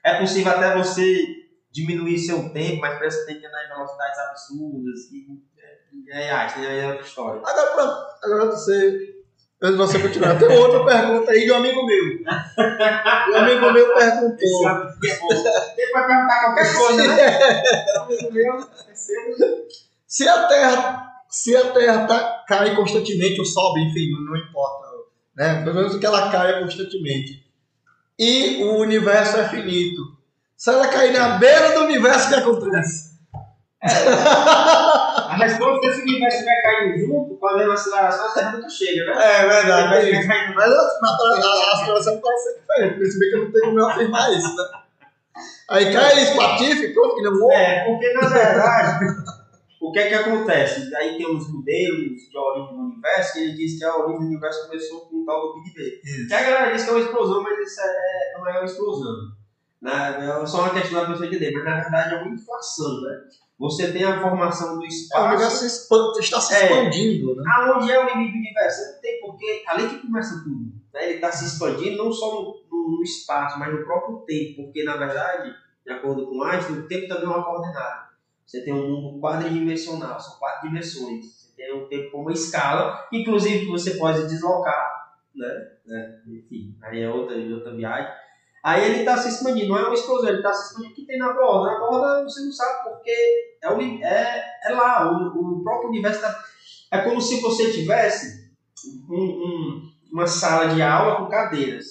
É. 0.04 0.12
é 0.16 0.20
possível 0.20 0.52
até 0.52 0.76
você 0.76 1.24
diminuir 1.72 2.18
seu 2.18 2.50
tempo, 2.52 2.82
mas 2.82 2.98
parece 2.98 3.20
que 3.20 3.26
tem 3.34 3.40
que 3.42 3.46
andar 3.46 3.64
em 3.66 3.70
velocidades 3.70 4.18
absurdas, 4.20 5.00
e 5.12 5.28
é, 6.12 6.26
é, 6.28 6.32
arte, 6.32 6.60
né? 6.60 6.80
é 6.80 6.88
outra 6.88 7.04
história. 7.06 7.42
Agora 7.46 7.72
pronto. 7.76 8.06
Agora 8.24 8.46
você. 8.48 9.14
Antes 9.62 9.78
você 9.78 10.00
continuar, 10.00 10.38
tem 10.38 10.50
outra 10.50 10.84
pergunta 10.84 11.32
aí 11.32 11.46
de 11.46 11.52
um 11.52 11.56
amigo 11.56 11.86
meu. 11.86 12.04
Um 13.32 13.36
amigo 13.38 13.72
meu 13.72 13.94
perguntou. 13.96 14.70
é. 14.70 15.82
Ele 15.82 15.92
vai 15.92 16.08
perguntar 16.08 16.42
qualquer 16.44 16.74
coisa, 16.76 17.08
né? 17.08 17.38
Amigo 18.02 18.32
meu, 18.34 18.66
terceiro. 18.86 19.65
Se 20.16 20.26
a 20.30 20.48
Terra, 20.48 21.12
se 21.30 21.54
a 21.58 21.72
Terra 21.74 22.08
tá, 22.08 22.46
cai 22.48 22.74
constantemente 22.74 23.38
ou 23.38 23.46
sobe, 23.46 23.82
enfim, 23.82 24.12
não, 24.12 24.38
importa, 24.38 24.88
né? 25.36 25.62
Pelo 25.62 25.76
menos 25.76 25.98
que 25.98 26.06
ela 26.06 26.32
caia 26.32 26.62
constantemente. 26.62 27.46
E 28.18 28.64
o 28.64 28.78
universo 28.78 29.36
é 29.36 29.50
finito. 29.50 30.02
Se 30.56 30.70
ela 30.70 30.88
cair 30.88 31.12
na 31.12 31.38
beira 31.38 31.74
do 31.74 31.84
universo, 31.84 32.28
o 32.28 32.30
que 32.30 32.36
acontece? 32.36 33.20
A 33.84 35.36
resposta 35.36 35.86
é 35.86 35.92
se 35.92 36.00
o 36.00 36.04
universo 36.04 36.38
estiver 36.38 36.62
caindo 36.62 36.98
junto, 36.98 37.36
com 37.36 37.48
a 37.50 37.58
mesma 37.58 37.74
aceleração, 37.74 38.26
a 38.26 38.34
Terra 38.34 38.52
nunca 38.54 38.70
chega, 38.70 39.04
né? 39.04 39.12
É 39.22 39.50
verdade, 39.50 40.12
é 40.12 40.28
caindo 40.28 40.56
Mas 40.56 40.72
a, 40.72 41.74
aceleração 41.74 42.22
pode 42.22 42.42
ser 42.42 42.62
diferente, 42.62 43.20
bem 43.20 43.30
que 43.30 43.36
eu 43.36 43.44
não 43.44 43.52
tenho 43.52 43.66
como 43.66 43.80
eu 43.82 43.90
afirmar 43.90 44.32
isso, 44.32 44.56
né? 44.56 44.64
Aí 45.72 45.92
cai 45.92 46.24
espatife, 46.24 46.94
pronto, 46.94 47.16
que 47.16 47.22
não 47.22 47.38
morre. 47.38 47.56
É, 47.56 47.84
porque 47.84 48.14
na 48.14 48.30
verdade, 48.30 49.06
o 49.90 49.92
que 49.92 50.00
é 50.00 50.08
que 50.10 50.14
acontece? 50.16 50.94
Aí 50.96 51.18
tem 51.18 51.36
uns 51.36 51.52
modelos 51.52 52.30
de 52.30 52.38
origem 52.38 52.76
do 52.76 52.82
universo 52.84 53.34
que 53.34 53.40
ele 53.40 53.54
diz 53.54 53.78
que 53.78 53.84
a 53.86 53.96
origem 53.98 54.20
do 54.22 54.26
universo 54.28 54.68
começou 54.68 55.02
com 55.08 55.18
o 55.22 55.26
tal 55.26 55.42
do 55.54 55.62
Big 55.64 55.74
Bang. 55.76 56.28
Que 56.28 56.34
a 56.34 56.44
galera 56.44 56.72
diz 56.74 56.84
que 56.84 56.90
é 56.90 56.94
uma 56.94 57.02
explosão, 57.02 57.44
mas 57.44 57.60
isso 57.60 57.82
é, 57.82 58.34
não 58.38 58.48
é 58.50 58.52
uma 58.60 58.66
explosão. 58.66 59.16
Na, 59.82 60.42
é 60.42 60.46
só 60.46 60.62
uma 60.62 60.70
questão 60.74 61.02
da 61.02 61.08
pessoa 61.08 61.28
entender, 61.28 61.52
mas 61.52 61.64
na 61.66 61.76
verdade 61.82 62.16
é 62.16 62.18
uma 62.22 62.34
inflação, 62.34 63.02
né? 63.02 63.20
Você 63.60 63.92
tem 63.94 64.04
a 64.04 64.20
formação 64.20 64.76
do 64.78 64.84
É, 64.84 64.86
o 64.86 64.90
espaço. 64.90 65.28
universo 65.28 65.58
se 65.60 65.66
expande, 65.68 66.20
está 66.20 66.42
se 66.42 66.54
É. 66.56 66.64
expandindo, 66.66 67.36
né? 67.36 67.44
Aonde 67.56 67.92
é 67.92 68.00
o 68.04 68.08
limite 68.10 68.32
do 68.34 68.38
universo? 68.40 68.94
Não 68.94 69.02
tem 69.02 69.20
porque, 69.22 69.64
ali 69.68 69.88
que 69.88 70.00
começa 70.08 70.44
tudo. 70.44 70.74
Né? 70.94 71.04
Ele 71.06 71.14
está 71.16 71.32
se 71.32 71.46
expandindo 71.46 71.98
não 72.04 72.12
só 72.12 72.34
no, 72.34 72.42
no- 72.72 72.98
no 72.98 73.04
espaço, 73.04 73.58
mas 73.60 73.72
no 73.74 73.86
próprio 73.86 74.18
tempo. 74.26 74.64
Porque, 74.64 74.84
na 74.84 74.98
verdade, 74.98 75.54
de 75.86 75.92
acordo 75.94 76.26
com 76.28 76.42
Einstein, 76.44 76.80
o 76.80 76.88
tempo 76.88 77.08
também 77.08 77.24
é 77.26 77.28
uma 77.28 77.44
coordenada. 77.46 78.05
Você 78.46 78.64
tem 78.64 78.74
um 78.74 78.88
mundo 78.88 79.20
quadridimensional, 79.20 80.20
são 80.20 80.38
quatro 80.38 80.68
dimensões. 80.68 81.26
Você 81.26 81.52
tem 81.56 81.74
o 81.74 81.88
tempo 81.88 82.12
como 82.12 82.24
uma 82.26 82.34
escala, 82.34 82.94
inclusive 83.12 83.66
que 83.66 83.72
você 83.72 83.98
pode 83.98 84.26
deslocar, 84.28 84.84
né? 85.36 85.48
né? 85.86 86.20
Enfim, 86.28 86.76
aí 86.84 87.02
é 87.02 87.10
outra, 87.10 87.36
outra 87.36 87.74
viagem. 87.76 88.10
Aí 88.64 88.84
ele 88.84 89.00
está 89.00 89.16
se 89.18 89.30
expandindo, 89.30 89.70
não 89.70 89.78
é 89.78 89.84
uma 89.86 89.94
explosão, 89.94 90.28
ele 90.30 90.38
está 90.38 90.52
se 90.54 90.68
expandindo 90.70 90.92
o 90.92 90.96
que 90.96 91.06
tem 91.06 91.18
na 91.20 91.34
borda. 91.34 91.72
Na 91.72 91.80
borda 91.80 92.24
você 92.24 92.42
não 92.44 92.52
sabe 92.52 92.84
porque 92.84 93.12
é, 93.62 93.70
o 93.70 93.80
é, 93.82 94.42
é 94.64 94.70
lá, 94.74 95.08
o, 95.12 95.58
o 95.60 95.64
próprio 95.64 95.90
universo 95.90 96.18
está 96.20 96.36
é 96.92 97.00
como 97.00 97.22
se 97.22 97.42
você 97.42 97.72
tivesse 97.72 98.28
um- 99.10 99.16
um- 99.16 99.82
uma 100.12 100.28
sala 100.28 100.68
de 100.68 100.82
aula 100.82 101.18
com 101.18 101.28
cadeiras, 101.30 101.86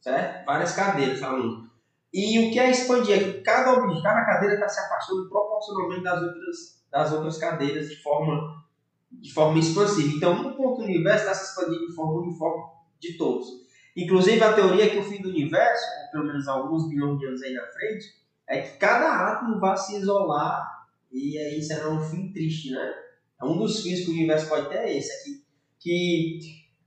certo? 0.00 0.44
Várias 0.44 0.72
cadeiras, 0.72 1.22
aluno. 1.22 1.68
E 2.12 2.48
o 2.48 2.52
que 2.52 2.58
é 2.58 2.70
expandir 2.70 3.16
é 3.16 3.18
que 3.24 3.42
cada 3.42 3.74
cada 4.02 4.24
cadeira 4.24 4.54
está 4.54 4.68
se 4.68 4.80
afastando 4.80 5.28
proporcionalmente 5.60 6.02
das 6.02 6.22
outras, 6.22 6.56
das 6.90 7.12
outras 7.12 7.38
cadeiras 7.38 7.88
de 7.88 8.02
forma, 8.02 8.64
de 9.12 9.32
forma 9.32 9.58
expansiva. 9.58 10.16
Então, 10.16 10.32
um 10.32 10.54
ponto 10.54 10.78
do 10.78 10.84
universo 10.84 11.20
está 11.20 11.34
se 11.34 11.50
expandindo 11.50 11.86
de 11.86 11.94
forma 11.94 12.22
uniforme 12.22 12.64
de 12.98 13.16
todos. 13.16 13.48
Inclusive, 13.96 14.42
a 14.42 14.52
teoria 14.52 14.84
é 14.84 14.88
que 14.88 14.98
o 14.98 15.04
fim 15.04 15.20
do 15.20 15.28
universo, 15.28 15.84
pelo 16.12 16.26
menos 16.26 16.48
alguns 16.48 16.88
bilhões 16.88 17.18
de 17.18 17.26
anos 17.26 17.42
aí 17.42 17.52
na 17.52 17.66
frente, 17.66 18.06
é 18.48 18.62
que 18.62 18.78
cada 18.78 19.32
átomo 19.32 19.60
vai 19.60 19.76
se 19.76 19.96
isolar 19.96 20.66
e 21.12 21.36
aí 21.38 21.62
será 21.62 21.88
um 21.90 22.00
fim 22.00 22.32
triste, 22.32 22.70
né? 22.70 22.94
Um 23.42 23.58
dos 23.58 23.82
fins 23.82 24.04
que 24.04 24.10
o 24.10 24.14
universo 24.14 24.48
pode 24.48 24.68
ter 24.68 24.76
é 24.76 24.96
esse 24.96 25.12
aqui, 25.12 25.44
que 25.78 26.38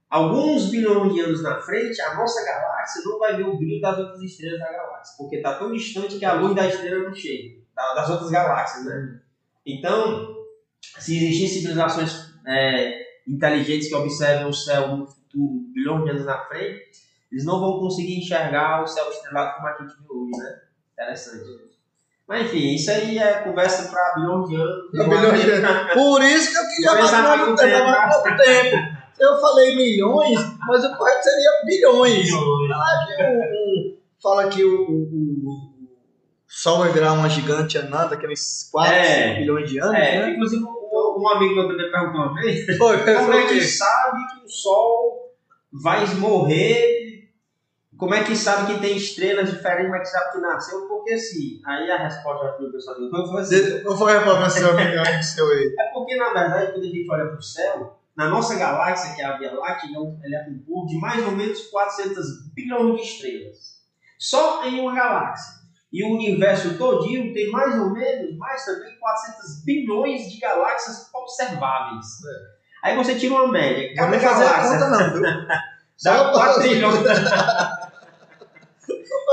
alguns 0.08 0.70
bilhões 0.70 1.12
de 1.12 1.20
anos 1.20 1.42
na 1.42 1.60
frente, 1.60 2.00
a 2.00 2.14
nossa 2.14 2.44
galáxia 2.44 3.02
não 3.04 3.18
vai 3.18 3.36
ver 3.36 3.48
o 3.48 3.56
brilho 3.56 3.80
das 3.80 3.98
outras 3.98 4.22
estrelas 4.22 4.60
da 4.60 4.72
galáxia, 4.72 5.14
porque 5.18 5.36
está 5.36 5.58
tão 5.58 5.72
distante 5.72 6.18
que 6.18 6.24
a 6.24 6.34
luz 6.34 6.54
da 6.54 6.68
estrela 6.68 7.08
não 7.08 7.14
chega, 7.14 7.63
das 7.74 8.10
outras 8.10 8.30
galáxias, 8.30 8.84
né? 8.84 9.20
Então, 9.66 10.34
se 10.98 11.16
existir 11.16 11.48
civilizações 11.48 12.34
é, 12.46 13.00
inteligentes 13.26 13.88
que 13.88 13.94
observem 13.94 14.46
o 14.46 14.52
céu 14.52 14.96
no 14.96 15.06
futuro, 15.06 15.72
bilhões 15.72 16.04
de 16.04 16.10
anos 16.10 16.24
na 16.24 16.44
frente, 16.46 16.84
eles 17.32 17.44
não 17.44 17.58
vão 17.58 17.80
conseguir 17.80 18.18
enxergar 18.18 18.82
o 18.82 18.86
céu 18.86 19.08
estrelado 19.10 19.56
como 19.56 19.68
a 19.68 19.72
gente 19.72 19.94
vê 20.00 20.06
hoje, 20.08 20.38
né? 20.38 20.60
Interessante. 20.92 21.74
Mas 22.26 22.46
enfim, 22.46 22.74
isso 22.74 22.90
aí 22.90 23.18
é 23.18 23.40
conversa 23.40 23.90
para 23.90 24.14
bilhões 24.14 24.48
de 24.48 24.56
anos. 24.56 24.90
Bilhões 24.92 25.42
de 25.42 25.94
Por 25.94 26.22
isso 26.22 26.50
que 26.50 26.58
eu 26.58 26.68
queria 26.68 27.36
do 27.36 27.50
no 27.50 27.56
tempo, 27.56 27.88
há 27.88 28.08
pouco 28.08 28.36
tempo. 28.36 28.94
Eu 29.18 29.40
falei 29.40 29.76
milhões, 29.76 30.38
mas 30.66 30.84
o 30.84 30.96
correto 30.96 31.22
seria 31.22 31.50
bilhões. 31.64 32.28
Que 33.06 33.98
fala 34.22 34.48
que 34.48 34.64
o, 34.64 34.90
o, 34.90 35.70
o 35.70 35.73
Sol 36.56 36.78
vai 36.78 36.92
virar 36.92 37.12
uma 37.14 37.28
gigante 37.28 37.76
anã 37.78 38.06
daqui 38.06 38.26
a 38.26 38.30
uns 38.30 38.68
4, 38.70 38.92
É. 38.92 39.28
5 39.28 39.38
bilhões 39.40 39.70
de 39.70 39.80
anos, 39.80 39.94
É, 39.94 40.18
né? 40.20 40.30
inclusive 40.30 40.62
um 40.64 41.28
amigo 41.28 41.54
meu 41.54 41.68
também 41.68 41.90
perguntou 41.90 42.20
uma 42.22 42.34
vez 42.34 42.64
Foi, 42.78 42.98
como 43.04 43.32
é 43.32 43.46
que 43.48 43.60
sabe 43.60 44.18
que 44.28 44.46
o 44.46 44.48
Sol 44.48 45.32
vai 45.72 46.06
morrer? 46.14 47.28
Como 47.96 48.14
é 48.14 48.22
que 48.24 48.34
sabe 48.36 48.72
que 48.74 48.80
tem 48.80 48.96
estrelas 48.96 49.50
diferentes, 49.50 49.84
como 49.86 49.96
é 49.96 50.00
que 50.00 50.06
sabe 50.06 50.32
que 50.32 50.38
nasceu? 50.38 50.86
Porque 50.88 51.12
assim, 51.14 51.60
aí 51.64 51.90
a 51.90 51.96
resposta 51.98 52.56
que 52.56 52.64
o 52.64 52.72
pessoal 52.72 52.96
perguntou 52.96 53.26
foi 53.28 53.40
assim, 53.42 53.82
Não 53.84 53.96
foi 53.96 54.20
pra 54.20 54.50
seu 54.50 54.70
amigo 54.70 55.22
seu 55.22 55.46
aí. 55.50 55.74
É 55.78 55.92
porque, 55.92 56.16
na 56.16 56.32
verdade, 56.32 56.72
quando 56.72 56.82
a 56.84 56.86
gente 56.86 57.10
olha 57.10 57.26
para 57.26 57.38
o 57.38 57.42
céu, 57.42 57.98
na 58.16 58.28
nossa 58.28 58.56
galáxia, 58.56 59.14
que 59.14 59.22
é 59.22 59.24
a 59.24 59.36
Via 59.38 59.52
Láctea, 59.54 59.90
é 59.94 59.98
um- 59.98 60.18
ele 60.24 60.34
é 60.36 60.44
composto 60.44 60.88
de 60.88 60.98
mais 61.00 61.24
ou 61.24 61.32
menos 61.32 61.62
400 61.68 62.26
bilhões 62.54 62.96
de 62.96 63.02
estrelas. 63.02 63.56
Só 64.18 64.64
em 64.64 64.80
uma 64.80 64.94
galáxia. 64.94 65.63
E 65.94 66.02
o 66.02 66.16
universo 66.16 66.76
todinho 66.76 67.32
tem 67.32 67.48
mais 67.52 67.80
ou 67.80 67.92
menos, 67.92 68.36
mais 68.36 68.64
também, 68.64 68.98
400 68.98 69.64
bilhões 69.64 70.28
de 70.28 70.40
galáxias 70.40 71.08
observáveis. 71.14 72.04
Aí 72.82 72.96
você 72.96 73.14
tira 73.14 73.34
uma 73.34 73.46
média. 73.46 73.94
Cada 73.94 74.16
galáxia 74.16 74.72
conta 74.72 74.90
não, 74.90 75.12
viu? 75.12 75.22
dá 75.22 75.56
Só 75.96 76.32
4 76.32 76.54
pra- 76.54 76.62
trilhões. 76.64 76.98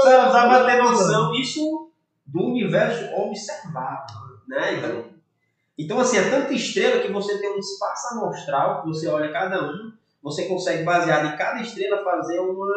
Só 0.04 0.30
pra 0.30 0.66
ter 0.66 0.78
noção, 0.84 1.34
isso 1.34 1.90
do 2.28 2.44
universo 2.44 3.12
observável. 3.16 4.22
Né? 4.48 4.76
Então, 4.76 5.06
então, 5.76 6.00
assim, 6.00 6.18
é 6.18 6.30
tanta 6.30 6.54
estrela 6.54 7.02
que 7.02 7.12
você 7.12 7.40
tem 7.40 7.56
um 7.56 7.58
espaço 7.58 8.14
amostral, 8.14 8.84
que 8.84 8.90
você 8.90 9.08
olha 9.08 9.32
cada 9.32 9.64
um, 9.64 9.92
você 10.22 10.46
consegue, 10.46 10.84
baseado 10.84 11.34
em 11.34 11.36
cada 11.36 11.60
estrela, 11.60 12.04
fazer 12.04 12.40
uma, 12.40 12.72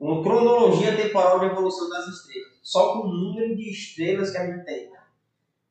uma 0.00 0.20
cronologia 0.20 0.96
temporal 0.96 1.38
de 1.38 1.46
evolução 1.46 1.88
das 1.88 2.08
estrelas. 2.08 2.55
Só 2.66 2.94
com 2.94 3.06
o 3.06 3.12
número 3.12 3.54
de 3.54 3.70
estrelas 3.70 4.32
que 4.32 4.38
a 4.38 4.44
gente 4.44 4.64
tem. 4.64 4.90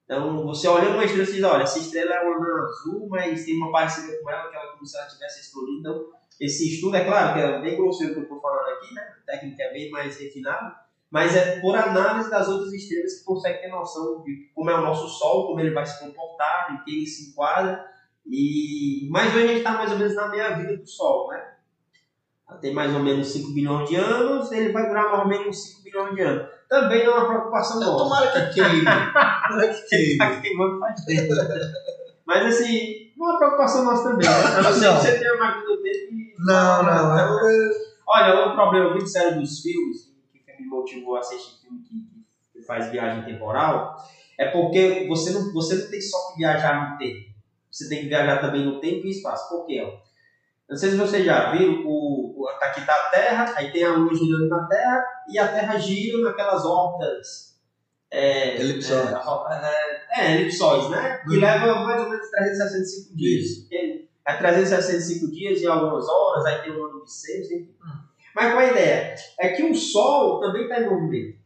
Então, 0.05 0.45
você 0.45 0.65
olha 0.65 0.91
uma 0.91 1.03
estrela 1.03 1.27
e 1.27 1.33
diz, 1.33 1.43
olha, 1.43 1.63
essa 1.63 1.77
estrela 1.77 2.15
é 2.15 2.21
uma 2.21 2.37
anã 2.37 2.63
azul, 2.63 3.09
mas 3.09 3.43
tem 3.43 3.57
uma 3.57 3.69
parecida 3.69 4.17
com 4.23 4.31
ela, 4.31 4.49
que 4.49 4.55
ela 4.55 4.65
é 4.65 4.71
como 4.71 4.85
se 4.85 4.97
ela 4.97 5.05
tivesse 5.05 5.41
explodido. 5.41 5.79
Então, 5.79 6.09
esse 6.39 6.73
estudo, 6.73 6.95
é 6.95 7.03
claro, 7.03 7.33
que 7.33 7.39
é 7.41 7.59
bem 7.59 7.75
grosseiro 7.75 8.13
que 8.13 8.19
eu 8.19 8.23
estou 8.23 8.39
falando 8.39 8.69
aqui, 8.69 8.93
né? 8.93 9.01
A 9.01 9.25
técnica 9.25 9.63
é 9.63 9.73
bem 9.73 9.91
mais 9.91 10.17
refinada, 10.17 10.73
mas 11.11 11.35
é 11.35 11.59
por 11.59 11.75
análise 11.75 12.29
das 12.29 12.47
outras 12.47 12.71
estrelas 12.71 13.19
que 13.19 13.25
consegue 13.25 13.59
ter 13.59 13.67
noção 13.67 14.23
de 14.23 14.49
como 14.55 14.69
é 14.69 14.75
o 14.75 14.81
nosso 14.81 15.09
Sol, 15.09 15.47
como 15.47 15.59
ele 15.59 15.73
vai 15.73 15.85
se 15.85 15.99
comportar, 15.99 16.71
em 16.71 16.83
que 16.85 16.95
ele 16.95 17.05
se 17.07 17.31
enquadra. 17.31 17.85
E 18.25 19.07
ou 19.07 19.11
menos 19.11 19.35
a 19.35 19.39
gente 19.41 19.57
está 19.57 19.71
mais 19.71 19.91
ou 19.91 19.97
menos 19.97 20.15
na 20.15 20.29
meia-vida 20.29 20.77
do 20.77 20.87
Sol, 20.87 21.27
né? 21.27 21.55
Tem 22.61 22.73
mais 22.73 22.93
ou 22.93 23.01
menos 23.01 23.27
5 23.33 23.51
bilhões 23.51 23.89
de 23.89 23.97
anos, 23.97 24.49
ele 24.53 24.71
vai 24.71 24.87
durar 24.87 25.09
mais 25.09 25.23
ou 25.23 25.27
menos 25.27 25.61
5 25.61 25.83
bilhões 25.83 26.15
de 26.15 26.21
anos. 26.21 26.54
Também 26.69 27.05
não 27.05 27.13
é 27.13 27.17
uma 27.19 27.27
preocupação 27.27 27.79
nossa. 27.79 28.03
tomara 28.03 28.31
que 28.31 28.53
queime. 28.53 28.83
Tomara 28.83 29.67
que 29.73 29.81
queime. 29.89 30.17
Tá 30.17 30.39
queimando 30.41 30.79
faz 30.79 31.05
tempo. 31.05 31.33
Mas 32.25 32.45
assim, 32.55 33.11
não 33.15 33.27
é 33.27 33.29
uma 33.31 33.37
preocupação 33.39 33.83
nossa 33.85 34.03
também. 34.03 34.27
Né? 34.27 34.33
A 34.35 34.61
não 34.61 34.73
ser 34.73 34.87
que 34.89 34.95
você 35.01 35.19
tenha 35.19 35.35
uma 35.35 35.45
máquina 35.45 35.65
do 35.65 35.81
tempo 35.81 36.13
e. 36.13 36.33
Não, 36.39 36.83
não. 36.83 37.19
eu- 37.19 37.69
Olha, 38.07 38.47
um 38.47 38.53
problema 38.55 38.91
muito 38.91 39.07
sério 39.07 39.39
dos 39.39 39.59
filmes, 39.61 40.11
que 40.31 40.61
me 40.61 40.67
motivou 40.69 41.15
a 41.15 41.19
assistir 41.19 41.59
filme 41.61 41.79
que, 41.83 41.95
que 42.53 42.65
faz 42.65 42.91
viagem 42.91 43.23
temporal, 43.25 43.95
é 44.39 44.45
porque 44.51 45.05
você 45.07 45.31
não, 45.31 45.51
você 45.51 45.75
não 45.75 45.89
tem 45.89 45.99
só 46.01 46.17
que 46.31 46.37
viajar 46.37 46.91
no 46.91 46.97
tempo. 46.99 47.33
Você 47.71 47.89
tem 47.89 48.01
que 48.01 48.07
viajar 48.07 48.39
também 48.39 48.63
no 48.63 48.79
tempo 48.79 49.05
e 49.07 49.09
espaço. 49.09 49.49
Por 49.49 49.65
quê? 49.65 49.81
ó? 49.83 50.04
Não 50.69 50.75
sei 50.75 50.91
se 50.91 50.97
vocês 50.97 51.23
já 51.25 51.51
viram, 51.51 51.83
o, 51.85 52.41
o, 52.43 52.47
aqui 52.61 52.79
está 52.79 52.93
a 52.93 53.09
Terra, 53.09 53.53
aí 53.55 53.71
tem 53.71 53.83
a 53.83 53.93
Lua 53.93 54.13
girando 54.15 54.47
na 54.47 54.65
Terra, 54.67 55.03
e 55.29 55.37
a 55.37 55.47
Terra 55.47 55.77
gira 55.77 56.17
naquelas 56.23 56.65
órbitas. 56.65 57.55
É, 58.09 58.59
Elipsóides. 58.59 59.11
É, 59.11 60.21
é, 60.21 60.25
é, 60.25 60.35
elipsóides, 60.35 60.89
né? 60.89 61.17
Que 61.23 61.35
Uhum. 61.35 61.39
leva 61.41 61.75
mais 61.83 62.01
ou 62.01 62.09
menos 62.09 62.29
365 62.29 63.15
dias. 63.15 63.45
Porque 63.59 64.07
É 64.27 64.37
365 64.37 65.31
dias 65.31 65.61
e 65.61 65.67
algumas 65.67 66.07
horas, 66.09 66.45
aí 66.45 66.61
tem 66.63 66.71
um 66.71 66.85
ano 66.85 67.03
de 67.03 67.11
seis, 67.13 67.51
enfim. 67.51 67.75
Mas 68.33 68.51
qual 68.53 68.61
é 68.61 68.69
a 68.69 68.71
ideia? 68.71 69.15
É 69.39 69.49
que 69.49 69.63
o 69.63 69.75
Sol 69.75 70.39
também 70.39 70.63
está 70.63 70.81
em 70.81 70.89
movimento. 70.89 71.37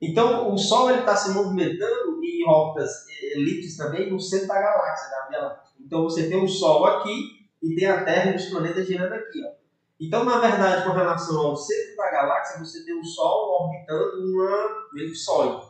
Então, 0.00 0.52
o 0.52 0.58
Sol 0.58 0.90
está 0.90 1.16
se 1.16 1.30
movimentando 1.30 2.20
em 2.22 2.48
órbitas 2.48 2.90
elipses 3.34 3.76
também 3.76 4.10
no 4.10 4.18
centro 4.20 4.48
da 4.48 4.60
galáxia, 4.60 5.10
da 5.10 5.26
Via. 5.28 5.56
Então, 5.80 6.02
você 6.04 6.28
tem 6.28 6.42
o 6.42 6.48
Sol 6.48 6.84
aqui 6.84 7.41
e 7.62 7.74
tem 7.74 7.86
a 7.86 8.04
Terra 8.04 8.32
e 8.32 8.36
os 8.36 8.46
planetas 8.46 8.86
girando 8.86 9.12
aqui. 9.12 9.42
Ó. 9.44 9.52
Então, 10.00 10.24
na 10.24 10.38
verdade, 10.38 10.84
com 10.84 10.92
relação 10.92 11.38
ao 11.38 11.56
centro 11.56 11.96
da 11.96 12.10
galáxia, 12.10 12.58
você 12.58 12.84
tem 12.84 12.98
o 12.98 13.04
Sol 13.04 13.62
orbitando 13.62 14.32
uma 14.32 14.68
elipsoide. 14.96 15.62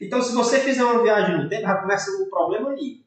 Então, 0.00 0.22
se 0.22 0.32
você 0.32 0.60
fizer 0.60 0.84
uma 0.84 1.02
viagem 1.02 1.36
no 1.36 1.48
tempo, 1.48 1.62
já 1.62 1.74
começa 1.76 2.10
o 2.22 2.30
problema 2.30 2.70
aí. 2.70 3.04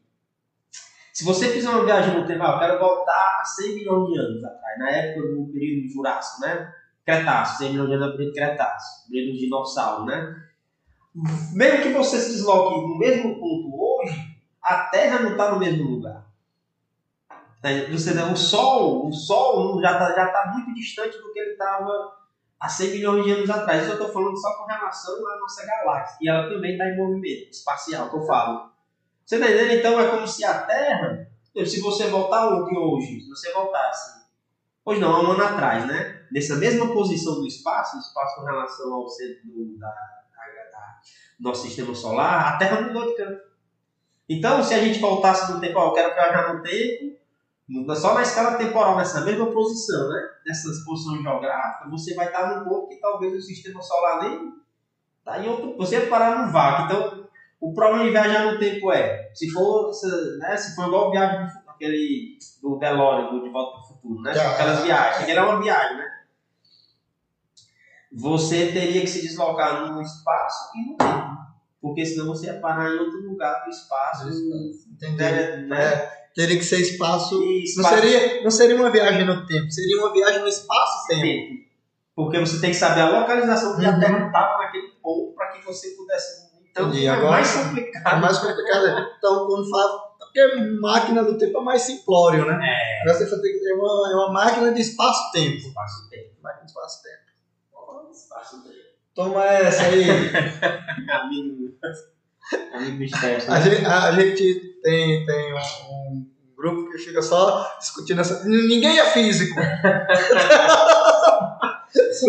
Se 1.14 1.24
você 1.24 1.50
fizer 1.50 1.70
uma 1.70 1.86
viagem 1.86 2.20
no 2.20 2.28
tempo, 2.28 2.44
ah, 2.44 2.54
eu 2.54 2.60
quero 2.60 2.80
voltar 2.80 3.40
a 3.40 3.46
100 3.46 3.76
milhões 3.76 4.12
de 4.12 4.20
anos 4.20 4.44
atrás, 4.44 4.80
na 4.80 4.90
época 4.90 5.28
do 5.28 5.46
período 5.54 5.94
Jurássico, 5.94 6.42
né? 6.42 6.74
Cretáceo, 7.06 7.58
100 7.60 7.72
milhões 7.72 7.90
de 7.90 7.96
anos 7.96 8.08
é 8.08 8.10
o 8.10 8.18
período 8.18 8.34
Cretáceo, 8.34 9.10
período 9.10 9.40
dinossauro, 9.40 10.06
né? 10.06 10.36
Mesmo 11.54 11.84
que 11.84 11.94
você 11.94 12.20
se 12.20 12.32
desloque 12.32 12.82
no 12.82 12.98
mesmo 12.98 13.40
ponto 13.40 13.70
hoje, 13.80 14.20
a 14.62 14.86
Terra 14.86 15.22
não 15.22 15.32
está 15.32 15.52
no 15.52 15.60
mesmo 15.60 15.84
lugar. 15.84 16.03
Você, 17.92 18.12
o 18.22 18.36
Sol, 18.36 19.08
o 19.08 19.14
Sol 19.14 19.82
já 19.82 19.94
está 19.94 20.14
já 20.16 20.28
tá 20.28 20.52
muito 20.54 20.74
distante 20.74 21.18
do 21.18 21.32
que 21.32 21.40
ele 21.40 21.52
estava 21.52 21.90
há 22.60 22.68
100 22.68 22.92
milhões 22.92 23.24
de 23.24 23.32
anos 23.32 23.50
atrás. 23.50 23.82
Isso 23.84 23.92
eu 23.92 23.94
estou 24.00 24.12
falando 24.12 24.38
só 24.38 24.54
com 24.58 24.66
relação 24.66 25.16
à 25.30 25.40
nossa 25.40 25.66
galáxia. 25.66 26.18
E 26.22 26.30
ela 26.30 26.50
também 26.50 26.74
está 26.74 26.86
em 26.88 26.98
movimento 26.98 27.52
espacial, 27.52 28.10
que 28.10 28.18
eu 28.18 28.26
falo. 28.26 28.72
Você 29.26 29.36
está 29.36 29.48
entendendo? 29.50 29.80
Então 29.80 30.00
é 30.00 30.10
como 30.10 30.28
se 30.28 30.44
a 30.44 30.60
Terra, 30.64 31.28
se 31.66 31.80
você 31.80 32.08
voltar 32.08 32.50
ontem 32.50 32.78
hoje, 32.78 33.22
se 33.22 33.30
você 33.30 33.54
voltasse, 33.54 34.24
hoje 34.86 35.00
não, 35.00 35.16
há 35.16 35.22
um 35.22 35.32
ano 35.32 35.44
atrás, 35.44 35.88
né? 35.88 36.26
Nessa 36.34 36.56
mesma 36.58 36.92
posição 36.92 37.36
do 37.36 37.48
espaço, 37.48 37.98
espaço 37.98 38.36
com 38.42 38.46
relação 38.46 38.94
ao 38.94 39.08
centro 39.08 39.42
do, 39.46 39.78
da, 39.80 39.88
da- 39.88 39.94
da- 40.72 41.00
nosso 41.40 41.62
sistema 41.62 41.96
solar, 41.96 42.54
a 42.56 42.58
Terra 42.58 42.82
mudou 42.82 43.06
de 43.08 43.16
canto. 43.16 43.42
Então, 44.28 44.64
se 44.64 44.74
a 44.74 44.80
gente 44.80 45.00
voltasse 45.00 45.52
no 45.52 45.62
tempo, 45.62 45.80
ó, 45.80 45.88
eu 45.90 45.94
quero 45.94 46.14
viajar 46.14 46.54
no 46.54 46.62
tempo, 46.62 47.23
só 47.96 48.14
na 48.14 48.22
escala 48.22 48.58
temporal, 48.58 48.98
nessa 48.98 49.22
mesma 49.22 49.52
posição, 49.52 50.10
né? 50.10 50.22
Nessa 50.46 50.68
posição 50.86 51.22
geográfica, 51.22 51.90
você 51.90 52.14
vai 52.14 52.28
estar 52.28 52.56
num 52.60 52.66
ponto 52.66 52.90
que 52.90 53.00
talvez 53.00 53.34
o 53.34 53.42
sistema 53.42 53.82
solar 53.82 54.22
nem 54.24 54.52
tá 55.24 55.40
em 55.40 55.48
outro. 55.48 55.78
Você 55.78 56.00
vai 56.00 56.08
parar 56.08 56.46
no 56.46 56.52
vácuo. 56.52 56.86
Então, 56.86 57.30
o 57.62 57.74
problema 57.74 58.04
de 58.04 58.10
viajar 58.12 58.52
no 58.52 58.60
tempo 58.60 58.92
é, 58.92 59.32
se 59.34 59.50
for, 59.50 59.90
essa- 59.90 60.38
né, 60.40 60.58
se 60.58 60.76
for 60.76 60.88
igual 60.88 61.12
viagem 61.12 61.48
do, 61.48 61.70
aquele 61.70 62.38
do 62.62 62.78
DeLorean, 62.78 63.32
do 63.32 63.44
De 63.44 63.50
Volta 63.50 63.72
para 63.72 63.82
o 63.82 63.88
Futuro, 63.88 64.22
né? 64.22 64.34
Ah. 64.38 64.52
Aquelas 64.52 64.84
viagens. 64.84 65.24
Aquela 65.24 65.40
é 65.42 65.50
uma 65.50 65.62
viagem, 65.62 65.98
né? 65.98 66.06
Você 68.12 68.72
teria 68.72 69.02
que 69.02 69.08
se 69.08 69.22
deslocar 69.22 69.92
no 69.92 70.02
espaço 70.02 70.70
e 70.76 70.92
no 70.92 70.98
tempo. 70.98 71.38
Porque 71.82 72.06
senão 72.06 72.28
você 72.28 72.46
ia 72.48 72.60
parar 72.60 72.90
em 72.92 73.00
outro 73.00 73.20
lugar 73.22 73.64
do 73.64 73.70
espaço. 73.70 74.28
Entendi. 74.92 75.18
né, 75.18 75.58
né? 75.58 76.23
Teria 76.36 76.58
que 76.58 76.64
ser 76.64 76.80
espaço. 76.82 77.42
E 77.44 77.58
Não 77.58 77.64
espaço 77.64 77.96
seria, 77.96 78.44
não 78.44 78.52
seria 78.52 78.76
uma 78.76 78.90
viagem 78.90 79.26
no 79.26 79.46
tempo, 79.46 79.72
seria 79.72 79.98
uma 80.02 80.12
viagem 80.14 80.42
no 80.42 80.48
espaço-tempo. 80.48 81.22
tempo. 81.22 81.64
Porque 82.16 82.40
você 82.40 82.60
tem 82.62 82.72
que 82.72 82.78
saber 82.78 83.02
a 83.02 83.20
localização 83.20 83.78
que 83.80 83.86
a 83.86 83.92
Uhum. 83.92 84.00
Terra 84.00 84.26
estava 84.28 84.58
naquele 84.60 84.88
ponto 85.02 85.34
para 85.36 85.48
que 85.52 85.66
você 85.66 85.90
pudesse. 85.92 86.44
Então 86.72 86.88
Entendi. 86.90 87.06
é 87.06 87.10
Agora- 87.10 87.32
mais 87.32 87.56
É 87.56 87.64
complicado. 87.64 88.22
mais 88.22 88.38
complicado. 88.40 88.86
Então, 89.18 89.48
quando 89.48 89.70
fala. 89.70 90.14
Porque 90.20 90.56
máquina 90.82 91.24
do 91.24 91.38
tempo 91.38 91.60
é 91.60 91.64
mais 91.64 91.82
simplório, 91.84 92.46
né? 92.48 92.58
É. 92.68 93.02
Agora 93.04 93.24
você 93.26 93.42
tem 93.42 93.54
que 93.54 93.60
ter 93.60 93.74
uma, 93.74 94.12
é 94.12 94.16
uma 94.16 94.32
máquina 94.34 94.72
de 94.74 94.82
espaço-tempo. 94.82 95.58
Espaço-tempo. 95.58 96.30
Máquina 96.42 96.66
de 96.66 96.72
espaço-tempo. 96.72 97.24
Espaço-tempo. 98.12 98.76
Toma 99.14 99.46
essa 99.46 99.84
aí. 99.84 100.04
Mistério. 102.98 103.52
A 103.52 103.60
gente, 103.62 103.86
a 103.86 104.12
gente 104.12 104.80
tem, 104.84 105.26
tem 105.26 105.54
um, 105.54 105.58
um 105.58 106.28
grupo 106.58 106.92
que 106.92 106.98
fica 106.98 107.22
só 107.22 107.68
discutindo 107.80 108.22
essa. 108.22 108.44
Ninguém 108.46 109.00
é 109.00 109.06
físico. 109.06 109.60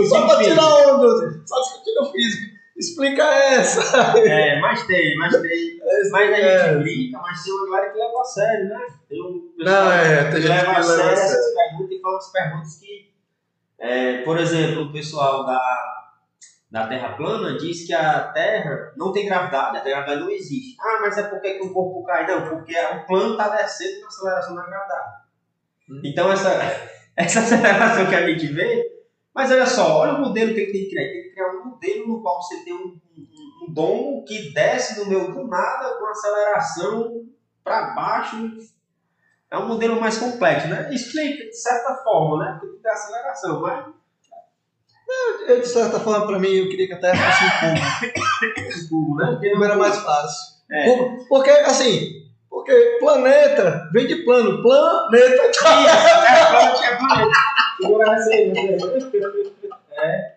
só 0.09 0.27
pra 0.27 0.43
tirar 0.43 0.65
onda. 0.67 1.43
Só 1.47 1.61
discutindo 1.63 2.13
físico. 2.13 2.55
Explica 2.77 3.23
essa. 3.23 4.19
É, 4.19 4.59
mas 4.61 4.85
tem, 4.87 5.17
mas 5.17 5.41
tem. 5.41 5.79
Mas 6.11 6.33
a 6.33 6.37
É. 6.37 6.69
gente 6.75 6.83
brinca, 6.83 7.19
mas 7.21 7.43
tem 7.45 7.53
uma 7.53 7.67
galera 7.71 7.93
que 7.93 7.99
leva 7.99 8.21
a 8.21 8.25
sério, 8.25 8.69
né? 8.69 8.81
Tem 9.09 9.23
um 9.23 9.53
Não, 9.59 9.93
é, 9.93 10.25
tem 10.25 10.33
que 10.33 10.41
gente 10.41 10.49
leva 10.49 10.65
que 10.65 10.71
a 10.71 10.73
leva 10.81 10.85
sério 10.85 11.13
a 11.13 11.17
sério. 11.17 11.33
essas 11.39 11.55
perguntas 11.55 11.97
e 11.97 12.01
fala 12.01 12.15
umas 12.15 12.33
perguntas 12.33 12.77
que, 12.81 13.11
é, 13.79 14.19
por 14.23 14.39
exemplo, 14.41 14.83
o 14.83 14.93
pessoal 14.93 15.47
da, 15.47 15.61
da 16.75 16.89
Terra 16.89 17.17
plana 17.17 17.57
diz 17.57 17.87
que 17.87 17.95
a 17.95 18.33
Terra 18.33 18.93
não 18.97 19.13
tem 19.13 19.27
gravidade, 19.27 19.79
a 19.79 19.85
gravidade 19.85 20.21
não 20.21 20.29
existe. 20.29 20.77
Ah, 20.81 20.99
mas 21.03 21.17
é 21.17 21.23
porque 21.23 21.55
que 21.55 21.67
o 21.67 21.73
corpo 21.73 22.03
cai? 22.03 22.27
Não, 22.27 22.49
porque 22.49 22.77
o 22.77 23.07
plano 23.07 23.33
está 23.35 23.49
descendo 23.51 24.01
na 24.01 24.09
aceleração 24.09 24.57
da 24.57 24.67
gravidade. 24.67 25.09
Hum. 25.89 26.01
Então, 26.05 26.33
essa, 26.33 26.51
essa 27.15 27.39
aceleração 27.39 28.07
que 28.07 28.15
a 28.17 28.27
gente 28.27 28.49
vê, 28.49 28.91
mas 29.33 29.53
olha 29.53 29.67
só, 29.67 29.99
olha 29.99 30.15
o 30.15 30.21
modelo 30.23 30.53
que 30.53 30.61
ele 30.63 30.73
tem 30.73 30.83
que 30.83 30.91
criar. 30.91 31.03
Ele 31.05 31.13
tem 31.13 31.23
que 31.23 31.35
criar 31.37 31.51
um 31.53 31.65
modelo 31.65 32.09
no 32.09 32.23
qual 32.23 32.43
você 32.43 32.65
tem 32.65 32.75
um, 32.75 33.01
um, 33.19 33.69
um 33.69 33.73
domo 33.73 34.25
que 34.25 34.53
desce 34.53 34.99
no 34.99 35.07
meio 35.07 35.33
do 35.33 35.47
nada 35.47 35.97
com 35.97 36.07
aceleração 36.07 37.25
para 37.63 37.95
baixo. 37.95 38.51
É 39.49 39.57
um 39.57 39.69
modelo 39.69 40.01
mais 40.01 40.19
complexo, 40.19 40.67
né? 40.67 40.93
Explica 40.93 41.45
de 41.45 41.57
certa 41.57 41.95
forma, 42.03 42.45
né? 42.45 42.59
Porque 42.61 42.83
tem 42.83 42.91
aceleração, 42.91 43.61
mas 43.61 43.95
Eu, 45.47 45.61
de 45.61 45.69
certa 45.69 46.01
forma, 46.01 46.27
pra 46.27 46.39
mim, 46.39 46.49
eu 46.49 46.69
queria 46.69 46.87
que 46.87 46.95
a 46.95 47.01
Terra 47.01 47.33
fosse 47.33 47.45
um 47.45 48.89
cubo. 48.89 49.17
né? 49.21 49.27
Porque 49.33 49.49
O 49.49 49.53
cubo 49.53 49.65
era 49.65 49.77
mais 49.77 49.97
fácil. 49.99 50.55
É. 50.71 50.87
Porque, 51.29 51.51
assim, 51.51 52.25
porque 52.49 52.97
planeta 52.99 53.89
vem 53.93 54.07
de 54.07 54.17
plano. 54.25 54.63
Planeta. 54.63 55.51
Isso, 55.51 55.67
é 56.85 56.97
plano, 56.97 57.31
é 57.81 57.81
planeta. 57.81 58.35
Aí, 59.99 60.09
né? 60.09 60.35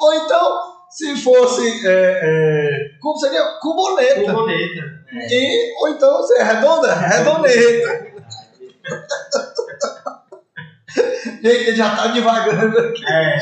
Ou 0.00 0.14
então, 0.14 0.60
se 0.90 1.16
fosse 1.22 1.86
é, 1.86 2.20
é, 2.22 2.98
cubo, 3.00 3.18
seria 3.18 3.58
cuboneta. 3.60 4.32
Planeta. 4.32 5.04
E, 5.12 5.74
ou 5.80 5.88
então, 5.88 6.22
se 6.24 6.38
é 6.38 6.42
redonda, 6.42 6.92
redoneta. 6.92 8.14
Gente, 11.42 11.76
já 11.76 11.96
tá 11.96 12.06
devagando 12.08 12.78
aqui. 12.78 13.02
É. 13.06 13.36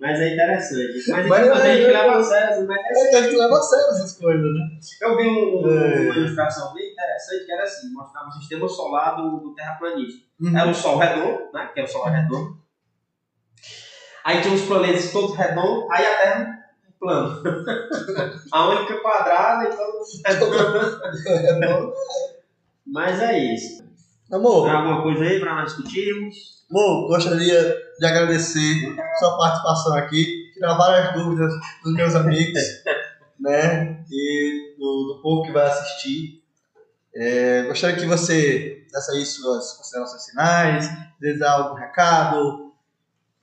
Mas 0.00 0.20
é 0.20 0.32
interessante. 0.34 1.10
Mas, 1.10 1.26
Mas 1.28 1.46
é, 1.48 1.52
a 1.52 1.74
gente 1.76 1.84
é, 1.86 1.92
leva 1.92 2.14
é. 2.14 2.16
a 2.16 2.22
sério, 2.22 2.66
mas 2.66 2.78
é 2.78 3.14
É 3.14 3.18
a 3.18 3.22
gente 3.22 3.36
leva 3.36 3.54
a 3.58 3.62
sério 3.62 3.86
essas 3.86 4.18
coisas, 4.18 4.42
né? 4.42 4.60
Eu 5.02 5.16
vi 5.16 5.28
um- 5.28 5.62
um- 5.62 5.70
É. 5.70 6.00
uma 6.00 6.14
ilustração 6.16 6.74
bem 6.74 6.90
interessante 6.92 7.44
que 7.46 7.52
era 7.52 7.62
assim, 7.62 7.92
mostrava 7.92 8.28
o 8.28 8.32
sistema 8.32 8.68
solar 8.68 9.16
do, 9.16 9.38
do 9.40 9.54
terraplanista. 9.54 10.24
Uhum. 10.40 10.58
Era 10.58 10.70
o 10.70 10.74
Sol 10.74 10.98
redondo, 10.98 11.38
né? 11.52 11.70
Que 11.72 11.80
é 11.80 11.84
o 11.84 11.88
Sol 11.88 12.04
redondo. 12.04 12.58
Aí 14.24 14.40
tinha 14.40 14.54
os 14.54 14.62
planetas 14.62 15.12
todos 15.12 15.36
redondos, 15.36 15.86
aí 15.90 16.06
a 16.06 16.14
Terra 16.16 16.58
plano. 16.98 17.42
a 18.52 18.68
única 18.68 18.94
quadrada 19.00 19.64
e 19.64 19.76
todo 19.76 19.92
mundo 19.92 20.04
Mas 22.86 23.20
é 23.20 23.38
isso. 23.38 23.84
Amor, 24.32 24.66
Tem 24.66 24.74
alguma 24.74 25.02
coisa 25.02 25.22
aí 25.22 25.38
para 25.38 25.54
nós 25.54 25.74
discutirmos? 25.74 26.64
amor, 26.70 27.08
gostaria 27.08 27.76
de 27.98 28.06
agradecer 28.06 28.96
sua 29.18 29.36
participação 29.36 29.96
aqui, 29.96 30.50
tirar 30.54 30.74
várias 30.76 31.12
dúvidas 31.14 31.52
dos 31.82 31.94
meus 31.94 32.14
amigos, 32.14 32.60
né? 33.38 34.04
E 34.10 34.74
do, 34.78 35.14
do 35.14 35.20
povo 35.22 35.42
que 35.44 35.52
vai 35.52 35.66
assistir. 35.66 36.42
É, 37.14 37.62
gostaria 37.64 37.96
que 37.96 38.06
você 38.06 38.84
desse 38.92 39.10
aí 39.12 39.26
suas 39.26 39.72
considerações 39.76 40.26
finais, 40.26 40.88
desejar 41.20 41.52
algum 41.52 41.74
recado, 41.74 42.72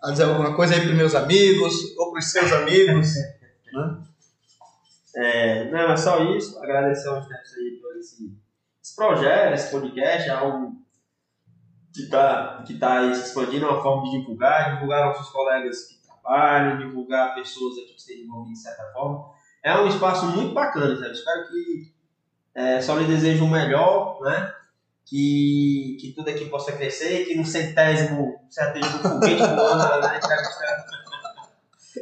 dizer 0.09 0.23
alguma 0.23 0.55
coisa 0.55 0.73
aí 0.73 0.81
para 0.81 0.93
meus 0.93 1.13
amigos 1.13 1.73
ou 1.97 2.11
para 2.11 2.19
os 2.19 2.31
seus 2.31 2.51
amigos. 2.51 3.13
né? 3.73 3.97
É, 5.15 5.71
não, 5.71 5.91
é 5.91 5.97
só 5.97 6.23
isso. 6.35 6.57
Agradecer 6.59 7.09
ao 7.09 7.21
Steps 7.21 7.53
aí 7.57 7.79
por 7.81 7.97
esse, 7.97 8.33
esse 8.81 8.95
projeto, 8.95 9.53
esse 9.53 9.71
podcast, 9.71 10.29
é 10.29 10.33
algo 10.33 10.81
que 11.93 12.03
está 12.03 12.63
que 12.65 12.77
tá 12.77 13.03
expandindo, 13.07 13.67
uma 13.67 13.81
forma 13.81 14.03
de 14.03 14.19
divulgar, 14.19 14.73
divulgar 14.73 15.05
nossos 15.05 15.29
colegas 15.29 15.83
que 15.83 16.01
trabalham, 16.07 16.77
divulgar 16.77 17.35
pessoas 17.35 17.77
aqui 17.77 17.93
que 17.93 17.99
estejam 17.99 18.23
envolvidas 18.23 18.59
de 18.59 18.63
certa 18.63 18.83
forma. 18.93 19.29
É 19.63 19.77
um 19.77 19.87
espaço 19.87 20.25
muito 20.25 20.53
bacana, 20.53 20.95
sabe? 20.97 21.11
Espero 21.11 21.47
que 21.47 21.93
é, 22.55 22.81
só 22.81 22.97
lhe 22.97 23.05
desejo 23.05 23.45
o 23.45 23.49
melhor, 23.49 24.19
né? 24.21 24.53
Que, 25.05 25.97
que 25.99 26.13
tudo 26.15 26.29
aqui 26.29 26.45
possa 26.45 26.71
crescer, 26.71 27.25
que 27.25 27.35
no 27.35 27.45
centésimo, 27.45 28.39
centésimo 28.49 28.99
foguete 28.99 29.41
voando, 29.41 30.01
né? 30.01 30.19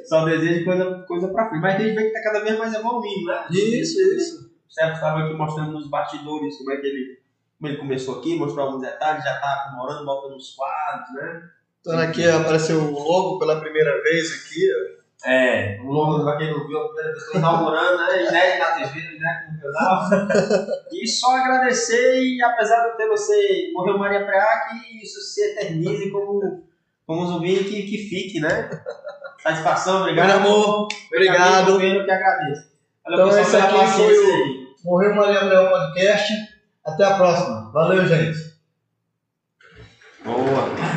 Só 0.05 0.23
desejo 0.23 0.63
coisa, 0.63 1.03
coisa 1.07 1.27
pra 1.29 1.49
frente. 1.49 1.61
Mas 1.61 1.75
a 1.75 1.79
gente 1.79 1.95
vê 1.95 2.05
que 2.05 2.13
tá 2.13 2.21
cada 2.23 2.43
vez 2.43 2.57
mais 2.57 2.73
evoluindo, 2.73 3.25
né? 3.25 3.47
Isso, 3.51 3.99
isso. 3.99 4.48
O 4.69 4.73
Sérgio 4.73 4.93
estava 4.93 5.19
aqui 5.19 5.33
mostrando 5.33 5.71
nos 5.71 5.89
bastidores 5.89 6.57
como 6.57 6.71
é 6.71 6.77
que 6.77 6.85
ele, 6.85 7.19
como 7.57 7.71
ele 7.71 7.77
começou 7.77 8.19
aqui, 8.19 8.37
mostrou 8.37 8.67
alguns 8.67 8.81
detalhes, 8.83 9.23
já 9.23 9.39
tá 9.39 9.63
aprimorando, 9.65 10.05
botando 10.05 10.35
os 10.35 10.55
quadros, 10.55 11.11
né? 11.15 11.49
Então 11.81 11.97
aqui 11.99 12.29
apareceu 12.29 12.79
o 12.79 12.99
logo 12.99 13.39
pela 13.39 13.59
primeira 13.59 14.01
vez 14.03 14.31
aqui. 14.31 14.69
ó. 14.95 14.99
É, 15.25 15.77
o 15.83 15.91
logo, 15.91 16.23
pra 16.23 16.37
quem 16.37 16.49
não 16.51 16.65
viu, 16.65 16.79
a 16.79 16.87
primeira 16.87 17.13
tô 17.19 17.37
inaugurando, 17.37 17.97
né? 17.97 18.27
Inédito 18.27 18.59
na 18.59 18.71
TV, 18.73 18.99
inédito 18.99 19.53
no 19.53 19.73
canal. 19.73 20.09
E 20.91 21.07
só 21.07 21.35
agradecer, 21.37 22.21
e 22.21 22.41
apesar 22.43 22.81
de 22.83 22.89
eu 22.89 22.97
ter 22.97 23.07
você, 23.07 23.71
morreu 23.73 23.97
Maria 23.97 24.25
Preá, 24.25 24.67
que 24.69 25.03
isso 25.03 25.19
se 25.21 25.41
eternize 25.41 26.11
como, 26.11 26.63
como 27.07 27.23
um 27.23 27.27
zumbi 27.27 27.63
que, 27.63 27.83
que 27.83 27.97
fique, 27.97 28.39
né? 28.39 28.69
Satisfação, 29.41 30.01
obrigado. 30.01 30.27
Meu 30.27 30.35
amor, 30.37 30.87
obrigado. 31.07 31.81
Eu 31.81 32.05
que 32.05 32.11
agradeço. 32.11 32.68
Então, 33.13 33.27
esse 33.39 33.55
aqui 33.55 33.87
foi 33.87 34.17
o-. 34.17 34.69
Morreu 34.85 35.15
Maria 35.15 35.43
Leão 35.43 35.69
Podcast. 35.69 36.33
Até 36.85 37.03
a 37.03 37.15
próxima. 37.15 37.71
Valeu, 37.71 38.05
gente. 38.05 38.37
Boa. 40.23 40.88